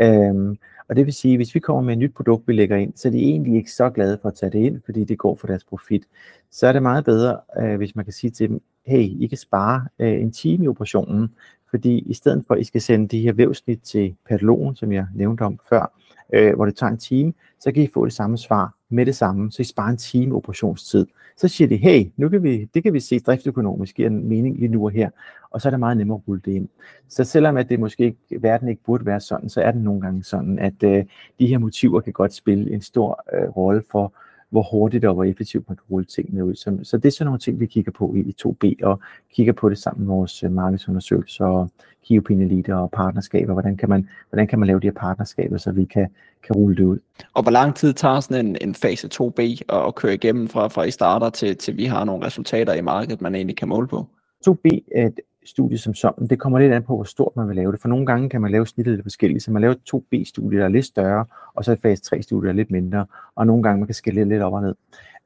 Øhm, 0.00 0.58
og 0.88 0.96
det 0.96 1.06
vil 1.06 1.14
sige, 1.14 1.34
at 1.34 1.38
hvis 1.38 1.54
vi 1.54 1.60
kommer 1.60 1.82
med 1.82 1.92
et 1.92 1.98
nyt 1.98 2.14
produkt, 2.14 2.48
vi 2.48 2.52
lægger 2.52 2.76
ind, 2.76 2.92
så 2.96 3.08
er 3.08 3.12
de 3.12 3.18
egentlig 3.18 3.56
ikke 3.56 3.72
så 3.72 3.90
glade 3.90 4.18
for 4.22 4.28
at 4.28 4.34
tage 4.34 4.52
det 4.52 4.58
ind, 4.58 4.80
fordi 4.84 5.04
det 5.04 5.18
går 5.18 5.36
for 5.36 5.46
deres 5.46 5.64
profit. 5.64 6.02
Så 6.50 6.66
er 6.66 6.72
det 6.72 6.82
meget 6.82 7.04
bedre, 7.04 7.40
øh, 7.60 7.76
hvis 7.76 7.96
man 7.96 8.04
kan 8.04 8.12
sige 8.12 8.30
til 8.30 8.48
dem, 8.48 8.62
hey, 8.86 9.02
I 9.20 9.26
kan 9.26 9.38
spare 9.38 9.86
øh, 9.98 10.20
en 10.20 10.32
time 10.32 10.64
i 10.64 10.68
operationen, 10.68 11.28
fordi 11.70 11.98
i 11.98 12.14
stedet 12.14 12.44
for, 12.46 12.54
at 12.54 12.60
I 12.60 12.64
skal 12.64 12.80
sende 12.80 13.08
de 13.08 13.20
her 13.20 13.32
vævsnit 13.32 13.80
til 13.80 14.14
patologen, 14.28 14.76
som 14.76 14.92
jeg 14.92 15.06
nævnte 15.14 15.42
om 15.42 15.58
før, 15.68 15.92
øh, 16.32 16.54
hvor 16.54 16.64
det 16.64 16.76
tager 16.76 16.90
en 16.90 16.98
time, 16.98 17.32
så 17.60 17.72
kan 17.72 17.82
I 17.82 17.88
få 17.94 18.04
det 18.04 18.12
samme 18.12 18.38
svar 18.38 18.74
med 18.88 19.06
det 19.06 19.16
samme, 19.16 19.52
så 19.52 19.62
I 19.62 19.64
sparer 19.64 19.90
en 19.90 19.96
time 19.96 20.34
operationstid. 20.34 21.06
Så 21.36 21.48
siger 21.48 21.68
de, 21.68 21.76
hey, 21.76 22.06
nu 22.16 22.28
kan 22.28 22.42
vi, 22.42 22.68
det 22.74 22.82
kan 22.82 22.92
vi 22.92 23.00
se 23.00 23.18
driftøkonomisk 23.18 23.96
giver 23.96 24.08
en 24.08 24.28
mening 24.28 24.58
lige 24.58 24.68
nu 24.68 24.84
og 24.84 24.90
her, 24.90 25.10
og 25.50 25.60
så 25.60 25.68
er 25.68 25.70
det 25.70 25.80
meget 25.80 25.96
nemmere 25.96 26.16
at 26.18 26.28
rulle 26.28 26.42
det 26.44 26.52
ind. 26.52 26.68
Så 27.08 27.24
selvom 27.24 27.56
at 27.56 27.68
det 27.68 27.80
måske 27.80 28.04
ikke, 28.04 28.18
verden 28.40 28.68
ikke 28.68 28.82
burde 28.84 29.06
være 29.06 29.20
sådan, 29.20 29.48
så 29.48 29.62
er 29.62 29.70
det 29.70 29.80
nogle 29.80 30.00
gange 30.00 30.24
sådan, 30.24 30.58
at 30.58 30.82
øh, 30.82 31.04
de 31.38 31.46
her 31.46 31.58
motiver 31.58 32.00
kan 32.00 32.12
godt 32.12 32.34
spille 32.34 32.72
en 32.72 32.82
stor 32.82 33.24
øh, 33.34 33.48
rolle 33.48 33.82
for, 33.90 34.14
hvor 34.50 34.62
hurtigt 34.70 35.04
og 35.04 35.14
hvor 35.14 35.24
effektivt 35.24 35.68
man 35.68 35.76
kan 35.76 35.84
rulle 35.90 36.06
tingene 36.06 36.44
ud. 36.44 36.54
Så, 36.54 36.78
så 36.82 36.96
det 36.96 37.04
er 37.04 37.10
sådan 37.10 37.26
nogle 37.26 37.40
ting, 37.40 37.60
vi 37.60 37.66
kigger 37.66 37.92
på 37.92 38.14
i, 38.14 38.20
i 38.20 38.36
2B, 38.46 38.86
og 38.86 39.00
kigger 39.34 39.52
på 39.52 39.68
det 39.68 39.78
sammen 39.78 40.06
med 40.06 40.14
vores 40.14 40.42
øh, 40.42 40.52
markedsundersøgelser 40.52 41.44
og 41.44 41.70
key 42.08 42.18
opinion 42.18 42.48
leader 42.48 42.74
og 42.74 42.90
partnerskaber. 42.90 43.52
Hvordan 43.52 43.76
kan 43.76 43.88
man, 43.88 44.08
hvordan 44.30 44.46
kan 44.46 44.58
man 44.58 44.66
lave 44.66 44.80
de 44.80 44.86
her 44.86 44.92
partnerskaber, 44.92 45.58
så 45.58 45.72
vi 45.72 45.84
kan, 45.84 46.08
kan 46.46 46.56
rulle 46.56 46.76
det 46.76 46.84
ud. 46.84 46.98
Og 47.34 47.42
hvor 47.42 47.52
lang 47.52 47.74
tid 47.74 47.92
tager 47.92 48.20
sådan 48.20 48.46
en, 48.46 48.56
en 48.60 48.74
fase 48.74 49.08
2B 49.14 49.40
at, 49.68 49.86
at 49.86 49.94
køre 49.94 50.14
igennem 50.14 50.48
fra, 50.48 50.68
fra 50.68 50.82
I 50.82 50.90
starter 50.90 51.30
til, 51.30 51.56
til 51.56 51.76
vi 51.76 51.84
har 51.84 52.04
nogle 52.04 52.26
resultater 52.26 52.72
i 52.72 52.80
markedet, 52.80 53.20
man 53.20 53.34
egentlig 53.34 53.56
kan 53.56 53.68
måle 53.68 53.88
på? 53.88 54.06
2B 54.48 54.68
er 54.94 55.06
et 55.06 55.20
studie 55.44 55.78
som 55.78 55.94
sådan. 55.94 56.26
Det 56.26 56.38
kommer 56.38 56.58
lidt 56.58 56.72
an 56.72 56.82
på, 56.82 56.94
hvor 56.94 57.04
stort 57.04 57.36
man 57.36 57.48
vil 57.48 57.56
lave 57.56 57.72
det. 57.72 57.80
For 57.80 57.88
nogle 57.88 58.06
gange 58.06 58.28
kan 58.28 58.40
man 58.40 58.50
lave 58.50 58.66
snittet 58.66 58.94
lidt 58.94 59.04
forskelligt, 59.04 59.44
så 59.44 59.50
man 59.52 59.62
laver 59.62 59.74
et 59.74 59.94
2B-studie, 59.94 60.58
der 60.58 60.64
er 60.64 60.68
lidt 60.68 60.86
større, 60.86 61.24
og 61.54 61.64
så 61.64 61.72
et 61.72 61.80
fase 61.82 62.16
3-studie, 62.16 62.46
der 62.46 62.52
er 62.52 62.56
lidt 62.56 62.70
mindre, 62.70 63.06
og 63.36 63.46
nogle 63.46 63.62
gange 63.62 63.78
man 63.78 63.86
kan 63.86 63.94
skille 63.94 64.24
lidt 64.24 64.42
op 64.42 64.52
og 64.52 64.62
ned. 64.62 64.74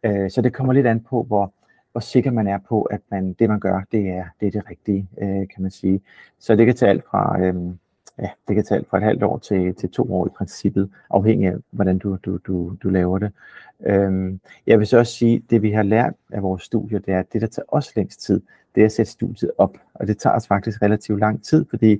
Øh, 0.04 0.30
så 0.30 0.42
det 0.42 0.52
kommer 0.52 0.72
lidt 0.72 0.86
an 0.86 1.00
på, 1.00 1.22
hvor, 1.22 1.52
hvor 1.96 2.00
sikker 2.00 2.30
man 2.30 2.46
er 2.46 2.58
på, 2.68 2.82
at 2.82 3.00
man, 3.10 3.32
det 3.32 3.48
man 3.48 3.60
gør, 3.60 3.82
det 3.92 4.08
er 4.08 4.24
det, 4.40 4.46
er 4.46 4.50
det 4.50 4.70
rigtige, 4.70 5.08
øh, 5.22 5.28
kan 5.28 5.62
man 5.62 5.70
sige. 5.70 6.00
Så 6.38 6.56
det 6.56 6.66
kan 6.66 6.74
tage 6.74 6.90
alt 6.90 7.04
fra, 7.04 7.40
øh, 7.40 7.54
ja, 8.18 8.28
det 8.48 8.54
kan 8.56 8.64
tage 8.64 8.78
alt 8.78 8.88
fra 8.88 8.96
et 8.96 9.02
halvt 9.02 9.22
år 9.22 9.38
til, 9.38 9.74
til 9.74 9.90
to 9.90 10.14
år 10.14 10.26
i 10.26 10.30
princippet, 10.36 10.90
afhængig 11.10 11.48
af, 11.48 11.54
hvordan 11.70 11.98
du, 11.98 12.18
du, 12.24 12.36
du, 12.36 12.76
du 12.82 12.88
laver 12.88 13.18
det. 13.18 13.32
Øh, 13.86 14.38
jeg 14.66 14.78
vil 14.78 14.86
så 14.86 14.98
også 14.98 15.12
sige, 15.12 15.42
det 15.50 15.62
vi 15.62 15.70
har 15.70 15.82
lært 15.82 16.14
af 16.32 16.42
vores 16.42 16.62
studier, 16.62 16.98
det 16.98 17.14
er, 17.14 17.18
at 17.18 17.32
det, 17.32 17.40
der 17.40 17.46
tager 17.46 17.66
os 17.68 17.96
længst 17.96 18.20
tid, 18.22 18.40
det 18.74 18.80
er 18.80 18.84
at 18.84 18.92
sætte 18.92 19.12
studiet 19.12 19.50
op. 19.58 19.78
Og 19.94 20.06
det 20.06 20.18
tager 20.18 20.36
os 20.36 20.46
faktisk 20.46 20.82
relativt 20.82 21.20
lang 21.20 21.44
tid, 21.44 21.64
fordi 21.70 21.92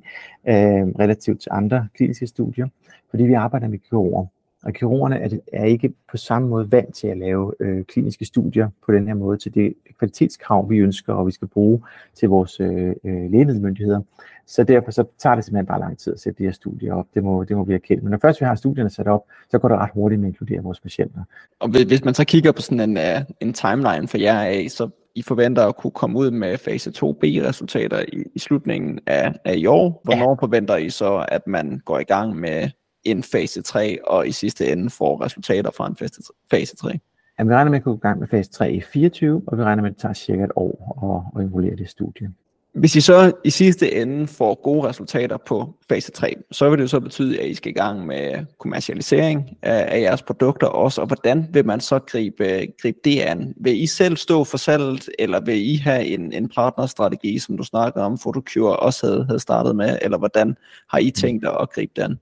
øh, 0.48 0.86
relativt 0.98 1.40
til 1.40 1.50
andre 1.52 1.88
kliniske 1.94 2.26
studier, 2.26 2.68
fordi 3.10 3.24
vi 3.24 3.32
arbejder 3.32 3.68
med 3.68 3.78
kirurger. 3.78 4.26
Og 4.64 4.72
kirurgerne 4.72 5.18
er, 5.18 5.28
er 5.52 5.64
ikke 5.64 5.92
på 6.10 6.16
samme 6.16 6.48
måde 6.48 6.72
vant 6.72 6.94
til 6.94 7.08
at 7.08 7.18
lave 7.18 7.52
øh, 7.60 7.84
kliniske 7.84 8.24
studier 8.24 8.68
på 8.86 8.92
den 8.92 9.06
her 9.06 9.14
måde 9.14 9.38
til 9.38 9.54
det 9.54 9.74
kvalitetskrav, 9.98 10.70
vi 10.70 10.78
ønsker, 10.78 11.12
og 11.12 11.26
vi 11.26 11.32
skal 11.32 11.48
bruge 11.48 11.82
til 12.14 12.28
vores 12.28 12.60
øh, 12.60 12.94
øh, 13.04 13.30
lægemiddelmyndigheder. 13.30 14.00
Så 14.46 14.64
derfor 14.64 14.90
så 14.90 15.04
tager 15.18 15.34
det 15.34 15.44
simpelthen 15.44 15.66
bare 15.66 15.80
lang 15.80 15.98
tid 15.98 16.12
at 16.12 16.20
sætte 16.20 16.38
de 16.38 16.44
her 16.44 16.52
studier 16.52 16.94
op. 16.94 17.06
Det 17.14 17.24
må, 17.24 17.44
det 17.44 17.56
må 17.56 17.64
vi 17.64 17.74
erkende. 17.74 18.02
Men 18.02 18.10
når 18.10 18.18
først 18.18 18.40
vi 18.40 18.46
har 18.46 18.54
studierne 18.54 18.90
sat 18.90 19.06
op, 19.06 19.24
så 19.50 19.58
går 19.58 19.68
det 19.68 19.78
ret 19.78 19.90
hurtigt 19.94 20.20
med 20.20 20.28
at 20.28 20.30
inkludere 20.30 20.62
vores 20.62 20.80
patienter. 20.80 21.20
Og 21.60 21.68
hvis 21.68 22.04
man 22.04 22.14
så 22.14 22.24
kigger 22.24 22.52
på 22.52 22.62
sådan 22.62 22.90
en, 22.90 22.96
uh, 22.96 23.22
en 23.40 23.52
timeline 23.52 24.08
for 24.08 24.18
jer 24.18 24.40
af, 24.40 24.66
så 24.70 24.88
I 25.14 25.22
forventer 25.22 25.66
at 25.66 25.76
kunne 25.76 25.90
komme 25.90 26.18
ud 26.18 26.30
med 26.30 26.58
fase 26.58 26.90
2B-resultater 26.90 28.00
i, 28.12 28.24
i 28.34 28.38
slutningen 28.38 29.00
af, 29.06 29.34
af 29.44 29.54
i 29.56 29.66
år. 29.66 30.00
Hvornår 30.04 30.30
ja. 30.30 30.46
forventer 30.46 30.76
I 30.76 30.90
så, 30.90 31.26
at 31.28 31.46
man 31.46 31.80
går 31.84 31.98
i 31.98 32.04
gang 32.04 32.36
med 32.36 32.70
en 33.06 33.22
fase 33.22 33.62
3, 33.62 33.98
og 34.06 34.28
i 34.28 34.32
sidste 34.32 34.72
ende 34.72 34.90
får 34.90 35.24
resultater 35.24 35.70
fra 35.70 35.86
en 35.86 35.96
fase, 35.96 36.22
fase 36.50 36.76
3? 36.76 36.98
Ja, 37.38 37.44
vi 37.44 37.54
regner 37.54 37.70
med 37.70 37.78
at 37.78 37.84
gå 37.84 37.94
i 37.94 37.98
gang 38.02 38.20
med 38.20 38.28
fase 38.28 38.50
3 38.50 38.72
i 38.72 38.80
24, 38.80 39.42
og 39.46 39.58
vi 39.58 39.62
regner 39.62 39.82
med, 39.82 39.90
at 39.90 39.94
det 39.94 40.02
tager 40.02 40.14
cirka 40.14 40.44
et 40.44 40.50
år 40.56 41.32
at, 41.36 41.40
at 41.40 41.46
involvere 41.46 41.76
det 41.76 41.90
studie. 41.90 42.32
Hvis 42.76 42.96
I 42.96 43.00
så 43.00 43.32
i 43.44 43.50
sidste 43.50 43.94
ende 43.94 44.26
får 44.26 44.60
gode 44.62 44.88
resultater 44.88 45.36
på 45.36 45.74
fase 45.88 46.10
3, 46.10 46.34
så 46.50 46.70
vil 46.70 46.78
det 46.78 46.82
jo 46.82 46.88
så 46.88 47.00
betyde, 47.00 47.40
at 47.40 47.46
I 47.46 47.54
skal 47.54 47.70
i 47.70 47.74
gang 47.74 48.06
med 48.06 48.46
kommercialisering 48.58 49.56
af, 49.62 50.00
jeres 50.00 50.22
produkter 50.22 50.66
også, 50.66 51.00
og 51.00 51.06
hvordan 51.06 51.46
vil 51.52 51.66
man 51.66 51.80
så 51.80 51.98
gribe, 51.98 52.66
gribe 52.82 52.98
det 53.04 53.20
an? 53.20 53.54
Vil 53.56 53.82
I 53.82 53.86
selv 53.86 54.16
stå 54.16 54.44
for 54.44 54.56
salget, 54.56 55.08
eller 55.18 55.40
vil 55.40 55.70
I 55.70 55.76
have 55.76 56.04
en, 56.04 56.32
en 56.32 56.48
partnerstrategi, 56.48 57.38
som 57.38 57.56
du 57.56 57.62
snakker 57.62 58.02
om, 58.02 58.18
Photocure 58.18 58.76
også 58.76 59.06
havde, 59.06 59.24
havde 59.24 59.40
startet 59.40 59.76
med, 59.76 59.98
eller 60.02 60.18
hvordan 60.18 60.56
har 60.90 60.98
I 60.98 61.10
tænkt 61.10 61.44
jer 61.44 61.50
at 61.50 61.70
gribe 61.70 61.92
det 61.96 62.18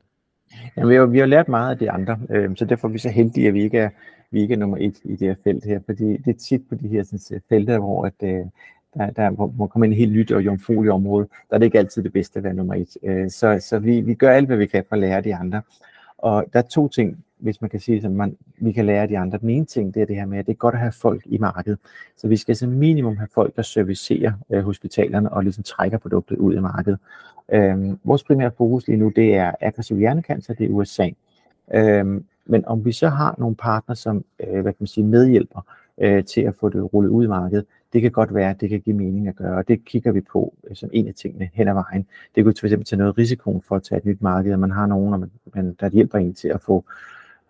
Jamen, 0.76 0.90
vi, 0.90 0.94
har, 0.94 1.06
vi 1.06 1.18
har 1.18 1.26
lært 1.26 1.48
meget 1.48 1.70
af 1.70 1.78
de 1.78 1.90
andre, 1.90 2.18
øh, 2.30 2.56
så 2.56 2.64
derfor 2.64 2.88
er 2.88 2.92
vi 2.92 2.98
så 2.98 3.08
heldige, 3.08 3.48
at 3.48 3.54
vi 3.54 3.62
ikke 3.62 3.78
er, 3.78 3.88
vi 4.30 4.40
ikke 4.40 4.54
er 4.54 4.58
nummer 4.58 4.76
et 4.80 4.96
i 5.04 5.16
det 5.16 5.28
her 5.28 5.34
felt 5.44 5.64
her, 5.64 5.80
fordi 5.86 6.16
det 6.16 6.28
er 6.28 6.38
tit 6.38 6.62
på 6.68 6.74
de 6.74 6.88
her 6.88 7.02
sådan, 7.02 7.36
øh, 7.36 7.40
felter, 7.48 7.78
hvor 7.78 8.06
at, 8.06 8.14
øh, 8.22 8.46
der, 8.94 9.10
der 9.10 9.30
man 9.58 9.68
kommer 9.68 9.84
ind 9.84 9.94
i 9.94 9.96
helt 9.96 10.12
nyt 10.12 10.32
og 10.32 10.44
jomfrueligt 10.44 10.92
område, 10.92 11.28
der 11.50 11.54
er 11.54 11.58
det 11.58 11.66
ikke 11.66 11.78
altid 11.78 12.02
det 12.02 12.12
bedste 12.12 12.38
at 12.38 12.44
være 12.44 12.54
nummer 12.54 12.74
et. 12.74 12.96
Øh, 13.02 13.30
så 13.30 13.58
så 13.60 13.78
vi, 13.78 14.00
vi 14.00 14.14
gør 14.14 14.30
alt, 14.30 14.46
hvad 14.46 14.56
vi 14.56 14.66
kan 14.66 14.84
for 14.88 14.96
at 14.96 15.00
lære 15.00 15.20
de 15.20 15.34
andre. 15.34 15.62
Og 16.18 16.44
der 16.52 16.58
er 16.58 16.62
to 16.62 16.88
ting, 16.88 17.24
hvis 17.44 17.60
man 17.60 17.70
kan 17.70 17.80
sige, 17.80 18.04
at 18.04 18.12
man, 18.12 18.36
vi 18.58 18.72
kan 18.72 18.86
lære 18.86 19.06
de 19.06 19.18
andre. 19.18 19.38
Den 19.38 19.50
ene 19.50 19.64
ting, 19.64 19.94
det 19.94 20.02
er 20.02 20.06
det 20.06 20.16
her 20.16 20.26
med, 20.26 20.38
at 20.38 20.46
det 20.46 20.52
er 20.52 20.56
godt 20.56 20.74
at 20.74 20.80
have 20.80 20.92
folk 20.92 21.22
i 21.26 21.38
markedet. 21.38 21.78
Så 22.16 22.28
vi 22.28 22.36
skal 22.36 22.56
som 22.56 22.68
minimum 22.68 23.16
have 23.16 23.28
folk, 23.34 23.56
der 23.56 23.62
servicerer 23.62 24.32
øh, 24.50 24.62
hospitalerne 24.62 25.32
og 25.32 25.42
ligesom 25.42 25.64
trækker 25.64 25.98
produktet 25.98 26.36
ud 26.36 26.54
i 26.54 26.60
markedet. 26.60 26.98
Øhm, 27.52 27.98
vores 28.04 28.24
primære 28.24 28.50
fokus 28.58 28.86
lige 28.86 28.96
nu, 28.96 29.12
det 29.16 29.34
er 29.34 29.52
aggressiv 29.60 29.98
hjernekancer, 29.98 30.54
det 30.54 30.66
er 30.66 30.70
USA. 30.70 31.08
Øhm, 31.74 32.24
men 32.46 32.64
om 32.64 32.84
vi 32.84 32.92
så 32.92 33.08
har 33.08 33.34
nogle 33.38 33.56
partner, 33.56 33.94
som 33.94 34.24
øh, 34.40 34.52
hvad 34.52 34.72
kan 34.72 34.76
man 34.78 34.86
sige, 34.86 35.06
medhjælper 35.06 35.60
øh, 35.98 36.24
til 36.24 36.40
at 36.40 36.54
få 36.54 36.68
det 36.68 36.94
rullet 36.94 37.10
ud 37.10 37.24
i 37.24 37.28
markedet, 37.28 37.66
det 37.92 38.02
kan 38.02 38.10
godt 38.10 38.34
være, 38.34 38.50
at 38.50 38.60
det 38.60 38.70
kan 38.70 38.80
give 38.80 38.96
mening 38.96 39.28
at 39.28 39.36
gøre, 39.36 39.56
og 39.56 39.68
det 39.68 39.84
kigger 39.84 40.12
vi 40.12 40.20
på 40.20 40.54
øh, 40.70 40.76
som 40.76 40.90
en 40.92 41.08
af 41.08 41.14
tingene 41.14 41.50
hen 41.52 41.68
ad 41.68 41.74
vejen. 41.74 42.06
Det 42.34 42.44
kunne 42.44 42.54
fx 42.54 42.86
tage 42.88 42.96
noget 42.96 43.18
risikoen 43.18 43.62
for 43.62 43.76
at 43.76 43.82
tage 43.82 43.98
et 43.98 44.04
nyt 44.04 44.22
marked, 44.22 44.52
at 44.52 44.58
man 44.58 44.70
har 44.70 44.86
nogen, 44.86 45.14
og 45.14 45.28
man, 45.54 45.76
der 45.80 45.90
hjælper 45.90 46.18
en 46.18 46.34
til 46.34 46.48
at 46.48 46.60
få 46.62 46.84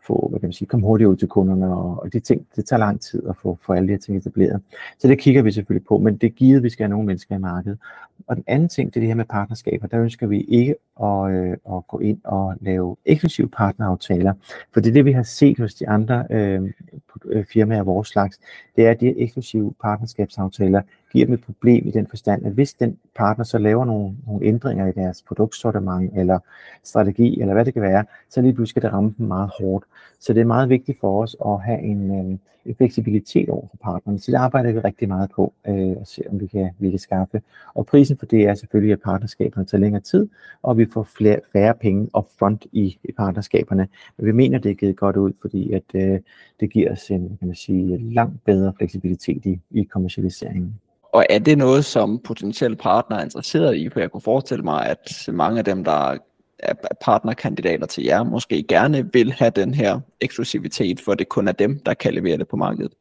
få, 0.06 0.28
hvad 0.30 0.40
kan 0.40 0.46
man 0.46 0.52
sige, 0.52 0.68
komme 0.68 0.86
hurtigt 0.86 1.08
ud 1.08 1.16
til 1.16 1.28
kunderne, 1.28 1.76
og, 1.76 2.02
og 2.02 2.12
de 2.12 2.20
ting, 2.20 2.46
det 2.56 2.66
tager 2.66 2.80
lang 2.80 3.00
tid 3.00 3.22
at 3.28 3.36
få, 3.36 3.58
få 3.62 3.72
alle 3.72 3.86
de 3.86 3.92
her 3.92 3.98
ting 3.98 4.16
etableret. 4.16 4.60
Så 4.98 5.08
det 5.08 5.18
kigger 5.18 5.42
vi 5.42 5.52
selvfølgelig 5.52 5.86
på, 5.86 5.98
men 5.98 6.16
det 6.16 6.26
er 6.26 6.30
givet, 6.30 6.56
at 6.56 6.62
vi 6.62 6.70
skal 6.70 6.84
have 6.84 6.90
nogle 6.90 7.06
mennesker 7.06 7.34
i 7.34 7.38
markedet. 7.38 7.78
Og 8.26 8.36
den 8.36 8.44
anden 8.46 8.68
ting, 8.68 8.94
det 8.94 8.96
er 8.96 9.00
det 9.00 9.08
her 9.08 9.14
med 9.14 9.24
partnerskaber. 9.24 9.86
Der 9.86 10.00
ønsker 10.00 10.26
vi 10.26 10.40
ikke 10.40 10.74
at, 11.02 11.30
øh, 11.30 11.76
at 11.76 11.86
gå 11.88 11.98
ind 11.98 12.18
og 12.24 12.54
lave 12.60 12.96
eksklusive 13.04 13.48
partneraftaler, 13.48 14.32
for 14.72 14.80
det 14.80 14.88
er 14.88 14.92
det, 14.92 15.04
vi 15.04 15.12
har 15.12 15.22
set 15.22 15.58
hos 15.58 15.74
de 15.74 15.88
andre 15.88 16.24
øh, 16.30 16.62
øh 17.24 17.44
firmaer 17.44 17.78
af 17.78 17.86
vores 17.86 18.08
slags, 18.08 18.40
det 18.76 18.86
er, 18.86 18.90
at 18.90 19.00
de 19.00 19.18
eksklusive 19.18 19.74
partnerskabsaftaler 19.82 20.82
giver 21.14 21.26
dem 21.26 21.34
et 21.34 21.44
problem 21.44 21.88
i 21.88 21.90
den 21.90 22.06
forstand, 22.06 22.46
at 22.46 22.52
hvis 22.52 22.72
den 22.74 22.98
partner 23.16 23.44
så 23.44 23.58
laver 23.58 23.84
nogle, 23.84 24.14
nogle 24.26 24.46
ændringer 24.46 24.86
i 24.86 24.92
deres 24.92 25.22
produktsortiment 25.22 26.12
eller 26.16 26.38
strategi, 26.84 27.40
eller 27.40 27.54
hvad 27.54 27.64
det 27.64 27.72
kan 27.72 27.82
være, 27.82 28.04
så 28.30 28.42
lige 28.42 28.52
pludselig 28.52 28.70
skal 28.70 28.82
det 28.82 28.92
ramme 28.92 29.14
dem 29.18 29.26
meget 29.26 29.50
hårdt. 29.60 29.84
Så 30.20 30.32
det 30.32 30.40
er 30.40 30.44
meget 30.44 30.68
vigtigt 30.68 31.00
for 31.00 31.22
os 31.22 31.36
at 31.46 31.60
have 31.60 31.80
en, 31.80 32.10
øh, 32.10 32.38
en 32.64 32.74
fleksibilitet 32.76 33.48
over 33.48 33.66
for 33.70 33.76
partnerne. 33.82 34.18
Så 34.18 34.30
det 34.30 34.36
arbejder 34.36 34.72
vi 34.72 34.78
rigtig 34.78 35.08
meget 35.08 35.30
på 35.30 35.52
øh, 35.68 35.96
at 36.00 36.08
se, 36.08 36.22
om 36.30 36.40
vi 36.40 36.46
kan, 36.46 36.70
vi 36.78 36.90
kan 36.90 36.98
skaffe. 36.98 37.42
Og 37.74 37.86
prisen 37.86 38.16
for 38.18 38.26
det 38.26 38.42
er 38.48 38.54
selvfølgelig, 38.54 38.92
at 38.92 39.00
partnerskaberne 39.04 39.66
tager 39.66 39.80
længere 39.80 40.02
tid, 40.02 40.28
og 40.62 40.78
vi 40.78 40.86
får 40.92 41.08
flere, 41.16 41.40
færre 41.52 41.74
penge 41.74 42.08
upfront 42.18 42.66
i, 42.72 42.98
i 43.04 43.12
partnerskaberne. 43.12 43.88
Men 44.16 44.26
vi 44.26 44.32
mener, 44.32 44.58
det 44.58 44.70
er 44.70 44.74
givet 44.74 44.96
godt 44.96 45.16
ud, 45.16 45.32
fordi 45.40 45.72
at, 45.72 45.94
øh, 45.94 46.20
det 46.60 46.70
giver 46.70 46.92
os 46.92 47.10
en 47.10 47.36
kan 47.38 47.48
man 47.48 47.54
sige, 47.54 48.12
langt 48.14 48.44
bedre 48.44 48.72
fleksibilitet 48.78 49.46
i, 49.46 49.60
i 49.70 49.82
kommercialiseringen. 49.82 50.80
Og 51.14 51.26
er 51.30 51.38
det 51.38 51.58
noget, 51.58 51.84
som 51.84 52.18
potentielle 52.18 52.76
partnere 52.76 53.20
er 53.20 53.24
interesseret 53.24 53.76
i? 53.76 53.88
For 53.88 54.00
jeg 54.00 54.10
kunne 54.10 54.20
forestille 54.20 54.64
mig, 54.64 54.86
at 54.86 55.28
mange 55.32 55.58
af 55.58 55.64
dem, 55.64 55.84
der 55.84 56.16
er 56.58 56.74
partnerkandidater 57.04 57.86
til 57.86 58.04
jer, 58.04 58.22
måske 58.22 58.62
gerne 58.62 59.12
vil 59.12 59.32
have 59.32 59.50
den 59.50 59.74
her 59.74 60.00
eksklusivitet, 60.20 61.00
for 61.00 61.14
det 61.14 61.28
kun 61.28 61.48
er 61.48 61.52
dem, 61.52 61.78
der 61.78 61.94
kan 61.94 62.14
levere 62.14 62.38
det 62.38 62.48
på 62.48 62.56
markedet. 62.56 62.92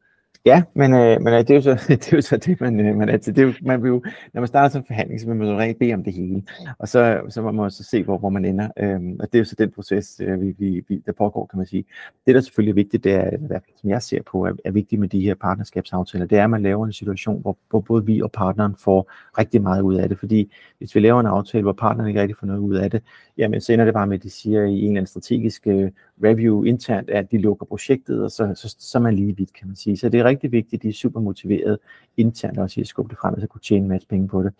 Ja, 0.45 0.63
men, 0.75 0.93
øh, 0.93 1.21
men 1.21 1.33
øh, 1.33 1.39
det, 1.39 1.49
er 1.49 1.55
jo 1.55 1.61
så, 1.61 1.85
det 1.87 2.13
er 2.13 2.17
jo 2.17 2.21
så 2.21 2.37
det, 2.37 2.61
man, 2.61 2.79
øh, 2.79 2.95
man, 2.95 3.09
altså, 3.09 3.31
det 3.31 3.41
er 3.41 3.47
jo, 3.47 3.53
man 3.61 3.83
vil 3.83 3.89
jo, 3.89 4.03
når 4.33 4.41
man 4.41 4.47
starter 4.47 4.69
som 4.69 4.85
forhandling, 4.85 5.21
så 5.21 5.27
vil 5.27 5.35
man 5.35 5.47
jo 5.47 5.59
rent 5.59 5.79
bede 5.79 5.93
om 5.93 6.03
det 6.03 6.13
hele, 6.13 6.43
og 6.79 6.87
så, 6.87 7.21
så 7.29 7.41
må 7.41 7.51
man 7.51 7.71
så 7.71 7.83
se, 7.83 8.03
hvor, 8.03 8.17
hvor 8.17 8.29
man 8.29 8.45
ender, 8.45 8.69
øhm, 8.79 9.17
og 9.19 9.27
det 9.31 9.35
er 9.35 9.39
jo 9.39 9.45
så 9.45 9.55
den 9.55 9.71
proces, 9.71 10.21
øh, 10.23 10.41
vi, 10.41 10.55
vi, 10.57 10.83
vi, 10.87 11.03
der 11.05 11.11
pågår, 11.11 11.45
kan 11.45 11.57
man 11.57 11.67
sige. 11.67 11.85
Det, 12.25 12.35
der 12.35 12.41
selvfølgelig 12.41 12.71
er 12.71 12.75
vigtigt, 12.75 13.03
det 13.03 13.13
er, 13.13 13.37
hvad, 13.37 13.59
som 13.81 13.89
jeg 13.89 14.01
ser 14.01 14.21
på, 14.31 14.45
er, 14.45 14.51
er 14.65 14.71
vigtigt 14.71 14.99
med 15.01 15.09
de 15.09 15.21
her 15.21 15.35
partnerskabsaftaler, 15.35 16.25
det 16.25 16.37
er, 16.37 16.43
at 16.43 16.49
man 16.49 16.63
laver 16.63 16.85
en 16.85 16.93
situation, 16.93 17.41
hvor, 17.41 17.57
hvor 17.69 17.79
både 17.79 18.05
vi 18.05 18.21
og 18.21 18.31
partneren 18.31 18.75
får 18.79 19.11
rigtig 19.37 19.61
meget 19.61 19.81
ud 19.81 19.95
af 19.95 20.09
det, 20.09 20.19
fordi 20.19 20.53
hvis 20.77 20.95
vi 20.95 20.99
laver 20.99 21.19
en 21.19 21.25
aftale, 21.25 21.63
hvor 21.63 21.73
partneren 21.73 22.07
ikke 22.07 22.21
rigtig 22.21 22.37
får 22.37 22.47
noget 22.47 22.59
ud 22.59 22.75
af 22.75 22.91
det, 22.91 23.03
jamen 23.37 23.61
så 23.61 23.73
ender 23.73 23.85
det 23.85 23.93
bare 23.93 24.07
med, 24.07 24.17
at 24.17 24.23
de 24.23 24.29
siger 24.29 24.63
i 24.63 24.71
en 24.71 24.77
eller 24.77 24.89
anden 24.89 25.07
strategisk 25.07 25.67
øh, 25.67 25.91
review 26.23 26.63
internt, 26.63 27.09
at 27.09 27.31
de 27.31 27.37
lukker 27.37 27.65
projektet, 27.65 28.23
og 28.23 28.31
så, 28.31 28.53
så, 28.55 28.75
så 28.79 28.97
er 28.97 29.01
man 29.01 29.13
lige 29.13 29.37
vidt, 29.37 29.53
kan 29.53 29.67
man 29.67 29.75
sige. 29.75 29.97
Så 29.97 30.09
det 30.09 30.19
er 30.19 30.23
rigtig 30.23 30.51
vigtigt, 30.51 30.83
de 30.83 30.89
er 30.89 30.93
super 30.93 31.19
motiveret 31.19 31.79
internt 32.17 32.59
også 32.59 32.79
i 32.79 32.81
at 32.81 32.87
skubbe 32.87 33.09
det 33.09 33.17
frem, 33.17 33.33
og 33.33 33.41
så 33.41 33.47
kunne 33.47 33.61
tjene 33.61 33.83
en 33.83 33.89
masse 33.89 34.07
penge 34.07 34.27
på 34.27 34.43
det. 34.43 34.53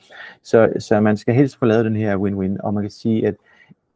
Så, 0.44 0.74
så 0.80 1.00
man 1.00 1.18
skal 1.18 1.36
helst 1.36 1.56
få 1.56 1.66
lavet 1.66 1.86
den 1.86 1.96
her 1.96 2.18
win-win, 2.18 2.58
og 2.64 2.74
man 2.74 2.84
kan 2.84 2.92
sige, 2.92 3.28
at 3.28 3.36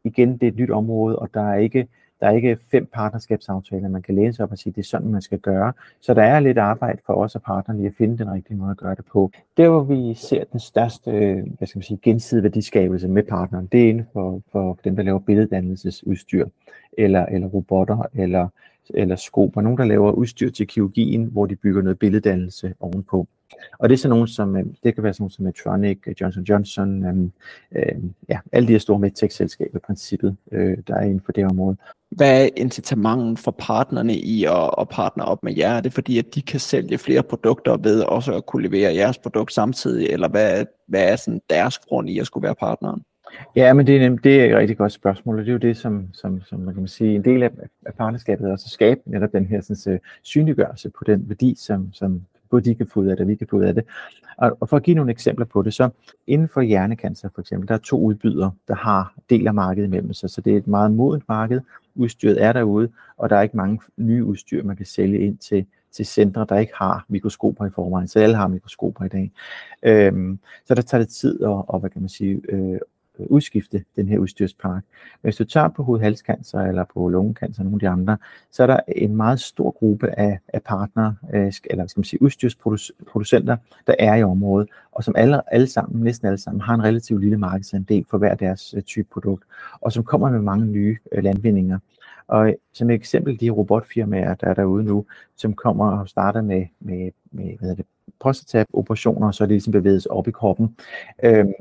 igen, 0.04 0.32
det 0.32 0.42
er 0.42 0.48
et 0.48 0.56
nyt 0.56 0.70
område, 0.70 1.18
og 1.18 1.30
der 1.34 1.42
er 1.42 1.58
ikke 1.58 1.88
der 2.20 2.26
er 2.26 2.30
ikke 2.30 2.58
fem 2.70 2.86
partnerskabsaftaler, 2.92 3.88
man 3.88 4.02
kan 4.02 4.14
læne 4.14 4.32
sig 4.32 4.42
op 4.42 4.52
og 4.52 4.58
sige, 4.58 4.72
det 4.72 4.80
er 4.80 4.86
sådan, 4.86 5.08
man 5.08 5.22
skal 5.22 5.38
gøre. 5.38 5.72
Så 6.00 6.14
der 6.14 6.22
er 6.22 6.40
lidt 6.40 6.58
arbejde 6.58 6.98
for 7.06 7.12
os 7.12 7.34
og 7.34 7.42
partnerne 7.42 7.82
i 7.82 7.86
at 7.86 7.94
finde 7.98 8.18
den 8.18 8.32
rigtige 8.32 8.56
måde 8.56 8.70
at 8.70 8.76
gøre 8.76 8.94
det 8.94 9.04
på. 9.04 9.30
Der, 9.56 9.68
hvor 9.68 9.82
vi 9.82 10.14
ser 10.14 10.44
den 10.44 10.60
største 10.60 11.10
hvad 11.58 11.66
skal 11.66 11.78
man 11.78 11.82
sige, 11.82 11.98
gensidige 12.02 12.42
værdiskabelse 12.42 13.08
med 13.08 13.22
partneren, 13.22 13.68
det 13.72 13.84
er 13.84 13.88
inden 13.88 14.06
for, 14.12 14.42
for 14.52 14.78
dem, 14.84 14.96
der 14.96 15.02
laver 15.02 15.18
billeddannelsesudstyr, 15.18 16.46
eller, 16.92 17.26
eller 17.26 17.46
robotter, 17.46 18.06
eller, 18.14 18.48
eller 18.90 19.16
skoper. 19.16 19.60
Nogen, 19.60 19.78
der 19.78 19.84
laver 19.84 20.12
udstyr 20.12 20.50
til 20.50 20.66
kirurgien, 20.66 21.24
hvor 21.24 21.46
de 21.46 21.56
bygger 21.56 21.82
noget 21.82 21.98
billeddannelse 21.98 22.74
ovenpå. 22.80 23.28
Og 23.78 23.88
det 23.88 23.94
er 23.94 23.98
så 23.98 24.08
nogen 24.08 24.28
som, 24.28 24.56
øh, 24.56 24.66
det 24.84 24.94
kan 24.94 25.04
være 25.04 25.12
sådan 25.12 25.22
nogen 25.22 25.30
som 25.30 25.44
Medtronic, 25.44 25.98
øh, 26.06 26.14
Johnson 26.20 26.42
Johnson, 26.42 27.04
øhm, 27.04 27.32
øhm, 27.72 28.14
ja, 28.28 28.38
alle 28.52 28.68
de 28.68 28.72
her 28.72 28.78
store 28.78 28.98
medtech-selskaber 28.98 29.78
i 29.78 29.80
princippet, 29.86 30.36
øh, 30.52 30.78
der 30.88 30.94
er 30.94 31.02
inden 31.02 31.20
for 31.20 31.32
det 31.32 31.44
område. 31.44 31.76
Hvad 32.10 32.44
er 32.44 32.48
incitamenten 32.56 33.36
for 33.36 33.50
partnerne 33.50 34.14
i 34.14 34.44
at, 34.44 34.70
at 34.78 34.88
partner 34.88 35.24
op 35.24 35.42
med 35.42 35.56
jer? 35.56 35.70
Er 35.70 35.80
det 35.80 35.92
fordi, 35.92 36.18
at 36.18 36.34
de 36.34 36.42
kan 36.42 36.60
sælge 36.60 36.98
flere 36.98 37.22
produkter 37.22 37.76
ved 37.76 38.02
også 38.02 38.34
at 38.34 38.46
kunne 38.46 38.62
levere 38.62 38.94
jeres 38.94 39.18
produkt 39.18 39.52
samtidig, 39.52 40.06
eller 40.06 40.28
hvad, 40.28 40.64
hvad 40.86 41.12
er 41.12 41.16
sådan 41.16 41.40
deres 41.50 41.78
grund 41.78 42.10
i 42.10 42.18
at 42.18 42.26
skulle 42.26 42.44
være 42.44 42.54
partneren? 42.54 43.02
Ja, 43.56 43.72
men 43.72 43.86
det 43.86 44.04
er, 44.04 44.08
det 44.08 44.40
er 44.40 44.50
et 44.50 44.56
rigtig 44.56 44.76
godt 44.76 44.92
spørgsmål, 44.92 45.38
og 45.38 45.40
det 45.40 45.48
er 45.48 45.52
jo 45.52 45.58
det, 45.58 45.76
som, 45.76 46.08
som, 46.12 46.42
som 46.42 46.60
man 46.60 46.74
kan 46.74 46.88
sige, 46.88 47.14
en 47.14 47.24
del 47.24 47.42
af, 47.42 47.50
af 47.86 47.94
partnerskabet 47.94 48.46
er 48.46 48.52
også 48.52 48.66
at 48.66 48.70
skabe 48.70 49.00
netop 49.06 49.32
den 49.32 49.46
her 49.46 49.60
sådan, 49.60 49.94
øh, 49.94 50.00
synliggørelse 50.22 50.90
på 50.90 51.04
den 51.06 51.28
værdi, 51.28 51.54
som, 51.58 51.92
som 51.92 52.22
både 52.50 52.62
de 52.62 52.74
kan 52.74 52.86
få 52.86 53.00
ud 53.00 53.06
af 53.06 53.16
det, 53.16 53.24
og 53.24 53.28
vi 53.28 53.34
kan 53.34 53.46
få 53.50 53.56
ud 53.56 53.64
af 53.64 53.74
det. 53.74 53.84
Og, 54.38 54.56
og 54.60 54.68
for 54.68 54.76
at 54.76 54.82
give 54.82 54.96
nogle 54.96 55.10
eksempler 55.10 55.46
på 55.46 55.62
det, 55.62 55.74
så 55.74 55.90
inden 56.26 56.48
for 56.48 56.60
hjernekancer 56.60 57.28
for 57.34 57.40
eksempel, 57.40 57.68
der 57.68 57.74
er 57.74 57.78
to 57.78 58.00
udbydere, 58.00 58.52
der 58.68 58.74
har 58.74 59.14
del 59.30 59.46
af 59.46 59.54
markedet 59.54 59.86
imellem 59.86 60.12
sig, 60.12 60.30
så 60.30 60.40
det 60.40 60.52
er 60.52 60.56
et 60.56 60.66
meget 60.66 60.92
modent 60.92 61.28
marked, 61.28 61.60
udstyret 61.94 62.42
er 62.42 62.52
derude, 62.52 62.88
og 63.16 63.30
der 63.30 63.36
er 63.36 63.42
ikke 63.42 63.56
mange 63.56 63.80
nye 63.96 64.24
udstyr, 64.24 64.62
man 64.62 64.76
kan 64.76 64.86
sælge 64.86 65.18
ind 65.18 65.38
til, 65.38 65.66
til 65.92 66.06
centre, 66.06 66.46
der 66.48 66.58
ikke 66.58 66.72
har 66.76 67.04
mikroskoper 67.08 67.66
i 67.66 67.70
forvejen, 67.70 68.08
så 68.08 68.18
alle 68.18 68.36
har 68.36 68.48
mikroskoper 68.48 69.04
i 69.04 69.08
dag. 69.08 69.32
Øhm, 69.82 70.38
så 70.64 70.74
der 70.74 70.82
tager 70.82 71.02
det 71.02 71.08
tid 71.08 71.42
at, 71.42 71.48
og, 71.48 71.80
hvad 71.80 71.90
kan 71.90 72.02
man 72.02 72.08
sige, 72.08 72.40
øh, 72.48 72.78
Øh, 73.18 73.26
udskifte 73.26 73.84
den 73.96 74.08
her 74.08 74.18
udstyrspark. 74.18 74.82
Hvis 75.20 75.36
du 75.36 75.44
tager 75.44 75.68
på 75.68 75.82
hovedhalskancer 75.82 76.60
eller 76.60 76.84
på 76.94 77.08
lungekancer, 77.08 77.62
nogle 77.62 77.76
af 77.76 77.80
de 77.80 77.88
andre, 77.88 78.16
så 78.50 78.62
er 78.62 78.66
der 78.66 78.80
en 78.88 79.16
meget 79.16 79.40
stor 79.40 79.70
gruppe 79.70 80.18
af, 80.18 80.38
af 80.48 80.62
partnere, 80.62 81.16
øh, 81.34 81.52
eller 81.64 81.86
skal 81.86 82.00
man 82.00 82.04
sige 82.04 82.22
udstyrsproducenter, 82.22 83.56
der 83.86 83.94
er 83.98 84.14
i 84.14 84.22
området, 84.22 84.68
og 84.92 85.04
som 85.04 85.14
alle, 85.16 85.54
alle 85.54 85.66
sammen, 85.66 86.04
næsten 86.04 86.26
alle 86.26 86.38
sammen, 86.38 86.60
har 86.60 86.74
en 86.74 86.84
relativt 86.84 87.20
lille 87.20 87.38
markedsandel 87.38 88.04
for 88.10 88.18
hver 88.18 88.34
deres 88.34 88.74
øh, 88.74 88.82
type 88.82 89.08
produkt, 89.12 89.44
og 89.80 89.92
som 89.92 90.04
kommer 90.04 90.30
med 90.30 90.40
mange 90.40 90.66
nye 90.66 90.96
øh, 91.12 91.24
landvindinger. 91.24 91.78
Og 92.28 92.48
øh, 92.48 92.54
som 92.72 92.90
et 92.90 92.94
eksempel, 92.94 93.40
de 93.40 93.50
robotfirmaer, 93.50 94.34
der 94.34 94.46
er 94.46 94.54
derude 94.54 94.84
nu, 94.84 95.06
som 95.36 95.54
kommer 95.54 95.98
og 95.98 96.08
starter 96.08 96.42
med, 96.42 96.66
med, 96.80 97.10
med 97.30 97.58
hvad 97.58 97.76
det, 97.76 97.86
prostataoperationer, 98.20 99.30
så 99.30 99.44
er 99.44 99.46
det 99.46 99.54
ligesom 99.54 99.72
bevæget 99.72 100.02
sig 100.02 100.10
op 100.10 100.28
i 100.28 100.30
kroppen. 100.30 100.76
Øhm, 101.22 101.52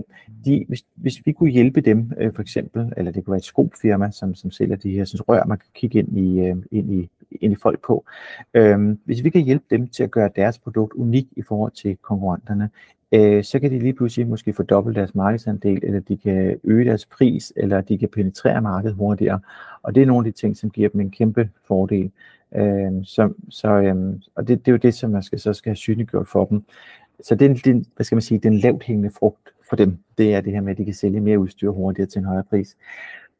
de, 0.45 0.65
hvis, 0.67 0.83
hvis 0.95 1.25
vi 1.25 1.31
kunne 1.31 1.49
hjælpe 1.49 1.81
dem, 1.81 2.11
øh, 2.17 2.33
for 2.33 2.41
eksempel, 2.41 2.93
eller 2.97 3.11
det 3.11 3.25
kunne 3.25 3.31
være 3.31 3.37
et 3.37 3.43
skobfirma, 3.43 4.11
som, 4.11 4.35
som 4.35 4.51
sælger 4.51 4.75
de 4.75 4.91
her 4.91 5.05
sådan, 5.05 5.29
rør, 5.29 5.45
man 5.45 5.57
kan 5.57 5.69
kigge 5.73 5.99
ind 5.99 6.17
i, 6.17 6.39
øh, 6.39 6.55
ind 6.71 6.93
i, 6.93 7.09
ind 7.41 7.53
i 7.53 7.55
folk 7.55 7.81
på. 7.87 8.05
Øhm, 8.53 8.99
hvis 9.05 9.23
vi 9.23 9.29
kan 9.29 9.41
hjælpe 9.41 9.65
dem 9.69 9.87
til 9.87 10.03
at 10.03 10.11
gøre 10.11 10.29
deres 10.35 10.59
produkt 10.59 10.93
unik 10.93 11.27
i 11.31 11.41
forhold 11.41 11.71
til 11.71 11.97
konkurrenterne, 12.01 12.69
øh, 13.11 13.43
så 13.43 13.59
kan 13.59 13.71
de 13.71 13.79
lige 13.79 13.93
pludselig 13.93 14.27
måske 14.27 14.53
fordoble 14.53 14.95
deres 14.95 15.15
markedsandel, 15.15 15.79
eller 15.83 15.99
de 15.99 16.17
kan 16.17 16.59
øge 16.63 16.85
deres 16.85 17.05
pris, 17.05 17.53
eller 17.55 17.81
de 17.81 17.97
kan 17.97 18.09
penetrere 18.09 18.61
markedet 18.61 18.95
hurtigere. 18.95 19.39
Og 19.83 19.95
det 19.95 20.01
er 20.03 20.07
nogle 20.07 20.27
af 20.27 20.33
de 20.33 20.39
ting, 20.39 20.57
som 20.57 20.69
giver 20.69 20.89
dem 20.89 21.01
en 21.01 21.11
kæmpe 21.11 21.49
fordel. 21.67 22.11
Øh, 22.55 22.91
så, 23.03 23.33
så, 23.49 23.69
øh, 23.69 23.95
og 24.35 24.47
det, 24.47 24.59
det 24.59 24.67
er 24.67 24.71
jo 24.71 24.77
det, 24.77 24.93
som 24.93 25.11
man 25.11 25.23
skal, 25.23 25.39
så 25.39 25.53
skal 25.53 25.69
have 25.69 25.75
synliggjort 25.75 26.27
for 26.27 26.45
dem. 26.45 26.63
Så 27.23 27.35
det 27.35 27.65
den, 27.65 27.85
hvad 27.95 28.03
skal 28.03 28.15
man 28.15 28.21
sige, 28.21 28.39
den 28.39 28.59
lavt 28.59 28.83
hængende 28.83 29.09
frugt 29.19 29.49
for 29.69 29.75
dem, 29.75 29.97
det 30.17 30.33
er 30.33 30.41
det 30.41 30.53
her 30.53 30.61
med, 30.61 30.71
at 30.71 30.77
de 30.77 30.85
kan 30.85 30.93
sælge 30.93 31.21
mere 31.21 31.39
udstyr 31.39 31.69
hurtigere 31.69 32.09
til 32.09 32.19
en 32.19 32.25
højere 32.25 32.43
pris. 32.43 32.77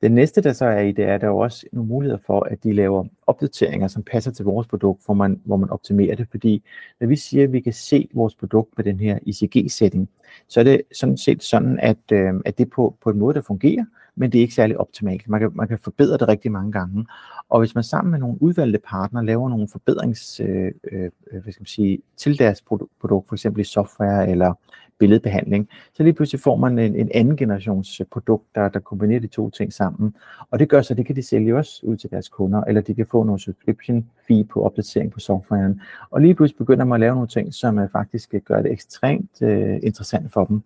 Den 0.01 0.12
næste, 0.12 0.41
der 0.41 0.53
så 0.53 0.65
er 0.65 0.79
i 0.79 0.91
det, 0.91 1.05
er, 1.05 1.15
at 1.15 1.21
der 1.21 1.27
er 1.27 1.31
også 1.31 1.65
nogle 1.73 1.88
muligheder 1.88 2.19
for, 2.25 2.39
at 2.39 2.63
de 2.63 2.73
laver 2.73 3.05
opdateringer, 3.27 3.88
som 3.88 4.03
passer 4.03 4.31
til 4.31 4.45
vores 4.45 4.67
produkt, 4.67 5.05
hvor 5.05 5.13
man, 5.13 5.41
hvor 5.45 5.57
man 5.57 5.69
optimerer 5.69 6.15
det. 6.15 6.27
Fordi 6.31 6.63
når 6.99 7.07
vi 7.07 7.15
siger, 7.15 7.43
at 7.43 7.53
vi 7.53 7.60
kan 7.60 7.73
se 7.73 8.10
vores 8.13 8.36
produkt 8.36 8.77
med 8.77 8.86
den 8.86 8.99
her 8.99 9.19
ICG-setting, 9.21 10.10
så 10.47 10.60
er 10.60 10.63
det 10.63 10.81
sådan 10.93 11.17
set 11.17 11.43
sådan, 11.43 11.79
at, 11.79 12.12
øh, 12.12 12.33
at 12.45 12.57
det 12.57 12.69
på, 12.69 12.95
på 13.03 13.10
en 13.10 13.19
måde, 13.19 13.33
der 13.33 13.41
fungerer, 13.41 13.86
men 14.15 14.31
det 14.31 14.38
er 14.38 14.41
ikke 14.41 14.53
særlig 14.53 14.77
optimalt. 14.77 15.29
Man 15.29 15.39
kan, 15.39 15.51
man 15.53 15.67
kan 15.67 15.79
forbedre 15.79 16.17
det 16.17 16.27
rigtig 16.27 16.51
mange 16.51 16.71
gange. 16.71 17.05
Og 17.49 17.60
hvis 17.60 17.75
man 17.75 17.83
sammen 17.83 18.12
med 18.12 18.19
nogle 18.19 18.41
udvalgte 18.41 18.79
partnere 18.79 19.25
laver 19.25 19.49
nogle 19.49 19.67
forbedrings 19.67 20.39
øh, 20.39 20.71
øh, 20.91 21.10
hvad 21.31 21.53
skal 21.53 21.62
man 21.62 21.65
sige, 21.65 21.99
til 22.17 22.39
deres 22.39 22.62
produkt, 22.62 23.27
for 23.29 23.33
eksempel 23.33 23.62
i 23.62 23.63
software 23.63 24.29
eller 24.29 24.53
billedbehandling, 24.99 25.69
så 25.93 26.03
lige 26.03 26.13
pludselig 26.13 26.41
får 26.41 26.55
man 26.55 26.79
en, 26.79 26.95
en 26.95 27.12
anden 27.13 27.38
generations 27.38 28.01
øh, 28.01 28.07
produkt, 28.12 28.45
der, 28.55 28.69
der 28.69 28.79
kombinerer 28.79 29.19
de 29.19 29.27
to 29.27 29.49
ting 29.49 29.73
sammen. 29.73 30.15
Og 30.51 30.60
det 30.60 30.69
gør 30.69 30.81
så, 30.81 30.93
at 30.93 30.97
det 30.97 31.05
kan 31.05 31.15
de 31.15 31.23
sælge 31.23 31.55
også 31.55 31.79
ud 31.83 31.97
til 31.97 32.12
deres 32.12 32.29
kunder, 32.29 32.63
eller 32.63 32.81
de 32.81 32.95
kan 32.95 33.05
få 33.05 33.23
nogle 33.23 33.39
subscription 33.39 34.10
fee 34.27 34.43
på 34.43 34.63
opdatering 34.63 35.12
på 35.12 35.19
softwaren. 35.19 35.81
Og 36.10 36.21
lige 36.21 36.36
pludselig 36.36 36.57
begynder 36.57 36.86
man 36.86 36.95
at 36.95 36.99
lave 36.99 37.15
nogle 37.15 37.27
ting, 37.27 37.53
som 37.53 37.77
uh, 37.77 37.89
faktisk 37.91 38.33
øh, 38.33 38.41
gør 38.41 38.62
det 38.62 38.71
ekstremt 38.71 39.31
uh, 39.41 39.75
interessant 39.83 40.33
for 40.33 40.45
dem. 40.45 40.62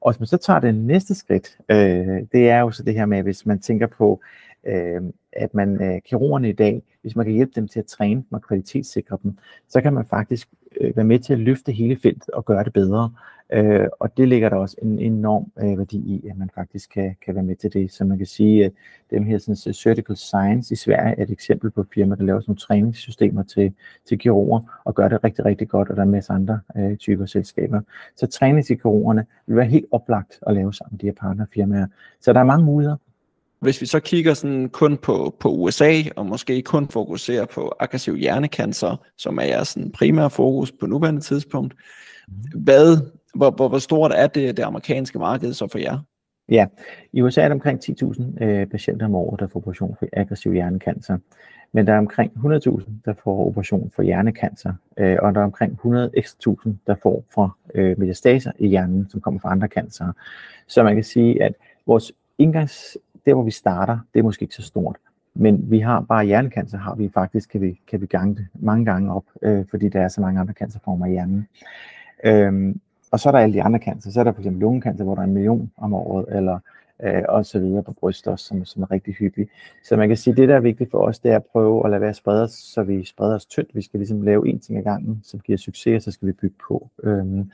Og 0.00 0.12
hvis 0.12 0.20
man 0.20 0.26
så 0.26 0.36
tager 0.36 0.60
det 0.60 0.74
næste 0.74 1.14
skridt, 1.14 1.56
øh, 1.68 2.26
det 2.32 2.50
er 2.50 2.60
jo 2.60 2.70
så 2.70 2.82
det 2.82 2.94
her 2.94 3.06
med, 3.06 3.22
hvis 3.22 3.46
man 3.46 3.58
tænker 3.58 3.86
på, 3.86 4.20
øh, 4.66 5.02
at 5.32 5.54
man 5.54 5.82
øh, 5.82 6.00
kirurgerne 6.02 6.48
i 6.48 6.52
dag, 6.52 6.82
hvis 7.02 7.16
man 7.16 7.26
kan 7.26 7.34
hjælpe 7.34 7.52
dem 7.54 7.68
til 7.68 7.78
at 7.78 7.86
træne 7.86 8.20
dem 8.20 8.32
og 8.32 8.42
kvalitetssikre 8.42 9.18
dem, 9.22 9.38
så 9.68 9.80
kan 9.80 9.92
man 9.92 10.06
faktisk 10.06 10.48
øh, 10.80 10.96
være 10.96 11.06
med 11.06 11.18
til 11.18 11.32
at 11.32 11.38
løfte 11.38 11.72
hele 11.72 11.96
feltet 11.96 12.30
og 12.30 12.44
gøre 12.44 12.64
det 12.64 12.72
bedre. 12.72 13.12
Øh, 13.52 13.88
og 14.00 14.16
det 14.16 14.28
ligger 14.28 14.48
der 14.48 14.56
også 14.56 14.76
en 14.82 14.98
enorm 14.98 15.52
øh, 15.62 15.78
værdi 15.78 15.96
i, 15.96 16.28
at 16.30 16.38
man 16.38 16.50
faktisk 16.54 16.90
kan, 16.90 17.16
kan 17.24 17.34
være 17.34 17.44
med 17.44 17.56
til 17.56 17.72
det. 17.72 17.92
Så 17.92 18.04
man 18.04 18.18
kan 18.18 18.26
sige, 18.26 18.64
at 18.64 18.72
dem 19.10 19.24
her 19.24 19.38
sådan, 19.38 19.74
Surgical 19.74 20.16
Science 20.16 20.72
i 20.72 20.76
Sverige 20.76 21.18
er 21.18 21.22
et 21.22 21.30
eksempel 21.30 21.70
på 21.70 21.80
et 21.80 21.86
firma, 21.94 22.14
der 22.14 22.22
laver 22.22 22.40
sådan 22.40 22.50
nogle 22.50 22.58
træningssystemer 22.58 23.42
til, 23.42 23.72
til 24.08 24.18
kirurger 24.18 24.80
og 24.84 24.94
gør 24.94 25.08
det 25.08 25.24
rigtig, 25.24 25.44
rigtig 25.44 25.68
godt, 25.68 25.88
og 25.88 25.96
der 25.96 26.02
er 26.02 26.06
en 26.06 26.12
masse 26.12 26.32
andre 26.32 26.60
øh, 26.76 26.96
typer 26.96 27.26
selskaber. 27.26 27.80
Så 28.16 28.26
træning 28.26 28.66
til 28.66 28.80
kirurgerne 28.80 29.26
vil 29.46 29.56
være 29.56 29.66
helt 29.66 29.86
oplagt 29.90 30.38
at 30.46 30.54
lave 30.54 30.74
sammen 30.74 30.94
med 30.94 30.98
de 30.98 31.06
her 31.06 31.14
partnerfirmaer. 31.20 31.86
Så 32.20 32.32
der 32.32 32.40
er 32.40 32.44
mange 32.44 32.64
muligheder. 32.64 32.96
Hvis 33.60 33.80
vi 33.80 33.86
så 33.86 34.00
kigger 34.00 34.34
sådan 34.34 34.68
kun 34.68 34.96
på, 34.96 35.36
på 35.40 35.48
USA, 35.48 36.02
og 36.16 36.26
måske 36.26 36.62
kun 36.62 36.88
fokuserer 36.88 37.46
på 37.46 37.74
aggressiv 37.80 38.16
hjernekancer, 38.16 38.96
som 39.16 39.38
er 39.38 39.42
jeres 39.42 39.68
sådan 39.68 39.92
primære 39.92 40.30
fokus 40.30 40.72
på 40.72 40.86
nuværende 40.86 41.20
tidspunkt, 41.20 41.74
hvad 42.54 42.96
Hvor, 43.34 43.50
hvor, 43.50 43.68
hvor 43.68 43.78
stort 43.78 44.12
er 44.14 44.26
det, 44.26 44.56
det 44.56 44.62
amerikanske 44.62 45.18
marked 45.18 45.52
så 45.52 45.68
for 45.68 45.78
jer? 45.78 45.98
Ja, 46.48 46.66
i 47.12 47.22
USA 47.22 47.40
er 47.40 47.48
der 47.48 47.54
omkring 47.54 47.80
10.000 47.84 48.44
øh, 48.44 48.66
patienter 48.66 49.06
om 49.06 49.14
året, 49.14 49.40
der 49.40 49.46
får 49.46 49.60
operation 49.60 49.96
for 49.98 50.06
aggressiv 50.12 50.52
hjernekancer. 50.52 51.18
Men 51.72 51.86
der 51.86 51.92
er 51.92 51.98
omkring 51.98 52.32
100.000, 52.36 52.90
der 53.04 53.14
får 53.24 53.46
operation 53.46 53.90
for 53.96 54.02
hjernekancer, 54.02 54.72
øh, 54.98 55.16
og 55.22 55.34
der 55.34 55.40
er 55.40 55.44
omkring 55.44 55.72
100 55.72 56.10
ekstra 56.14 56.54
der 56.86 56.94
får 57.02 57.24
fra 57.34 57.50
øh, 57.74 57.98
metastaser 57.98 58.52
i 58.58 58.68
hjernen, 58.68 59.06
som 59.10 59.20
kommer 59.20 59.40
fra 59.40 59.52
andre 59.52 59.68
cancer. 59.68 60.12
Så 60.68 60.82
man 60.82 60.94
kan 60.94 61.04
sige, 61.04 61.42
at 61.42 61.52
vores 61.86 62.12
indgangs, 62.38 62.98
der 63.26 63.34
hvor 63.34 63.42
vi 63.42 63.50
starter, 63.50 63.98
det 64.14 64.18
er 64.18 64.22
måske 64.22 64.42
ikke 64.42 64.54
så 64.54 64.62
stort. 64.62 64.96
Men 65.34 65.70
vi 65.70 65.78
har 65.78 66.00
bare 66.00 66.24
hjernekancer, 66.24 66.78
har 66.78 66.94
vi 66.94 67.10
faktisk, 67.14 67.50
kan 67.50 67.60
vi, 67.60 67.80
kan 67.88 68.00
vi 68.00 68.06
gange 68.06 68.34
det 68.34 68.46
mange 68.54 68.84
gange 68.84 69.14
op, 69.14 69.24
øh, 69.42 69.64
fordi 69.70 69.88
der 69.88 70.00
er 70.00 70.08
så 70.08 70.20
mange 70.20 70.40
andre 70.40 70.54
cancerformer 70.54 71.06
i 71.06 71.10
hjernen. 71.10 71.48
Øhm, 72.24 72.80
og 73.10 73.20
så 73.20 73.28
er 73.28 73.32
der 73.32 73.38
alle 73.38 73.52
de 73.52 73.62
andre 73.62 73.78
cancer. 73.78 74.10
Så 74.10 74.20
er 74.20 74.24
der 74.24 74.32
for 74.32 74.40
eksempel 74.40 74.60
lungekancer, 74.60 75.04
hvor 75.04 75.14
der 75.14 75.22
er 75.22 75.26
en 75.26 75.34
million 75.34 75.70
om 75.76 75.94
året, 75.94 76.36
eller 76.36 76.58
øh, 77.02 77.22
og 77.28 77.46
så 77.46 77.58
videre 77.58 77.82
på 77.82 77.92
bryst 77.92 78.28
også, 78.28 78.44
som, 78.44 78.64
som 78.64 78.82
er 78.82 78.90
rigtig 78.90 79.14
hyppig. 79.14 79.48
Så 79.84 79.96
man 79.96 80.08
kan 80.08 80.16
sige, 80.16 80.32
at 80.32 80.36
det, 80.36 80.48
der 80.48 80.56
er 80.56 80.60
vigtigt 80.60 80.90
for 80.90 80.98
os, 80.98 81.18
det 81.18 81.30
er 81.30 81.36
at 81.36 81.44
prøve 81.52 81.84
at 81.84 81.90
lade 81.90 82.00
være 82.00 82.14
sprede 82.14 82.42
os, 82.42 82.50
så 82.50 82.82
vi 82.82 83.04
spreder 83.04 83.34
os 83.34 83.46
tyndt. 83.46 83.74
Vi 83.74 83.82
skal 83.82 84.00
ligesom 84.00 84.22
lave 84.22 84.48
en 84.48 84.60
ting 84.60 84.78
ad 84.78 84.84
gangen, 84.84 85.20
som 85.24 85.40
giver 85.40 85.58
succes, 85.58 85.96
og 85.96 86.02
så 86.02 86.10
skal 86.10 86.28
vi 86.28 86.32
bygge 86.32 86.56
på. 86.68 86.88
Øhm, 87.02 87.50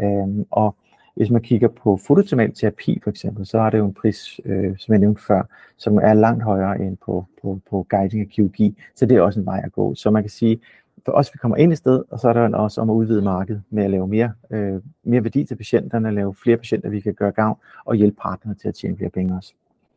øhm, 0.00 0.46
og 0.50 0.76
hvis 1.14 1.30
man 1.30 1.42
kigger 1.42 1.68
på 1.68 1.96
fototermalterapi 1.96 3.00
for 3.04 3.10
eksempel, 3.10 3.46
så 3.46 3.58
har 3.58 3.70
det 3.70 3.78
jo 3.78 3.86
en 3.86 3.94
pris, 3.94 4.40
øh, 4.44 4.78
som 4.78 4.92
jeg 4.92 4.98
nævnte 4.98 5.22
før, 5.22 5.42
som 5.76 5.96
er 5.96 6.14
langt 6.14 6.42
højere 6.42 6.80
end 6.80 6.96
på, 6.96 7.26
på, 7.42 7.60
på 7.70 7.86
guiding 7.90 8.22
af 8.22 8.28
kirurgi, 8.28 8.76
så 8.94 9.06
det 9.06 9.16
er 9.16 9.20
også 9.20 9.40
en 9.40 9.46
vej 9.46 9.60
at 9.64 9.72
gå. 9.72 9.94
Så 9.94 10.10
man 10.10 10.22
kan 10.22 10.30
sige, 10.30 10.60
for 11.04 11.12
os, 11.12 11.34
vi 11.34 11.38
kommer 11.38 11.56
ind 11.56 11.72
i 11.72 11.76
sted, 11.76 12.02
og 12.10 12.20
så 12.20 12.28
er 12.28 12.32
der 12.32 12.56
også 12.56 12.80
om 12.80 12.90
at 12.90 12.94
udvide 12.94 13.22
markedet 13.22 13.62
med 13.70 13.84
at 13.84 13.90
lave 13.90 14.08
mere, 14.08 14.32
øh, 14.50 14.80
mere 15.04 15.24
værdi 15.24 15.44
til 15.44 15.56
patienterne, 15.56 16.14
lave 16.14 16.34
flere 16.34 16.56
patienter, 16.56 16.88
vi 16.88 17.00
kan 17.00 17.14
gøre 17.14 17.32
gavn, 17.32 17.58
og 17.84 17.94
hjælpe 17.94 18.16
partnerne 18.22 18.54
til 18.54 18.68
at 18.68 18.74
tjene 18.74 18.96
flere 18.96 19.10
penge 19.10 19.36
også. 19.36 19.52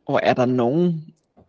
Og 0.06 0.20
er 0.24 0.34
der 0.34 0.46
nogen 0.46 1.04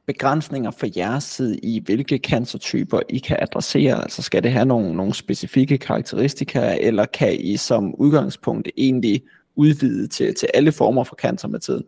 begrænsninger 0.07 0.71
for 0.71 0.87
jeres 0.97 1.25
side 1.25 1.59
i, 1.59 1.83
hvilke 1.85 2.19
cancertyper 2.19 3.01
I 3.09 3.19
kan 3.19 3.37
adressere? 3.41 4.03
Altså 4.03 4.23
skal 4.23 4.43
det 4.43 4.53
have 4.53 4.67
nogle, 4.67 4.97
nogle 4.97 5.15
specifikke 5.15 5.79
karakteristika, 5.79 6.77
eller 6.81 7.05
kan 7.05 7.37
I 7.41 7.57
som 7.57 7.95
udgangspunkt 7.95 8.69
egentlig 8.77 9.23
udvidet 9.59 10.11
til, 10.11 10.35
til 10.35 10.49
alle 10.55 10.73
former 10.73 11.05
for 11.05 11.15
cancer 11.15 11.49
med 11.49 11.61
tiden? 11.61 11.85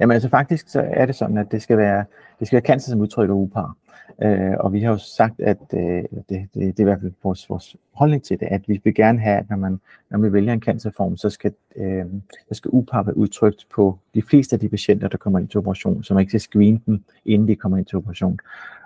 Jamen 0.00 0.14
altså 0.14 0.28
faktisk 0.28 0.68
så 0.68 0.80
er 0.90 1.06
det 1.06 1.14
sådan, 1.14 1.38
at 1.38 1.46
det 1.50 1.62
skal 1.62 1.78
være, 1.78 2.04
det 2.38 2.46
skal 2.46 2.56
være 2.56 2.66
cancer, 2.66 2.90
som 2.90 3.00
udtrykker 3.00 3.34
upar. 3.34 3.76
Øh, 4.22 4.54
og 4.60 4.72
vi 4.72 4.80
har 4.80 4.90
jo 4.90 4.98
sagt, 4.98 5.40
at 5.40 5.58
øh, 5.74 5.80
det, 5.80 6.28
det, 6.28 6.48
det 6.54 6.78
er 6.78 6.80
i 6.80 6.84
hvert 6.84 7.00
fald 7.00 7.12
vores, 7.22 7.50
vores 7.50 7.76
holdning 7.92 8.22
til 8.22 8.40
det, 8.40 8.46
at 8.46 8.68
vi 8.68 8.80
vil 8.84 8.94
gerne 8.94 9.18
have, 9.18 9.38
at 9.38 9.50
når 9.50 9.56
man, 9.56 9.80
når 10.10 10.18
man 10.18 10.32
vælger 10.32 10.52
en 10.52 10.62
cancerform, 10.62 11.16
så 11.16 11.30
skal, 11.30 11.52
øh, 11.76 12.04
så 12.48 12.54
skal 12.54 12.70
upar 12.72 13.02
være 13.02 13.16
udtrykt 13.16 13.66
på 13.74 13.98
de 14.14 14.22
fleste 14.22 14.56
af 14.56 14.60
de 14.60 14.68
patienter, 14.68 15.08
der 15.08 15.16
kommer 15.16 15.38
ind 15.38 15.48
til 15.48 15.58
operation, 15.58 16.04
så 16.04 16.14
man 16.14 16.20
ikke 16.20 16.30
skal 16.30 16.40
screene 16.40 16.80
dem, 16.86 17.04
inden 17.24 17.48
de 17.48 17.56
kommer 17.56 17.78
ind 17.78 17.86
til 17.86 17.98
operation. 17.98 18.38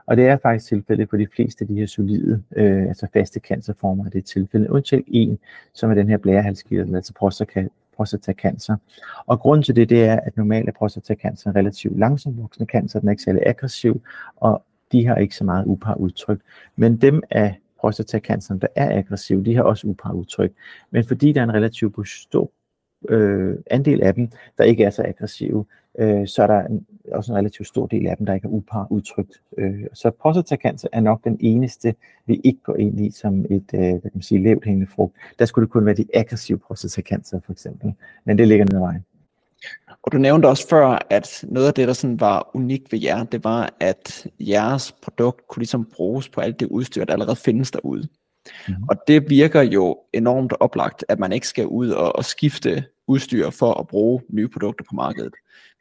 Og 0.06 0.16
det 0.16 0.26
er 0.26 0.36
faktisk 0.42 0.68
tilfældet 0.68 1.08
på 1.08 1.16
de 1.16 1.26
fleste 1.34 1.62
af 1.62 1.68
de 1.68 1.74
her 1.74 1.86
solide, 1.86 2.42
øh, 2.56 2.82
altså 2.88 3.06
faste 3.12 3.40
cancerformer, 3.40 4.04
det 4.04 4.18
er 4.18 4.22
tilfældet, 4.22 4.68
undtagen 4.68 5.04
en, 5.06 5.38
som 5.74 5.90
er 5.90 5.94
den 5.94 6.08
her 6.08 6.16
blærehalskirtel, 6.16 6.96
altså 6.96 7.12
prostata, 7.14 7.68
prostatacancer. 7.96 8.76
Og 9.26 9.40
grunden 9.40 9.62
til 9.62 9.76
det, 9.76 9.88
det 9.88 10.04
er, 10.04 10.20
at 10.20 10.36
normalt 10.36 10.68
er 10.68 10.72
prostatacancer 10.72 11.50
en 11.50 11.56
relativt 11.56 11.98
langsomt 11.98 12.38
voksende 12.38 12.70
cancer, 12.70 13.00
den 13.00 13.08
er 13.08 13.12
ikke 13.12 13.22
særlig 13.22 13.42
aggressiv, 13.46 14.02
og 14.36 14.64
de 14.92 15.06
har 15.06 15.16
ikke 15.16 15.36
så 15.36 15.44
meget 15.44 15.64
upar 15.66 15.94
udtryk. 15.94 16.40
Men 16.76 16.96
dem 16.96 17.22
af 17.30 17.60
prostatacancer, 17.80 18.54
der 18.54 18.68
er 18.76 18.98
aggressive, 18.98 19.44
de 19.44 19.54
har 19.54 19.62
også 19.62 19.86
upar 19.86 20.12
udtryk. 20.12 20.52
Men 20.90 21.04
fordi 21.04 21.32
der 21.32 21.40
er 21.40 21.44
en 21.44 21.54
relativt 21.54 22.08
stor 22.08 22.50
øh, 23.08 23.56
andel 23.70 24.02
af 24.02 24.14
dem, 24.14 24.28
der 24.58 24.64
ikke 24.64 24.84
er 24.84 24.90
så 24.90 25.02
aggressive, 25.02 25.64
øh, 25.98 26.26
så 26.26 26.42
er 26.42 26.46
der 26.46 26.60
en, 26.66 26.86
også 27.12 27.32
en 27.32 27.38
relativt 27.38 27.68
stor 27.68 27.86
del 27.86 28.06
af 28.06 28.16
dem, 28.16 28.26
der 28.26 28.34
ikke 28.34 28.46
er 28.46 28.52
upar 28.52 28.86
udtrykt. 28.90 29.40
Øh, 29.58 29.84
så 29.92 30.10
prostatacancer 30.10 30.88
er 30.92 31.00
nok 31.00 31.24
den 31.24 31.36
eneste, 31.40 31.94
vi 32.26 32.40
ikke 32.44 32.60
går 32.62 32.76
ind 32.76 33.00
i 33.00 33.10
som 33.10 33.44
et 33.50 33.70
øh, 33.74 33.80
hvad 33.80 34.00
kan 34.00 34.10
man 34.14 34.22
sige, 34.22 34.42
lavt 34.42 34.64
hængende 34.64 34.86
frugt. 34.86 35.14
Der 35.38 35.44
skulle 35.44 35.66
det 35.66 35.72
kun 35.72 35.86
være 35.86 35.94
de 35.94 36.06
aggressive 36.14 36.58
prostatacancer 36.58 37.40
for 37.46 37.52
eksempel, 37.52 37.94
men 38.24 38.38
det 38.38 38.48
ligger 38.48 38.64
ned 38.64 38.74
ad 38.74 38.80
vejen. 38.80 39.04
Og 40.02 40.12
du 40.12 40.18
nævnte 40.18 40.46
også 40.46 40.68
før, 40.68 41.06
at 41.10 41.44
noget 41.48 41.66
af 41.66 41.74
det, 41.74 41.88
der 41.88 41.94
sådan 41.94 42.20
var 42.20 42.50
unikt 42.54 42.92
ved 42.92 43.00
jer, 43.02 43.24
det 43.24 43.44
var, 43.44 43.74
at 43.80 44.26
jeres 44.40 44.92
produkt 45.02 45.48
kunne 45.48 45.60
ligesom 45.60 45.88
bruges 45.96 46.28
på 46.28 46.40
alt 46.40 46.60
det 46.60 46.68
udstyr, 46.68 47.04
der 47.04 47.12
allerede 47.12 47.36
findes 47.36 47.70
derude. 47.70 48.08
Mm. 48.68 48.74
Og 48.88 48.96
det 49.08 49.30
virker 49.30 49.62
jo 49.62 49.98
enormt 50.12 50.52
oplagt, 50.60 51.04
at 51.08 51.18
man 51.18 51.32
ikke 51.32 51.48
skal 51.48 51.66
ud 51.66 51.90
og, 51.90 52.16
og 52.16 52.24
skifte 52.24 52.84
udstyr 53.06 53.50
for 53.50 53.74
at 53.74 53.86
bruge 53.86 54.22
nye 54.28 54.48
produkter 54.48 54.84
på 54.84 54.94
markedet. 54.94 55.34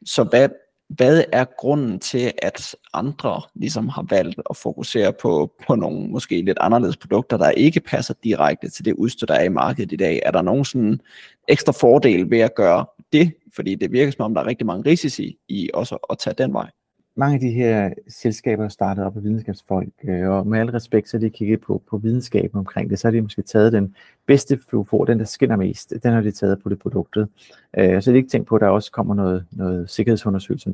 Så 0.06 0.24
hvad, 0.24 0.50
hvad 0.88 1.24
er 1.32 1.46
grunden 1.58 2.00
til, 2.00 2.32
at 2.42 2.76
andre 2.94 3.42
ligesom 3.56 3.90
har 3.90 4.06
valgt 4.10 4.42
at 4.50 4.58
fokusere 4.58 5.14
på, 5.14 5.54
på 5.68 5.76
nogle 5.76 6.08
måske 6.08 6.42
lidt 6.42 6.58
anderledes 6.62 6.98
produkter, 6.98 7.38
der 7.38 7.50
ikke 7.50 7.80
passer 7.80 8.14
direkte 8.24 8.70
til 8.70 8.86
det 8.86 8.94
udstyr, 8.94 9.26
der 9.26 9.34
er 9.34 9.44
i 9.44 9.50
markedet 9.50 9.92
i 9.92 9.96
dag? 9.96 10.22
Er 10.26 10.32
der 10.32 10.42
nogen 10.42 10.66
sådan 10.66 11.02
ekstra 11.48 11.72
fordel 11.72 12.30
ved 12.30 12.40
at 12.40 12.56
gøre 12.56 12.86
det? 13.14 13.34
Fordi 13.56 13.76
det 13.76 13.92
virker 13.92 14.12
som 14.12 14.26
om, 14.26 14.34
der 14.34 14.42
er 14.42 14.48
rigtig 14.48 14.68
mange 14.68 14.90
risici 14.90 15.38
i 15.48 15.70
også 15.74 15.98
at 16.10 16.18
tage 16.18 16.34
den 16.38 16.54
vej 16.54 16.70
mange 17.16 17.34
af 17.34 17.40
de 17.40 17.50
her 17.50 17.94
selskaber 18.08 18.68
startede 18.68 18.74
startet 18.74 19.06
op 19.06 19.18
af 19.18 19.24
videnskabsfolk, 19.24 19.90
øh, 20.04 20.30
og 20.30 20.48
med 20.48 20.60
al 20.60 20.70
respekt, 20.70 21.10
så 21.10 21.18
har 21.18 21.20
de 21.20 21.30
kigget 21.30 21.62
på, 21.62 21.82
på 21.90 21.98
videnskaben 21.98 22.60
omkring 22.60 22.90
det, 22.90 23.00
så 23.00 23.08
har 23.08 23.12
de 23.12 23.22
måske 23.22 23.42
taget 23.42 23.74
den 23.74 23.96
bedste 24.26 24.60
fluofor, 24.70 25.06
den 25.06 25.20
der 25.20 25.26
skinner 25.26 25.56
mest, 25.56 25.94
den 26.04 26.14
har 26.14 26.22
de 26.22 26.32
taget 26.32 26.62
på 26.64 26.70
det 26.70 26.80
produktet. 26.80 27.28
Øh, 27.78 28.02
så 28.02 28.10
har 28.10 28.14
de 28.14 28.18
ikke 28.18 28.30
tænkt 28.30 28.48
på, 28.48 28.56
at 28.56 28.62
der 28.62 28.68
også 28.68 28.92
kommer 28.92 29.16
noget, 29.16 29.46
noget 29.52 29.90
sikkerhedsundersøgelse 29.90 30.70
om 30.70 30.74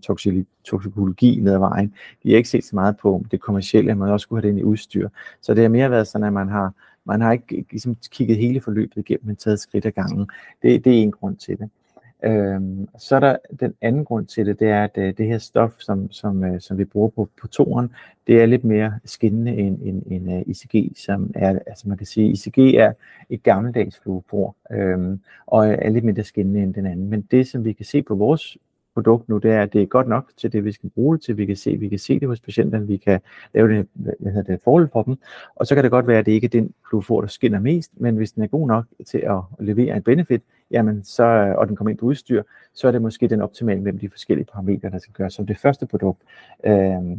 toksikologi 0.64 1.40
ned 1.40 1.54
ad 1.54 1.60
vejen. 1.60 1.94
De 2.24 2.30
har 2.30 2.38
ikke 2.38 2.50
set 2.50 2.66
så 2.66 2.76
meget 2.76 2.98
på 2.98 3.26
det 3.32 3.42
kommercielle, 3.42 3.96
man 3.96 4.10
også 4.10 4.24
skulle 4.24 4.42
have 4.42 4.48
det 4.48 4.58
ind 4.58 4.60
i 4.60 4.70
udstyr. 4.70 5.10
Så 5.42 5.54
det 5.54 5.62
har 5.62 5.70
mere 5.70 5.92
været 5.92 6.08
sådan, 6.08 6.28
at 6.28 6.34
man 6.34 6.50
har, 6.50 6.74
man 7.06 7.22
har 7.22 7.32
ikke 7.32 7.66
ligesom 7.72 7.96
kigget 8.12 8.38
hele 8.38 8.62
forløbet 8.62 8.98
igennem, 8.98 9.26
men 9.26 9.36
taget 9.36 9.60
skridt 9.60 9.86
ad 9.86 9.92
gangen. 9.92 10.30
Det, 10.62 10.86
det 10.86 10.94
er 10.94 11.02
en 11.02 11.12
grund 11.12 11.38
til 11.38 11.58
det. 11.58 11.70
Øhm, 12.24 12.88
så 12.98 13.16
er 13.16 13.20
der 13.20 13.38
den 13.60 13.74
anden 13.82 14.06
grund 14.06 14.26
til 14.26 14.46
det, 14.46 14.60
det 14.60 14.68
er, 14.68 14.84
at 14.84 14.98
øh, 14.98 15.14
det 15.18 15.28
her 15.28 15.38
stof, 15.38 15.72
som, 15.80 16.12
som, 16.12 16.44
øh, 16.44 16.62
som 16.62 16.78
vi 16.78 16.86
bruger 16.86 17.10
på, 17.10 17.30
på 17.42 17.48
toren, 17.48 17.90
det 18.28 18.42
er 18.42 18.46
lidt 18.46 18.64
mere 18.64 18.94
skinnende 19.06 19.52
end, 19.52 19.82
end, 19.82 20.04
end 20.06 20.32
øh, 20.32 20.38
uh, 20.38 20.42
ICG, 20.48 20.98
som 20.98 21.32
er, 21.36 21.60
altså 21.68 21.90
man 21.90 21.98
kan 21.98 22.08
sige, 22.08 22.32
ICG 22.32 22.76
er 22.76 22.94
et 23.30 23.44
gammeldags 23.44 24.00
fluofor, 24.04 24.56
øhm, 24.72 25.20
og 25.46 25.68
er 25.68 25.90
lidt 25.90 26.06
mindre 26.06 26.24
skinnende 26.24 26.64
end 26.64 26.74
den 26.74 26.86
anden. 26.86 27.10
Men 27.10 27.22
det, 27.32 27.48
som 27.48 27.66
vi 27.66 27.74
kan 27.74 27.86
se 27.86 28.02
på 28.02 28.16
vores 28.16 28.58
produkt 28.94 29.30
nu, 29.30 29.38
det 29.38 29.52
er, 29.52 29.62
at 29.64 29.74
det 29.74 29.82
er 29.82 29.86
godt 29.86 30.08
nok 30.08 30.32
til 30.38 30.54
det, 30.54 30.66
vi 30.66 30.72
skal 30.72 30.90
bruge 30.90 31.18
det 31.18 31.24
til. 31.24 31.38
Vi 31.38 31.46
kan 31.46 31.56
se, 31.56 31.78
vi 31.78 31.90
kan 31.90 32.00
se 32.00 32.20
det 32.20 32.28
hos 32.28 32.40
patienterne, 32.40 32.88
vi 32.88 32.98
kan 32.98 33.20
lave 33.54 33.70
det, 33.70 33.88
hvad 33.94 34.32
hedder 34.32 34.52
det 34.52 34.62
forhold 34.64 34.90
for 34.92 35.04
dem. 35.04 35.18
Og 35.56 35.68
så 35.68 35.76
kan 35.76 35.84
det 35.84 35.92
godt 35.92 36.08
være, 36.08 36.20
at 36.20 36.26
det 36.26 36.32
ikke 36.32 36.46
er 36.46 36.50
den 36.50 36.74
fluofor, 36.90 37.22
der 37.22 37.28
skinner 37.28 37.60
mest, 37.60 37.92
men 37.98 38.16
hvis 38.16 38.32
den 38.32 38.44
er 38.44 38.48
god 38.48 38.68
nok 38.68 38.86
til 39.08 39.18
at 39.18 39.40
levere 39.60 39.96
en 39.96 40.04
benefit, 40.04 40.42
jamen 40.72 41.04
så, 41.04 41.24
øh, 41.24 41.56
og 41.56 41.68
den 41.68 41.76
kommer 41.76 41.90
ind 41.90 42.00
på 42.00 42.06
udstyr, 42.06 42.44
så 42.74 42.88
er 42.88 42.92
det 42.92 43.02
måske 43.02 43.28
den 43.28 43.42
optimale 43.42 43.82
mellem 43.82 44.00
de 44.00 44.10
forskellige 44.10 44.48
parametre, 44.54 44.90
der 44.90 45.00
skal 45.00 45.14
gøres 45.14 45.34
som 45.34 45.46
det 45.46 45.58
første 45.58 45.86
produkt, 45.86 46.22
øh, 46.64 46.74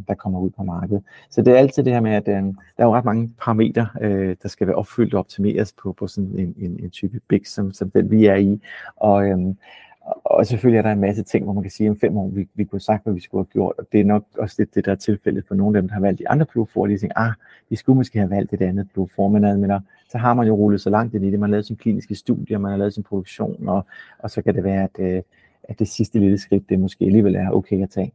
der 0.07 0.13
kommer 0.17 0.39
ud 0.39 0.49
på 0.49 0.63
markedet. 0.63 1.03
Så 1.29 1.41
det 1.41 1.53
er 1.53 1.57
altid 1.57 1.83
det 1.83 1.93
her 1.93 2.01
med, 2.01 2.11
at 2.11 2.27
øh, 2.27 2.43
der 2.43 2.53
er 2.77 2.83
jo 2.83 2.95
ret 2.95 3.05
mange 3.05 3.31
parametre, 3.41 3.87
øh, 4.01 4.35
der 4.43 4.49
skal 4.49 4.67
være 4.67 4.75
opfyldt 4.75 5.13
og 5.13 5.19
optimeres 5.19 5.73
på, 5.83 5.93
på 5.93 6.07
sådan 6.07 6.39
en, 6.39 6.55
en, 6.57 6.79
en 6.83 6.89
type 6.89 7.19
big, 7.27 7.47
som, 7.47 7.71
som 7.71 7.89
den 7.91 8.11
vi 8.11 8.25
er 8.25 8.35
i. 8.35 8.61
Og, 8.95 9.27
øh, 9.27 9.37
og 10.23 10.45
selvfølgelig 10.47 10.77
er 10.77 10.81
der 10.81 10.91
en 10.91 10.99
masse 10.99 11.23
ting, 11.23 11.43
hvor 11.43 11.53
man 11.53 11.63
kan 11.63 11.71
sige, 11.71 11.87
at 11.87 11.91
om 11.91 11.99
fem 11.99 12.17
år, 12.17 12.27
vi, 12.27 12.47
vi 12.55 12.63
kunne 12.63 12.77
have 12.77 12.81
sagt, 12.81 13.03
hvad 13.03 13.13
vi 13.13 13.21
skulle 13.21 13.39
have 13.39 13.51
gjort, 13.53 13.75
og 13.77 13.87
det 13.91 13.99
er 13.99 14.05
nok 14.05 14.25
også 14.37 14.55
lidt 14.59 14.75
det, 14.75 14.85
der 14.85 14.91
er 14.91 14.95
tilfældet 14.95 15.43
for 15.47 15.55
nogle 15.55 15.77
af 15.77 15.81
dem, 15.81 15.89
der 15.89 15.93
har 15.93 16.01
valgt 16.01 16.19
de 16.19 16.29
andre 16.29 16.45
fluofor, 16.51 16.87
de 16.87 16.97
tænker, 16.97 17.17
ah, 17.19 17.33
vi 17.69 17.75
skulle 17.75 17.97
måske 17.97 18.19
have 18.19 18.29
valgt 18.29 18.53
et 18.53 18.61
andet 18.61 18.87
fluofor, 18.93 19.27
men, 19.27 19.61
men 19.61 19.71
så 20.09 20.17
har 20.17 20.33
man 20.33 20.47
jo 20.47 20.55
rullet 20.55 20.81
så 20.81 20.89
langt 20.89 21.15
ind 21.15 21.25
i 21.25 21.31
det, 21.31 21.39
man 21.39 21.49
har 21.49 21.51
lavet 21.51 21.65
sin 21.65 21.75
kliniske 21.75 22.15
studier, 22.15 22.57
man 22.57 22.71
har 22.71 22.77
lavet 22.77 22.93
sin 22.93 23.03
produktion, 23.03 23.67
og, 23.67 23.85
og 24.19 24.31
så 24.31 24.41
kan 24.41 24.55
det 24.55 24.63
være, 24.63 24.83
at, 24.83 24.99
øh, 24.99 25.21
at 25.63 25.79
det 25.79 25.87
sidste 25.87 26.19
lille 26.19 26.37
skridt, 26.37 26.69
det 26.69 26.79
måske 26.79 27.05
alligevel 27.05 27.35
er 27.35 27.49
okay 27.49 27.83
at 27.83 27.89
tage. 27.89 28.13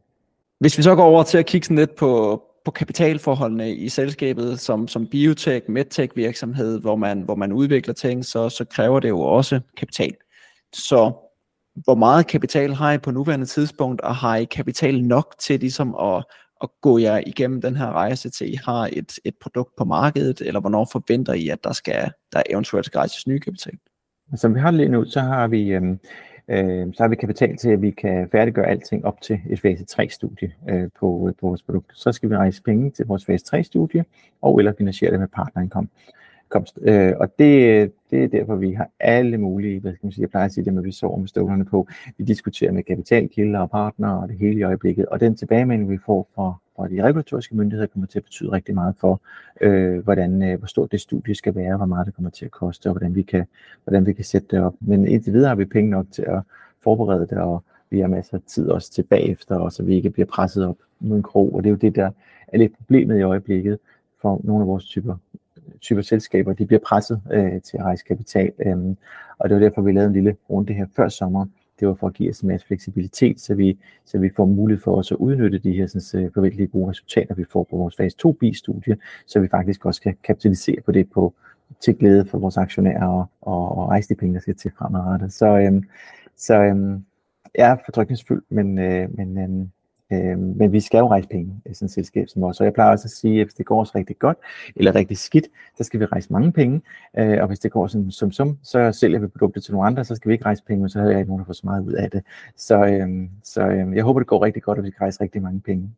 Hvis 0.59 0.77
vi 0.77 0.83
så 0.83 0.95
går 0.95 1.03
over 1.03 1.23
til 1.23 1.37
at 1.37 1.45
kigge 1.45 1.65
sådan 1.65 1.77
lidt 1.77 1.95
på, 1.95 2.43
på 2.65 2.71
kapitalforholdene 2.71 3.71
i 3.71 3.89
selskabet 3.89 4.59
som, 4.59 4.87
som 4.87 5.07
biotech, 5.07 5.69
medtech 5.69 6.15
virksomhed, 6.15 6.79
hvor 6.81 6.95
man, 6.95 7.21
hvor 7.21 7.35
man 7.35 7.51
udvikler 7.51 7.93
ting, 7.93 8.25
så, 8.25 8.49
så 8.49 8.65
kræver 8.65 8.99
det 8.99 9.09
jo 9.09 9.19
også 9.19 9.59
kapital. 9.77 10.15
Så 10.73 11.13
hvor 11.83 11.95
meget 11.95 12.27
kapital 12.27 12.73
har 12.73 12.93
I 12.93 12.97
på 12.97 13.11
nuværende 13.11 13.45
tidspunkt, 13.45 14.01
og 14.01 14.15
har 14.15 14.35
I 14.35 14.45
kapital 14.45 15.03
nok 15.03 15.35
til 15.39 15.59
ligesom 15.59 15.95
at, 15.95 16.23
at 16.63 16.69
gå 16.81 16.97
jer 16.97 17.21
igennem 17.27 17.61
den 17.61 17.75
her 17.75 17.91
rejse 17.91 18.29
til 18.29 18.53
I 18.53 18.59
har 18.65 18.89
et, 18.93 19.19
et 19.25 19.35
produkt 19.41 19.75
på 19.77 19.85
markedet, 19.85 20.41
eller 20.41 20.59
hvornår 20.59 20.87
forventer 20.91 21.33
I, 21.33 21.49
at 21.49 21.63
der 21.63 21.73
skal 21.73 22.11
der 22.33 22.41
eventuelt 22.49 22.85
skal 22.85 22.97
rejses 22.97 23.27
ny 23.27 23.37
kapital? 23.37 23.73
Som 24.35 24.55
vi 24.55 24.59
har 24.59 24.71
lige 24.71 24.89
nu, 24.89 25.05
så 25.05 25.19
har 25.19 25.47
vi 25.47 25.69
øhm, 25.69 25.99
øh, 26.49 26.93
så 26.93 27.03
har 27.03 27.07
vi 27.07 27.15
kapital 27.15 27.57
til, 27.57 27.69
at 27.69 27.81
vi 27.81 27.91
kan 27.91 28.29
færdiggøre 28.31 28.67
alting 28.67 29.05
op 29.05 29.21
til 29.21 29.39
et 29.49 29.59
fase 29.59 29.85
3-studie 29.91 30.53
øh, 30.69 30.89
på, 30.99 31.31
på 31.39 31.47
vores 31.47 31.63
produkt. 31.63 31.91
Så 31.93 32.11
skal 32.11 32.29
vi 32.29 32.35
rejse 32.35 32.63
penge 32.63 32.91
til 32.91 33.05
vores 33.05 33.25
fase 33.25 33.45
3-studie, 33.55 34.05
og 34.41 34.59
eller 34.59 34.73
finansiere 34.77 35.11
det 35.11 35.19
med 35.19 35.27
partnerindkom 35.27 35.89
komst. 36.49 36.79
Øh, 36.81 37.13
og 37.19 37.39
det, 37.39 37.91
det 38.11 38.23
er 38.23 38.27
derfor, 38.27 38.55
vi 38.55 38.71
har 38.71 38.89
alle 38.99 39.37
mulige, 39.37 39.79
hvad 39.79 39.93
skal 39.93 40.05
man 40.05 40.11
sige, 40.11 40.21
jeg 40.21 40.29
plejer 40.29 40.45
at 40.45 40.51
sige 40.51 40.65
det 40.65 40.73
med, 40.73 40.81
at 40.81 40.85
vi 40.85 40.91
sover 40.91 41.17
med 41.17 41.27
støvlerne 41.27 41.65
på. 41.65 41.87
Vi 42.17 42.23
diskuterer 42.23 42.71
med 42.71 42.83
kapitalkilder 42.83 43.59
og 43.59 43.69
partnere 43.69 44.19
og 44.19 44.27
det 44.27 44.37
hele 44.37 44.59
i 44.59 44.63
øjeblikket. 44.63 45.05
Og 45.05 45.19
den 45.19 45.35
tilbagemelding, 45.35 45.89
vi 45.89 45.97
får 46.05 46.29
fra, 46.35 46.53
fra 46.75 46.87
de 46.87 47.03
regulatoriske 47.03 47.55
myndigheder, 47.55 47.87
kommer 47.87 48.07
til 48.07 48.19
at 48.19 48.23
betyde 48.23 48.51
rigtig 48.51 48.75
meget 48.75 48.95
for, 48.99 49.21
øh, 49.61 50.03
hvordan, 50.03 50.43
øh, 50.43 50.57
hvor 50.57 50.67
stort 50.67 50.91
det 50.91 51.01
studie 51.01 51.35
skal 51.35 51.55
være, 51.55 51.77
hvor 51.77 51.85
meget 51.85 52.05
det 52.05 52.15
kommer 52.15 52.31
til 52.31 52.45
at 52.45 52.51
koste, 52.51 52.87
og 52.87 52.93
hvordan 52.93 53.15
vi 53.15 53.21
kan, 53.21 53.45
hvordan 53.83 54.05
vi 54.05 54.13
kan 54.13 54.25
sætte 54.25 54.47
det 54.51 54.63
op. 54.63 54.73
Men 54.79 55.07
indtil 55.07 55.33
videre 55.33 55.49
har 55.49 55.55
vi 55.55 55.65
penge 55.65 55.89
nok 55.89 56.05
til 56.11 56.21
at 56.21 56.41
forberede 56.83 57.27
det, 57.27 57.37
og 57.37 57.63
vi 57.89 57.99
har 57.99 58.07
masser 58.07 58.37
af 58.37 58.41
tid 58.47 58.69
også 58.69 58.91
tilbage 58.91 59.29
efter, 59.29 59.55
og 59.55 59.71
så 59.71 59.83
vi 59.83 59.95
ikke 59.95 60.09
bliver 60.09 60.25
presset 60.25 60.65
op 60.65 60.77
mod 60.99 61.17
en 61.17 61.23
krog. 61.23 61.55
Og 61.55 61.63
det 61.63 61.69
er 61.69 61.71
jo 61.71 61.77
det, 61.77 61.95
der 61.95 62.11
er 62.47 62.57
lidt 62.57 62.77
problemet 62.77 63.19
i 63.19 63.21
øjeblikket 63.21 63.79
for 64.21 64.41
nogle 64.43 64.61
af 64.61 64.67
vores 64.67 64.85
typer 64.85 65.15
typer 65.81 66.01
selskaber, 66.01 66.53
de 66.53 66.65
bliver 66.65 66.79
presset 66.79 67.21
øh, 67.31 67.61
til 67.61 67.77
at 67.77 67.83
rejse 67.83 68.03
kapital. 68.07 68.51
Øh, 68.65 68.77
og 69.39 69.49
det 69.49 69.55
var 69.55 69.61
derfor, 69.61 69.81
vi 69.81 69.91
lavede 69.91 70.07
en 70.07 70.13
lille 70.13 70.35
runde 70.49 70.73
her 70.73 70.85
før 70.95 71.09
sommer. 71.09 71.45
Det 71.79 71.87
var 71.87 71.93
for 71.93 72.07
at 72.07 72.13
give 72.13 72.29
os 72.29 72.39
en 72.39 72.47
masse 72.47 72.67
fleksibilitet, 72.67 73.41
så 73.41 73.55
vi, 73.55 73.77
så 74.05 74.17
vi 74.17 74.29
får 74.35 74.45
mulighed 74.45 74.83
for 74.83 74.95
også 74.95 75.15
at 75.15 75.19
udnytte 75.19 75.59
de 75.59 75.73
her 75.73 75.87
sådan, 75.87 76.25
øh, 76.25 76.31
forventelige 76.33 76.67
gode 76.67 76.89
resultater, 76.89 77.35
vi 77.35 77.45
får 77.51 77.67
på 77.69 77.77
vores 77.77 77.95
fase 77.95 78.17
2B-studie, 78.25 78.95
så 79.25 79.39
vi 79.39 79.47
faktisk 79.47 79.85
også 79.85 80.01
kan 80.01 80.17
kapitalisere 80.23 80.81
på 80.85 80.91
det 80.91 81.11
på, 81.11 81.33
til 81.81 81.95
glæde 81.95 82.25
for 82.25 82.39
vores 82.39 82.57
aktionærer 82.57 83.07
og, 83.07 83.25
og, 83.41 83.77
og 83.77 83.89
rejse 83.89 84.09
de 84.09 84.15
penge, 84.15 84.33
der 84.33 84.39
skal 84.39 84.55
til 84.55 84.71
fremadrettet. 84.77 85.33
Så, 85.33 85.57
øhm, 85.57 85.83
så 86.37 86.55
øhm, 86.55 87.05
jeg 87.55 87.71
er 87.71 87.77
fortrykningsfuld, 87.85 88.43
men, 88.49 88.79
øh, 88.79 89.17
men 89.17 89.37
øh, 89.37 89.67
Øh, 90.11 90.39
men 90.39 90.71
vi 90.71 90.79
skal 90.79 90.97
jo 90.97 91.09
rejse 91.09 91.27
penge 91.27 91.61
i 91.65 91.73
sådan 91.73 91.85
et 91.85 91.91
selskab 91.91 92.27
som 92.27 92.41
vores. 92.41 92.59
Og 92.59 92.65
jeg 92.65 92.73
plejer 92.73 92.91
også 92.91 93.05
at 93.05 93.11
sige, 93.11 93.41
at 93.41 93.47
hvis 93.47 93.53
det 93.53 93.65
går 93.65 93.81
os 93.81 93.95
rigtig 93.95 94.19
godt, 94.19 94.37
eller 94.75 94.95
rigtig 94.95 95.17
skidt, 95.17 95.47
så 95.77 95.83
skal 95.83 95.99
vi 95.99 96.05
rejse 96.05 96.33
mange 96.33 96.51
penge. 96.51 96.81
Øh, 97.17 97.37
og 97.41 97.47
hvis 97.47 97.59
det 97.59 97.71
går 97.71 97.87
som 97.87 98.11
som, 98.11 98.31
som 98.31 98.57
så 98.63 98.91
sælger 98.91 99.19
vi 99.19 99.27
produktet 99.27 99.63
til 99.63 99.73
nogle 99.73 99.87
andre, 99.87 100.05
så 100.05 100.15
skal 100.15 100.29
vi 100.29 100.33
ikke 100.33 100.45
rejse 100.45 100.63
penge, 100.67 100.81
men 100.81 100.89
så 100.89 100.99
har 100.99 101.09
jeg 101.09 101.19
ikke 101.19 101.29
nogen, 101.29 101.39
der 101.39 101.45
får 101.45 101.53
så 101.53 101.61
meget 101.63 101.83
ud 101.83 101.93
af 101.93 102.11
det. 102.11 102.23
Så, 102.57 102.85
øh, 102.85 103.09
så 103.43 103.61
øh, 103.61 103.95
jeg 103.95 104.03
håber, 104.03 104.19
det 104.19 104.27
går 104.27 104.43
rigtig 104.45 104.63
godt, 104.63 104.77
at 104.77 104.83
vi 104.83 104.89
kan 104.89 105.01
rejse 105.01 105.21
rigtig 105.23 105.41
mange 105.41 105.59
penge. 105.59 105.89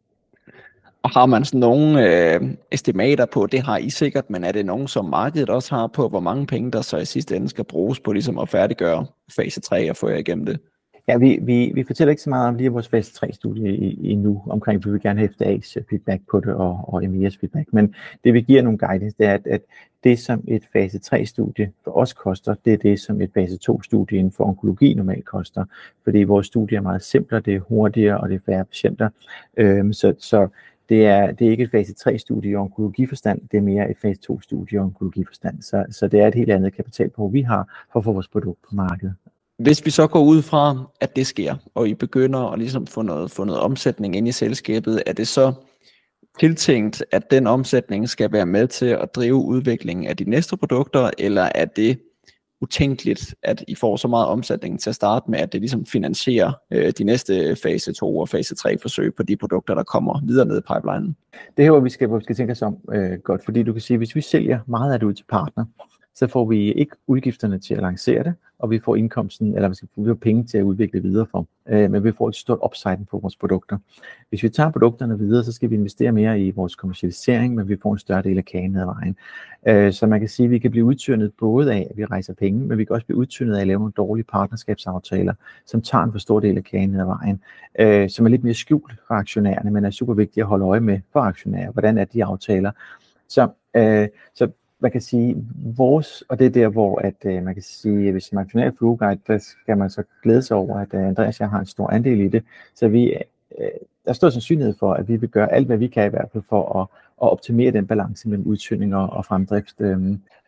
Og 1.04 1.10
har 1.10 1.26
man 1.26 1.46
sådan 1.46 1.60
nogle 1.60 2.06
øh, 2.34 2.42
estimater 2.72 3.26
på, 3.26 3.48
det 3.48 3.62
har 3.62 3.78
I 3.78 3.90
sikkert, 3.90 4.30
men 4.30 4.44
er 4.44 4.52
det 4.52 4.66
nogen, 4.66 4.88
som 4.88 5.06
markedet 5.06 5.50
også 5.50 5.76
har 5.76 5.88
på, 5.88 6.08
hvor 6.08 6.20
mange 6.20 6.48
penge, 6.48 6.72
der 6.72 6.82
så 6.82 6.98
i 6.98 7.06
sidste 7.06 7.36
ende 7.36 7.50
skal 7.50 7.64
bruges 7.64 8.00
på 8.00 8.14
ligesom 8.14 8.40
at 8.40 8.50
færdiggøre 8.50 9.06
fase 9.36 9.62
3 9.62 9.90
og 9.90 9.96
få 9.96 10.10
jer 10.10 10.18
igennem 10.18 10.46
det? 10.46 10.60
Ja, 11.08 11.18
vi, 11.18 11.40
vi, 11.42 11.72
vi 11.76 11.84
fortæller 11.84 12.10
ikke 12.10 12.22
så 12.22 12.30
meget 12.30 12.48
om 12.48 12.56
lige 12.56 12.70
vores 12.70 12.88
fase 12.88 13.26
3-studie 13.26 13.68
endnu, 14.04 14.44
omkring, 14.50 14.86
vi 14.86 14.92
vil 14.92 15.02
gerne 15.02 15.20
have 15.20 15.30
FDA's 15.30 15.74
øh, 15.78 15.84
feedback 15.90 16.22
på 16.32 16.40
det 16.40 16.54
og, 16.54 16.80
og 16.88 17.04
MES 17.04 17.38
feedback, 17.38 17.74
men 17.74 17.96
det 18.24 18.34
vi 18.34 18.42
giver 18.42 18.62
nogle 18.62 18.78
guidance, 18.78 19.16
det 19.18 19.26
er, 19.26 19.34
at, 19.34 19.48
at 19.48 19.62
det 20.04 20.20
som 20.20 20.44
et 20.48 20.64
fase 20.74 21.00
3-studie 21.06 21.72
for 21.84 21.92
os 21.98 22.14
koster, 22.14 22.56
det 22.66 22.74
er 22.74 22.78
det, 22.78 23.00
som 23.00 23.22
et 23.22 23.32
fase 23.34 23.60
2-studie 23.70 24.18
inden 24.18 24.34
for 24.34 24.46
onkologi 24.46 24.94
normalt 24.94 25.26
koster, 25.26 25.66
fordi 26.04 26.24
vores 26.24 26.48
studie 26.48 26.78
er 26.78 26.82
meget 26.82 27.04
simplere, 27.04 27.42
det 27.42 27.56
er 27.56 27.60
hurtigere, 27.60 28.20
og 28.20 28.30
det 28.30 28.36
er 28.36 28.40
færre 28.46 28.66
patienter, 28.66 29.10
øhm, 29.58 29.94
så, 29.94 30.14
så 30.20 30.48
det 30.90 31.06
er, 31.06 31.32
det 31.32 31.48
er 31.48 31.52
ikke 31.52 31.64
et 31.64 31.72
fase 31.72 31.94
3-studie 32.10 32.52
i 32.52 32.56
onkologiforstand, 32.56 33.42
det 33.52 33.58
er 33.58 33.62
mere 33.62 33.92
et 33.92 33.98
fase 33.98 34.20
2-studie 34.32 34.76
i 34.76 34.78
onkologiforstand. 34.78 35.62
Så, 35.62 35.86
så 35.90 36.08
det 36.08 36.20
er 36.20 36.28
et 36.28 36.36
helt 36.36 36.52
andet 36.52 36.74
kapitalbehov, 36.74 37.34
vi 37.34 37.42
har 37.42 37.88
for 37.92 38.00
at 38.00 38.04
få 38.04 38.14
vores 38.14 38.28
produkt 38.28 38.60
på 38.70 38.76
markedet. 38.76 39.14
Hvis 39.62 39.86
vi 39.86 39.92
så 39.92 40.08
går 40.08 40.24
ud 40.24 40.42
fra, 40.42 40.92
at 41.02 41.16
det 41.16 41.28
sker, 41.28 41.56
og 41.76 41.88
I 41.88 41.94
begynder 41.94 42.40
at 42.40 42.60
ligesom 42.60 42.88
få 42.88 43.02
noget, 43.02 43.32
få 43.32 43.44
noget 43.44 43.62
omsætning 43.62 44.16
ind 44.16 44.28
i 44.28 44.32
selskabet, 44.32 45.04
er 45.06 45.14
det 45.14 45.28
så 45.28 45.54
tiltænkt, 46.40 47.04
at 47.12 47.32
den 47.32 47.48
omsætning 47.48 48.10
skal 48.10 48.32
være 48.32 48.46
med 48.46 48.68
til 48.68 48.86
at 48.86 49.16
drive 49.16 49.36
udviklingen 49.36 50.08
af 50.08 50.18
de 50.18 50.30
næste 50.30 50.58
produkter, 50.58 51.10
eller 51.18 51.50
er 51.56 51.66
det 51.66 52.00
utænkeligt, 52.62 53.36
at 53.44 53.64
I 53.68 53.76
får 53.76 53.96
så 53.96 54.08
meget 54.08 54.28
omsætning 54.28 54.80
til 54.80 54.90
at 54.90 54.96
starte 54.96 55.32
med, 55.32 55.40
at 55.40 55.54
det 55.54 55.62
ligesom 55.62 55.86
finansierer 55.86 56.52
øh, 56.72 56.94
de 56.98 57.04
næste 57.04 57.56
fase 57.56 57.94
2 57.94 58.18
og 58.18 58.30
fase 58.30 58.56
3 58.56 58.78
forsøg 58.78 59.16
på 59.16 59.24
de 59.24 59.38
produkter, 59.38 59.76
der 59.76 59.84
kommer 59.84 60.22
videre 60.26 60.46
ned 60.46 60.58
i 60.58 60.74
pipelinen? 60.74 61.16
Det 61.58 61.66
her, 61.66 61.72
hvor 61.72 61.80
vi 61.80 61.90
skal, 61.90 62.08
hvor 62.08 62.18
vi 62.18 62.24
skal 62.24 62.36
tænke 62.36 62.52
os 62.52 62.62
om 62.62 62.78
øh, 62.94 63.20
godt, 63.20 63.46
fordi 63.46 63.64
du 63.64 63.72
kan 63.74 63.82
sige, 63.82 63.98
hvis 63.98 64.16
vi 64.16 64.22
sælger 64.22 64.60
meget 64.68 64.94
af 64.94 65.00
det 65.00 65.08
ud 65.08 65.14
til 65.14 65.26
partner, 65.30 65.66
så 66.16 66.28
får 66.28 66.46
vi 66.46 66.72
ikke 66.72 66.96
udgifterne 67.08 67.60
til 67.60 67.74
at 67.74 67.82
lancere 67.82 68.24
det, 68.24 68.34
og 68.60 68.70
vi 68.70 68.80
får 68.80 68.96
indkomsten, 68.96 69.56
eller 69.56 69.70
vi 69.70 69.76
skal 69.76 69.90
bruge 69.96 70.16
penge 70.16 70.44
til 70.44 70.58
at 70.58 70.64
udvikle 70.64 71.02
videre 71.02 71.26
for. 71.32 71.48
Øh, 71.70 71.92
men 71.92 72.04
vi 72.04 72.12
får 72.12 72.30
et 72.30 72.36
stort 72.36 72.60
upside 72.66 73.06
på 73.12 73.20
vores 73.20 73.36
produkter. 73.36 73.78
Hvis 74.30 74.44
vi 74.44 74.50
tager 74.50 74.72
produkterne 74.72 75.20
videre, 75.20 75.44
så 75.44 75.52
skal 75.52 75.70
vi 75.70 75.76
investere 75.76 76.12
mere 76.12 76.42
i 76.42 76.52
vores 76.52 76.76
kommercialisering, 76.76 77.56
men 77.56 77.70
vi 77.70 77.78
får 77.82 77.94
en 77.94 78.00
større 78.00 78.22
del 78.22 78.38
af 78.38 78.46
kagen 78.46 78.76
ad 78.76 78.86
vejen. 78.86 79.16
Øh, 79.68 79.94
så 79.94 80.08
man 80.08 80.20
kan 80.20 80.30
sige, 80.30 80.46
at 80.46 80.52
vi 80.52 80.60
kan 80.60 80.72
blive 80.72 80.86
udtyndet 80.86 81.32
både 81.40 81.74
af, 81.74 81.88
at 81.90 81.98
vi 81.98 82.06
rejser 82.06 82.34
penge, 82.34 82.60
men 82.66 82.78
vi 82.78 82.86
kan 82.86 82.94
også 82.94 83.06
blive 83.06 83.18
udtyndet 83.18 83.56
af 83.56 83.62
at 83.62 83.68
lave 83.68 83.80
nogle 83.80 83.94
dårlige 83.98 84.26
partnerskabsaftaler, 84.26 85.34
som 85.66 85.82
tager 85.82 86.04
en 86.04 86.12
for 86.12 86.20
stor 86.20 86.40
del 86.40 86.58
af 86.58 86.64
kagen 86.64 86.96
ad 86.96 87.06
vejen, 87.06 87.42
øh, 87.80 88.10
som 88.10 88.26
er 88.26 88.30
lidt 88.30 88.44
mere 88.44 88.54
skjult 88.54 88.94
for 89.08 89.14
aktionærerne, 89.14 89.72
men 89.72 89.86
er 89.86 89.90
super 89.90 90.14
vigtigt 90.14 90.44
at 90.44 90.48
holde 90.48 90.66
øje 90.66 90.80
med 90.80 91.00
for 91.14 91.20
aktionærer. 91.20 91.72
Hvordan 91.72 91.98
er 91.98 92.06
de 92.06 92.26
aftaler? 92.26 92.72
Så, 93.28 93.50
øh, 93.76 94.08
så 94.36 94.52
man 94.82 94.92
kan 94.92 95.02
sige, 95.02 95.36
vores, 95.56 96.24
og 96.30 96.40
det 96.40 96.46
er 96.46 96.50
der, 96.50 96.68
hvor 96.68 97.00
at, 97.00 97.16
øh, 97.26 97.44
man 97.44 97.54
kan 97.54 97.64
sige, 97.64 98.08
at 98.08 98.12
hvis 98.12 98.34
man 98.34 98.48
er 98.56 98.72
flueguide, 98.78 99.20
der 99.28 99.38
skal 99.38 99.78
man 99.78 99.90
så 99.90 100.04
glæde 100.24 100.42
sig 100.42 100.58
over, 100.58 100.80
at 100.80 100.88
øh, 100.94 101.08
Andreas 101.08 101.40
jeg 101.40 101.50
har 101.50 101.60
en 101.60 101.66
stor 101.66 101.90
andel 101.90 102.22
i 102.22 102.28
det. 102.28 102.44
Så 102.76 102.88
vi, 102.88 103.14
øh, 103.60 103.68
der 104.06 104.10
er 104.10 104.14
stor 104.14 104.30
sandsynlighed 104.30 104.74
for, 104.80 104.94
at 104.94 105.08
vi 105.08 105.16
vil 105.16 105.30
gøre 105.30 105.52
alt, 105.52 105.68
hvad 105.68 105.78
vi 105.78 105.88
kan 105.88 106.06
i 106.06 106.10
hvert 106.10 106.30
fald 106.32 106.44
for 106.50 106.80
at, 106.80 106.88
at 107.24 107.32
optimere 107.32 107.72
den 107.72 107.88
balance 107.88 108.30
mellem 108.30 108.48
udtynding 108.48 108.96
og, 108.96 109.10
og 109.10 109.26
fremdrift. 109.26 109.76
Øh. 109.80 109.98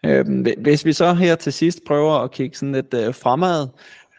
øhm, 0.05 0.45
hvis 0.57 0.85
vi 0.85 0.93
så 0.93 1.13
her 1.13 1.35
til 1.35 1.53
sidst 1.53 1.79
prøver 1.87 2.13
at 2.13 2.31
kigge 2.31 2.57
sådan 2.57 2.73
lidt 2.73 2.93
øh, 2.93 3.13
fremad, 3.13 3.67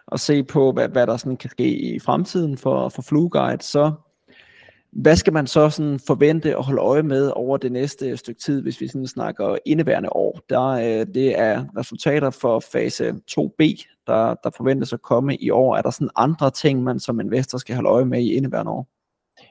og 0.07 0.21
se 0.21 0.43
på, 0.43 0.73
hvad, 0.73 0.89
hvad 0.89 1.07
der 1.07 1.17
sådan 1.17 1.37
kan 1.37 1.51
ske 1.51 1.69
i 1.69 1.99
fremtiden 1.99 2.59
for, 2.59 2.89
for 2.89 3.03
FlueGuide, 3.03 3.63
så 3.63 3.93
hvad 4.95 5.17
skal 5.17 5.33
man 5.33 5.47
så 5.47 5.71
sådan 5.71 5.99
forvente 6.07 6.59
og 6.59 6.65
holde 6.65 6.81
øje 6.81 7.03
med 7.03 7.33
over 7.35 7.57
det 7.57 7.73
næste 7.73 8.17
stykke 8.17 8.41
tid, 8.41 8.63
hvis 8.63 8.81
vi 8.81 8.89
sådan 8.89 9.07
snakker 9.07 9.57
indeværende 9.65 10.09
år? 10.13 10.41
Der, 10.51 10.67
øh, 10.69 11.07
det 11.15 11.39
er 11.39 11.65
resultater 11.77 12.31
for 12.31 12.61
fase 12.61 13.11
2B, 13.11 13.85
der, 14.07 14.35
der 14.45 14.51
forventes 14.57 14.93
at 14.93 15.03
komme 15.03 15.37
i 15.37 15.51
år. 15.51 15.77
Er 15.77 15.83
der 15.83 15.91
sådan 15.91 16.11
andre 16.17 16.51
ting, 16.51 16.83
man 16.83 17.01
som 17.01 17.21
investor 17.21 17.59
skal 17.59 17.75
holde 17.75 17.89
øje 17.89 18.05
med 18.05 18.21
i 18.21 18.33
indeværende 18.33 18.73
år? 18.73 18.87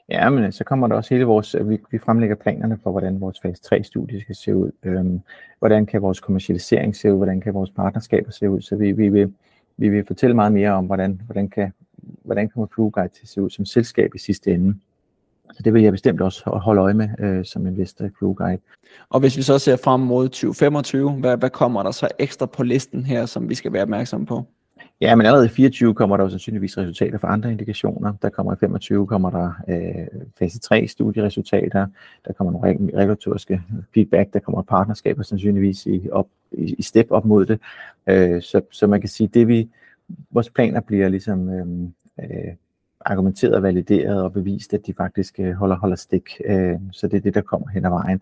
Ja, 0.08 0.30
men 0.30 0.44
øh, 0.44 0.52
så 0.52 0.64
kommer 0.64 0.86
der 0.88 0.96
også 0.96 1.14
hele 1.14 1.24
vores, 1.24 1.54
øh, 1.54 1.70
vi, 1.70 1.78
vi 1.90 1.98
fremlægger 1.98 2.36
planerne 2.36 2.78
for, 2.82 2.90
hvordan 2.90 3.20
vores 3.20 3.40
fase 3.42 3.62
3-studie 3.74 4.20
skal 4.20 4.34
se 4.34 4.56
ud. 4.56 4.70
Øhm, 4.82 5.20
hvordan 5.58 5.86
kan 5.86 6.02
vores 6.02 6.20
kommercialisering 6.20 6.96
se 6.96 7.12
ud? 7.12 7.16
Hvordan 7.16 7.40
kan 7.40 7.54
vores 7.54 7.70
partnerskaber 7.70 8.30
se 8.30 8.50
ud? 8.50 8.60
Så 8.60 8.76
vi, 8.76 8.92
vi, 8.92 9.08
vil, 9.08 9.32
vi 9.76 9.88
vil 9.88 10.06
fortælle 10.06 10.36
meget 10.36 10.52
mere 10.52 10.70
om, 10.70 10.86
hvordan, 10.86 11.20
hvordan 11.26 11.48
kan 11.48 11.72
hvordan 12.22 12.48
kommer 12.48 12.66
FlueGuide 12.74 13.08
til 13.08 13.22
at 13.22 13.28
se 13.28 13.42
ud 13.42 13.50
som 13.50 13.64
selskab 13.64 14.14
i 14.14 14.18
sidste 14.18 14.54
ende. 14.54 14.74
Så 15.52 15.62
det 15.62 15.74
vil 15.74 15.82
jeg 15.82 15.92
bestemt 15.92 16.20
også 16.20 16.50
holde 16.50 16.80
øje 16.80 16.94
med 16.94 17.08
øh, 17.18 17.44
som 17.44 17.66
investor 17.66 18.04
i 18.04 18.08
Guide. 18.20 18.60
Og 19.08 19.20
hvis 19.20 19.36
vi 19.36 19.42
så 19.42 19.58
ser 19.58 19.76
frem 19.76 20.00
mod 20.00 20.28
2025, 20.28 21.12
hvad, 21.12 21.36
hvad 21.36 21.50
kommer 21.50 21.82
der 21.82 21.90
så 21.90 22.08
ekstra 22.18 22.46
på 22.46 22.62
listen 22.62 23.06
her, 23.06 23.26
som 23.26 23.48
vi 23.48 23.54
skal 23.54 23.72
være 23.72 23.82
opmærksomme 23.82 24.26
på? 24.26 24.44
Ja, 25.00 25.14
men 25.14 25.26
allerede 25.26 25.46
i 25.46 25.48
24 25.48 25.94
kommer 25.94 26.16
der 26.16 26.24
jo 26.24 26.30
sandsynligvis 26.30 26.78
resultater 26.78 27.18
for 27.18 27.28
andre 27.28 27.52
indikationer. 27.52 28.12
Der 28.22 28.28
kommer 28.28 28.52
i 28.52 28.56
25 28.60 29.06
kommer 29.06 29.30
der 29.30 29.52
øh, 29.68 30.20
fase 30.38 30.58
3 30.58 30.88
studieresultater, 30.88 31.86
der 32.26 32.32
kommer 32.32 32.52
nogle 32.52 32.78
regulatoriske 32.96 33.62
feedback, 33.94 34.32
der 34.32 34.38
kommer 34.38 34.62
partnerskaber 34.62 35.22
sandsynligvis 35.22 35.86
i, 35.86 36.08
op, 36.12 36.26
i, 36.52 36.74
i 36.78 36.82
step 36.82 37.06
op 37.10 37.24
mod 37.24 37.46
det. 37.46 37.60
Øh, 38.06 38.42
så, 38.42 38.60
så 38.70 38.86
man 38.86 39.00
kan 39.00 39.08
sige, 39.08 39.28
det 39.28 39.48
vi, 39.48 39.68
vores 40.30 40.50
planer 40.50 40.80
bliver 40.80 41.08
ligesom 41.08 41.48
øh, 41.48 41.66
øh, 42.20 42.54
argumenteret, 43.04 43.62
valideret 43.62 44.22
og 44.22 44.32
bevist, 44.32 44.74
at 44.74 44.86
de 44.86 44.94
faktisk 44.96 45.34
øh, 45.38 45.52
holder, 45.52 45.76
holder 45.76 45.96
stik. 45.96 46.40
Øh, 46.44 46.74
så 46.92 47.08
det 47.08 47.16
er 47.16 47.20
det, 47.20 47.34
der 47.34 47.40
kommer 47.40 47.68
hen 47.68 47.84
ad 47.84 47.90
vejen. 47.90 48.20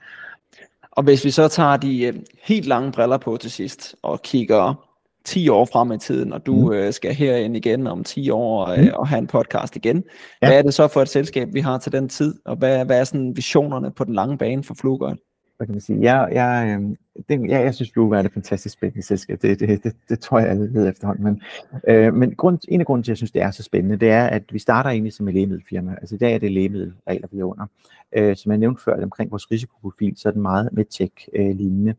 Og 0.91 1.03
hvis 1.03 1.25
vi 1.25 1.31
så 1.31 1.49
tager 1.49 1.77
de 1.77 2.05
øh, 2.05 2.15
helt 2.43 2.67
lange 2.67 2.93
briller 2.93 3.19
på 3.19 3.37
til 3.37 3.51
sidst, 3.51 3.97
og 4.03 4.23
kigger 4.23 4.89
10 5.25 5.49
år 5.49 5.65
frem 5.65 5.93
i 5.93 5.99
tiden, 5.99 6.33
og 6.33 6.47
du 6.47 6.55
mm. 6.55 6.73
øh, 6.73 6.93
skal 6.93 7.15
herind 7.15 7.57
igen 7.57 7.87
om 7.87 8.05
10 8.05 8.31
år 8.31 8.69
øh, 8.69 8.79
mm. 8.79 8.91
og 8.95 9.09
have 9.09 9.19
en 9.19 9.27
podcast 9.27 9.77
igen. 9.77 10.05
Ja. 10.43 10.47
Hvad 10.47 10.59
er 10.59 10.63
det 10.63 10.75
så 10.75 10.89
for 10.89 11.03
et 11.03 11.09
selskab, 11.09 11.49
vi 11.53 11.61
har 11.61 11.79
til 11.79 11.93
den 11.93 12.09
tid, 12.09 12.35
og 12.45 12.57
hvad, 12.57 12.85
hvad 12.85 13.01
er 13.01 13.05
sådan 13.05 13.37
visionerne 13.37 13.91
på 13.91 14.05
den 14.05 14.15
lange 14.15 14.39
bane 14.39 14.65
for 14.65 14.75
Flugøjt? 14.75 15.19
Hvad 15.63 15.67
kan 15.67 15.75
man 15.75 15.81
sige, 15.81 16.01
jeg, 16.01 16.29
jeg, 16.33 16.79
øh, 16.81 16.97
det, 17.29 17.51
jeg, 17.51 17.65
jeg 17.65 17.75
synes, 17.75 17.91
Blue 17.91 18.17
er 18.17 18.21
et 18.21 18.33
fantastisk 18.33 18.73
spændende 18.73 19.07
selskab. 19.07 19.43
Det, 19.43 19.61
det, 19.61 19.85
det, 19.85 19.97
det 20.09 20.21
tror 20.21 20.39
jeg, 20.39 20.49
alle 20.49 20.75
ved 20.75 20.89
efterhånden. 20.89 21.25
Men, 21.25 21.43
øh, 21.89 22.15
men 22.15 22.35
grund, 22.35 22.59
en 22.69 22.81
af 22.81 22.87
grunden 22.87 23.05
til, 23.05 23.11
at 23.11 23.13
jeg 23.13 23.17
synes, 23.17 23.31
det 23.31 23.43
er 23.43 23.51
så 23.51 23.63
spændende, 23.63 23.97
det 23.97 24.11
er, 24.11 24.27
at 24.27 24.43
vi 24.53 24.59
starter 24.59 24.91
egentlig 24.91 25.13
som 25.13 25.29
et 25.29 25.35
lægemiddelfirma. 25.35 25.93
Altså 26.01 26.15
i 26.15 26.19
dag 26.19 26.35
er 26.35 26.39
det 26.39 26.53
lægemiddelregler, 26.53 27.29
vi 27.33 27.39
er 27.39 27.45
under. 27.45 27.67
Øh, 28.13 28.37
som 28.37 28.53
jeg 28.53 28.59
nævnte 28.59 28.83
før, 28.83 29.03
omkring 29.03 29.31
vores 29.31 29.51
risikoprofil, 29.51 30.15
så 30.17 30.29
er 30.29 30.33
den 30.33 30.43
meget 30.43 30.69
med 30.73 30.85
tech-lignende. 30.85 31.95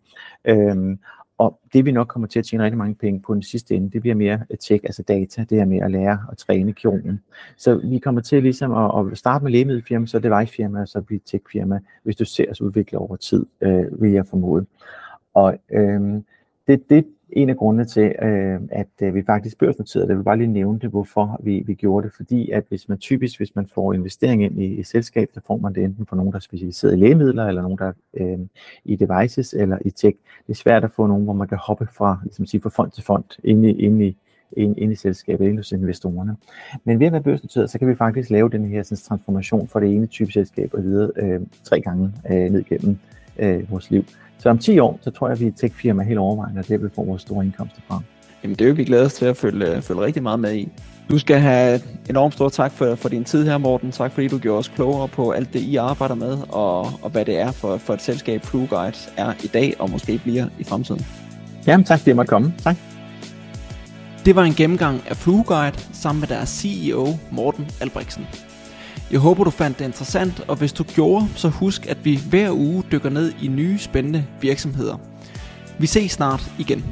Øh, 0.45 0.97
og 1.38 1.59
det 1.73 1.86
vi 1.86 1.91
nok 1.91 2.07
kommer 2.07 2.27
til 2.27 2.39
at 2.39 2.45
tjene 2.45 2.63
rigtig 2.63 2.77
mange 2.77 2.95
penge 2.95 3.19
på 3.19 3.34
den 3.34 3.43
sidste 3.43 3.75
ende, 3.75 3.91
det 3.91 4.01
bliver 4.01 4.15
mere 4.15 4.39
øh, 4.49 4.57
tech, 4.57 4.84
altså 4.86 5.03
data, 5.03 5.45
det 5.49 5.59
er 5.59 5.65
mere 5.65 5.86
at 5.86 5.91
lære 5.91 6.19
og 6.29 6.38
træne 6.38 6.73
kjolen. 6.73 7.19
Så 7.57 7.75
vi 7.75 7.99
kommer 7.99 8.21
til 8.21 8.43
ligesom 8.43 8.73
at, 8.73 9.11
at 9.11 9.17
starte 9.17 9.43
med 9.43 9.51
lægemiddelfirma, 9.51 10.05
så 10.05 10.19
device-firma, 10.19 10.81
og 10.81 10.88
så 10.88 11.01
blive 11.01 11.19
tech-firma, 11.25 11.79
hvis 12.03 12.15
du 12.15 12.25
ser 12.25 12.51
os 12.51 12.61
udvikle 12.61 12.97
over 12.97 13.15
tid, 13.15 13.45
øh, 13.61 14.01
vil 14.01 14.11
jeg 14.11 14.27
formode. 14.27 14.65
Og 15.34 15.57
øh, 15.71 16.01
det, 16.67 16.89
det 16.89 17.05
en 17.36 17.49
af 17.49 17.57
grundene 17.57 17.86
til, 17.86 18.15
øh, 18.21 18.59
at 18.71 18.88
øh, 19.01 19.15
vi 19.15 19.23
faktisk 19.25 19.57
børsnoterede 19.57 20.07
det. 20.07 20.17
Vil 20.17 20.23
bare 20.23 20.38
lige 20.38 20.47
nævne 20.47 20.79
det, 20.79 20.89
hvorfor 20.89 21.39
vi, 21.43 21.63
vi 21.65 21.73
gjorde 21.73 22.07
det. 22.07 22.15
Fordi 22.15 22.51
at 22.51 22.63
hvis 22.69 22.89
man 22.89 22.97
typisk, 22.97 23.39
hvis 23.39 23.55
man 23.55 23.67
får 23.67 23.93
investering 23.93 24.43
ind 24.43 24.61
i, 24.61 24.65
i 24.65 24.84
selskab, 24.84 25.29
så 25.34 25.41
får 25.47 25.57
man 25.57 25.75
det 25.75 25.84
enten 25.84 26.05
fra 26.05 26.15
nogen, 26.15 26.31
der 26.31 26.38
er 26.38 26.41
specialiseret 26.41 26.93
i 26.93 26.95
lægemidler, 26.95 27.45
eller 27.45 27.61
nogen, 27.61 27.77
der 27.77 27.86
er 27.86 27.93
øh, 28.13 28.39
i 28.86 28.95
devices, 28.95 29.53
eller 29.53 29.77
i 29.86 29.89
tech. 29.89 30.17
Det 30.47 30.53
er 30.53 30.57
svært 30.57 30.84
at 30.84 30.91
få 30.91 31.07
nogen, 31.07 31.23
hvor 31.23 31.34
man 31.34 31.47
kan 31.47 31.57
hoppe 31.57 31.88
fra, 31.93 32.19
ligesom 32.23 32.45
sige, 32.45 32.61
fra 32.61 32.69
fond 32.69 32.91
til 32.91 33.03
fond, 33.03 33.23
ind 33.43 33.65
i, 33.65 33.71
ind 33.71 34.03
i, 34.03 34.17
ind, 34.57 34.77
ind 34.77 34.91
i 34.91 34.95
selskabet, 34.95 35.47
ind 35.47 35.57
hos 35.57 35.71
investorerne. 35.71 36.36
Men 36.84 36.99
ved 36.99 37.07
at 37.07 37.13
være 37.13 37.23
børsnoteret, 37.23 37.69
så 37.69 37.79
kan 37.79 37.88
vi 37.88 37.95
faktisk 37.95 38.29
lave 38.29 38.49
den 38.49 38.65
her 38.65 38.84
sådan, 38.84 38.97
transformation 38.97 39.67
fra 39.67 39.79
det 39.79 39.95
ene 39.95 40.05
type 40.05 40.31
selskab 40.31 40.73
og 40.73 40.84
videre 40.84 41.11
øh, 41.15 41.41
tre 41.63 41.81
gange 41.81 42.11
øh, 42.29 42.51
ned 42.51 42.63
gennem 42.63 42.97
øh, 43.39 43.71
vores 43.71 43.91
liv. 43.91 44.03
Så 44.43 44.49
om 44.49 44.57
10 44.57 44.79
år, 44.79 44.99
så 45.01 45.11
tror 45.11 45.27
jeg, 45.27 45.33
at 45.33 45.39
vi 45.39 45.47
er 45.47 45.51
tech-firma 45.51 46.03
helt 46.03 46.19
overvejende, 46.19 46.59
og 46.59 46.67
det 46.67 46.81
vil 46.81 46.89
få 46.95 47.03
vores 47.03 47.21
store 47.21 47.45
indkomster 47.45 47.81
fra. 47.87 48.01
Jamen 48.43 48.55
det 48.55 48.65
er 48.65 48.69
jo 48.69 48.75
vi 48.75 48.83
glæder 48.83 49.05
os 49.05 49.13
til 49.13 49.25
at 49.25 49.37
følge, 49.37 49.81
følge 49.81 50.01
rigtig 50.01 50.23
meget 50.23 50.39
med 50.39 50.55
i. 50.55 50.69
Du 51.09 51.19
skal 51.19 51.39
have 51.39 51.81
enormt 52.09 52.33
stor 52.33 52.49
tak 52.49 52.71
for, 52.71 52.95
for 52.95 53.09
din 53.09 53.23
tid 53.23 53.45
her, 53.45 53.57
Morten. 53.57 53.91
Tak 53.91 54.11
fordi 54.11 54.27
du 54.27 54.37
gjorde 54.37 54.59
os 54.59 54.67
klogere 54.67 55.07
på 55.07 55.31
alt 55.31 55.53
det, 55.53 55.59
I 55.59 55.75
arbejder 55.75 56.15
med, 56.15 56.37
og, 56.49 56.79
og 56.81 57.09
hvad 57.11 57.25
det 57.25 57.39
er 57.39 57.51
for, 57.51 57.77
for 57.77 57.93
et 57.93 58.01
selskab, 58.01 58.41
Guide 58.51 58.97
er 59.17 59.33
i 59.43 59.47
dag, 59.47 59.73
og 59.79 59.89
måske 59.89 60.17
bliver 60.23 60.45
i 60.59 60.63
fremtiden. 60.63 61.05
Jamen 61.67 61.83
tak, 61.83 61.99
fordi 61.99 62.09
jeg 62.09 62.15
måtte 62.15 62.29
komme. 62.29 62.53
Tak. 62.63 62.75
Det 64.25 64.35
var 64.35 64.43
en 64.43 64.53
gennemgang 64.53 65.01
af 65.09 65.17
Guide 65.25 65.77
sammen 65.93 66.19
med 66.19 66.27
deres 66.27 66.49
CEO, 66.49 67.07
Morten 67.31 67.67
Albrechtsen. 67.81 68.27
Jeg 69.12 69.20
håber, 69.20 69.43
du 69.43 69.49
fandt 69.49 69.80
det 69.80 69.86
interessant, 69.86 70.45
og 70.47 70.56
hvis 70.56 70.74
du 70.74 70.84
gjorde, 70.84 71.28
så 71.36 71.49
husk, 71.49 71.86
at 71.86 72.06
vi 72.06 72.20
hver 72.30 72.51
uge 72.51 72.84
dykker 72.91 73.10
ned 73.10 73.34
i 73.41 73.47
nye 73.47 73.80
spændende 73.80 74.26
virksomheder. 74.41 74.97
Vi 75.78 75.88
ses 75.88 76.12
snart 76.12 76.51
igen. 76.60 76.86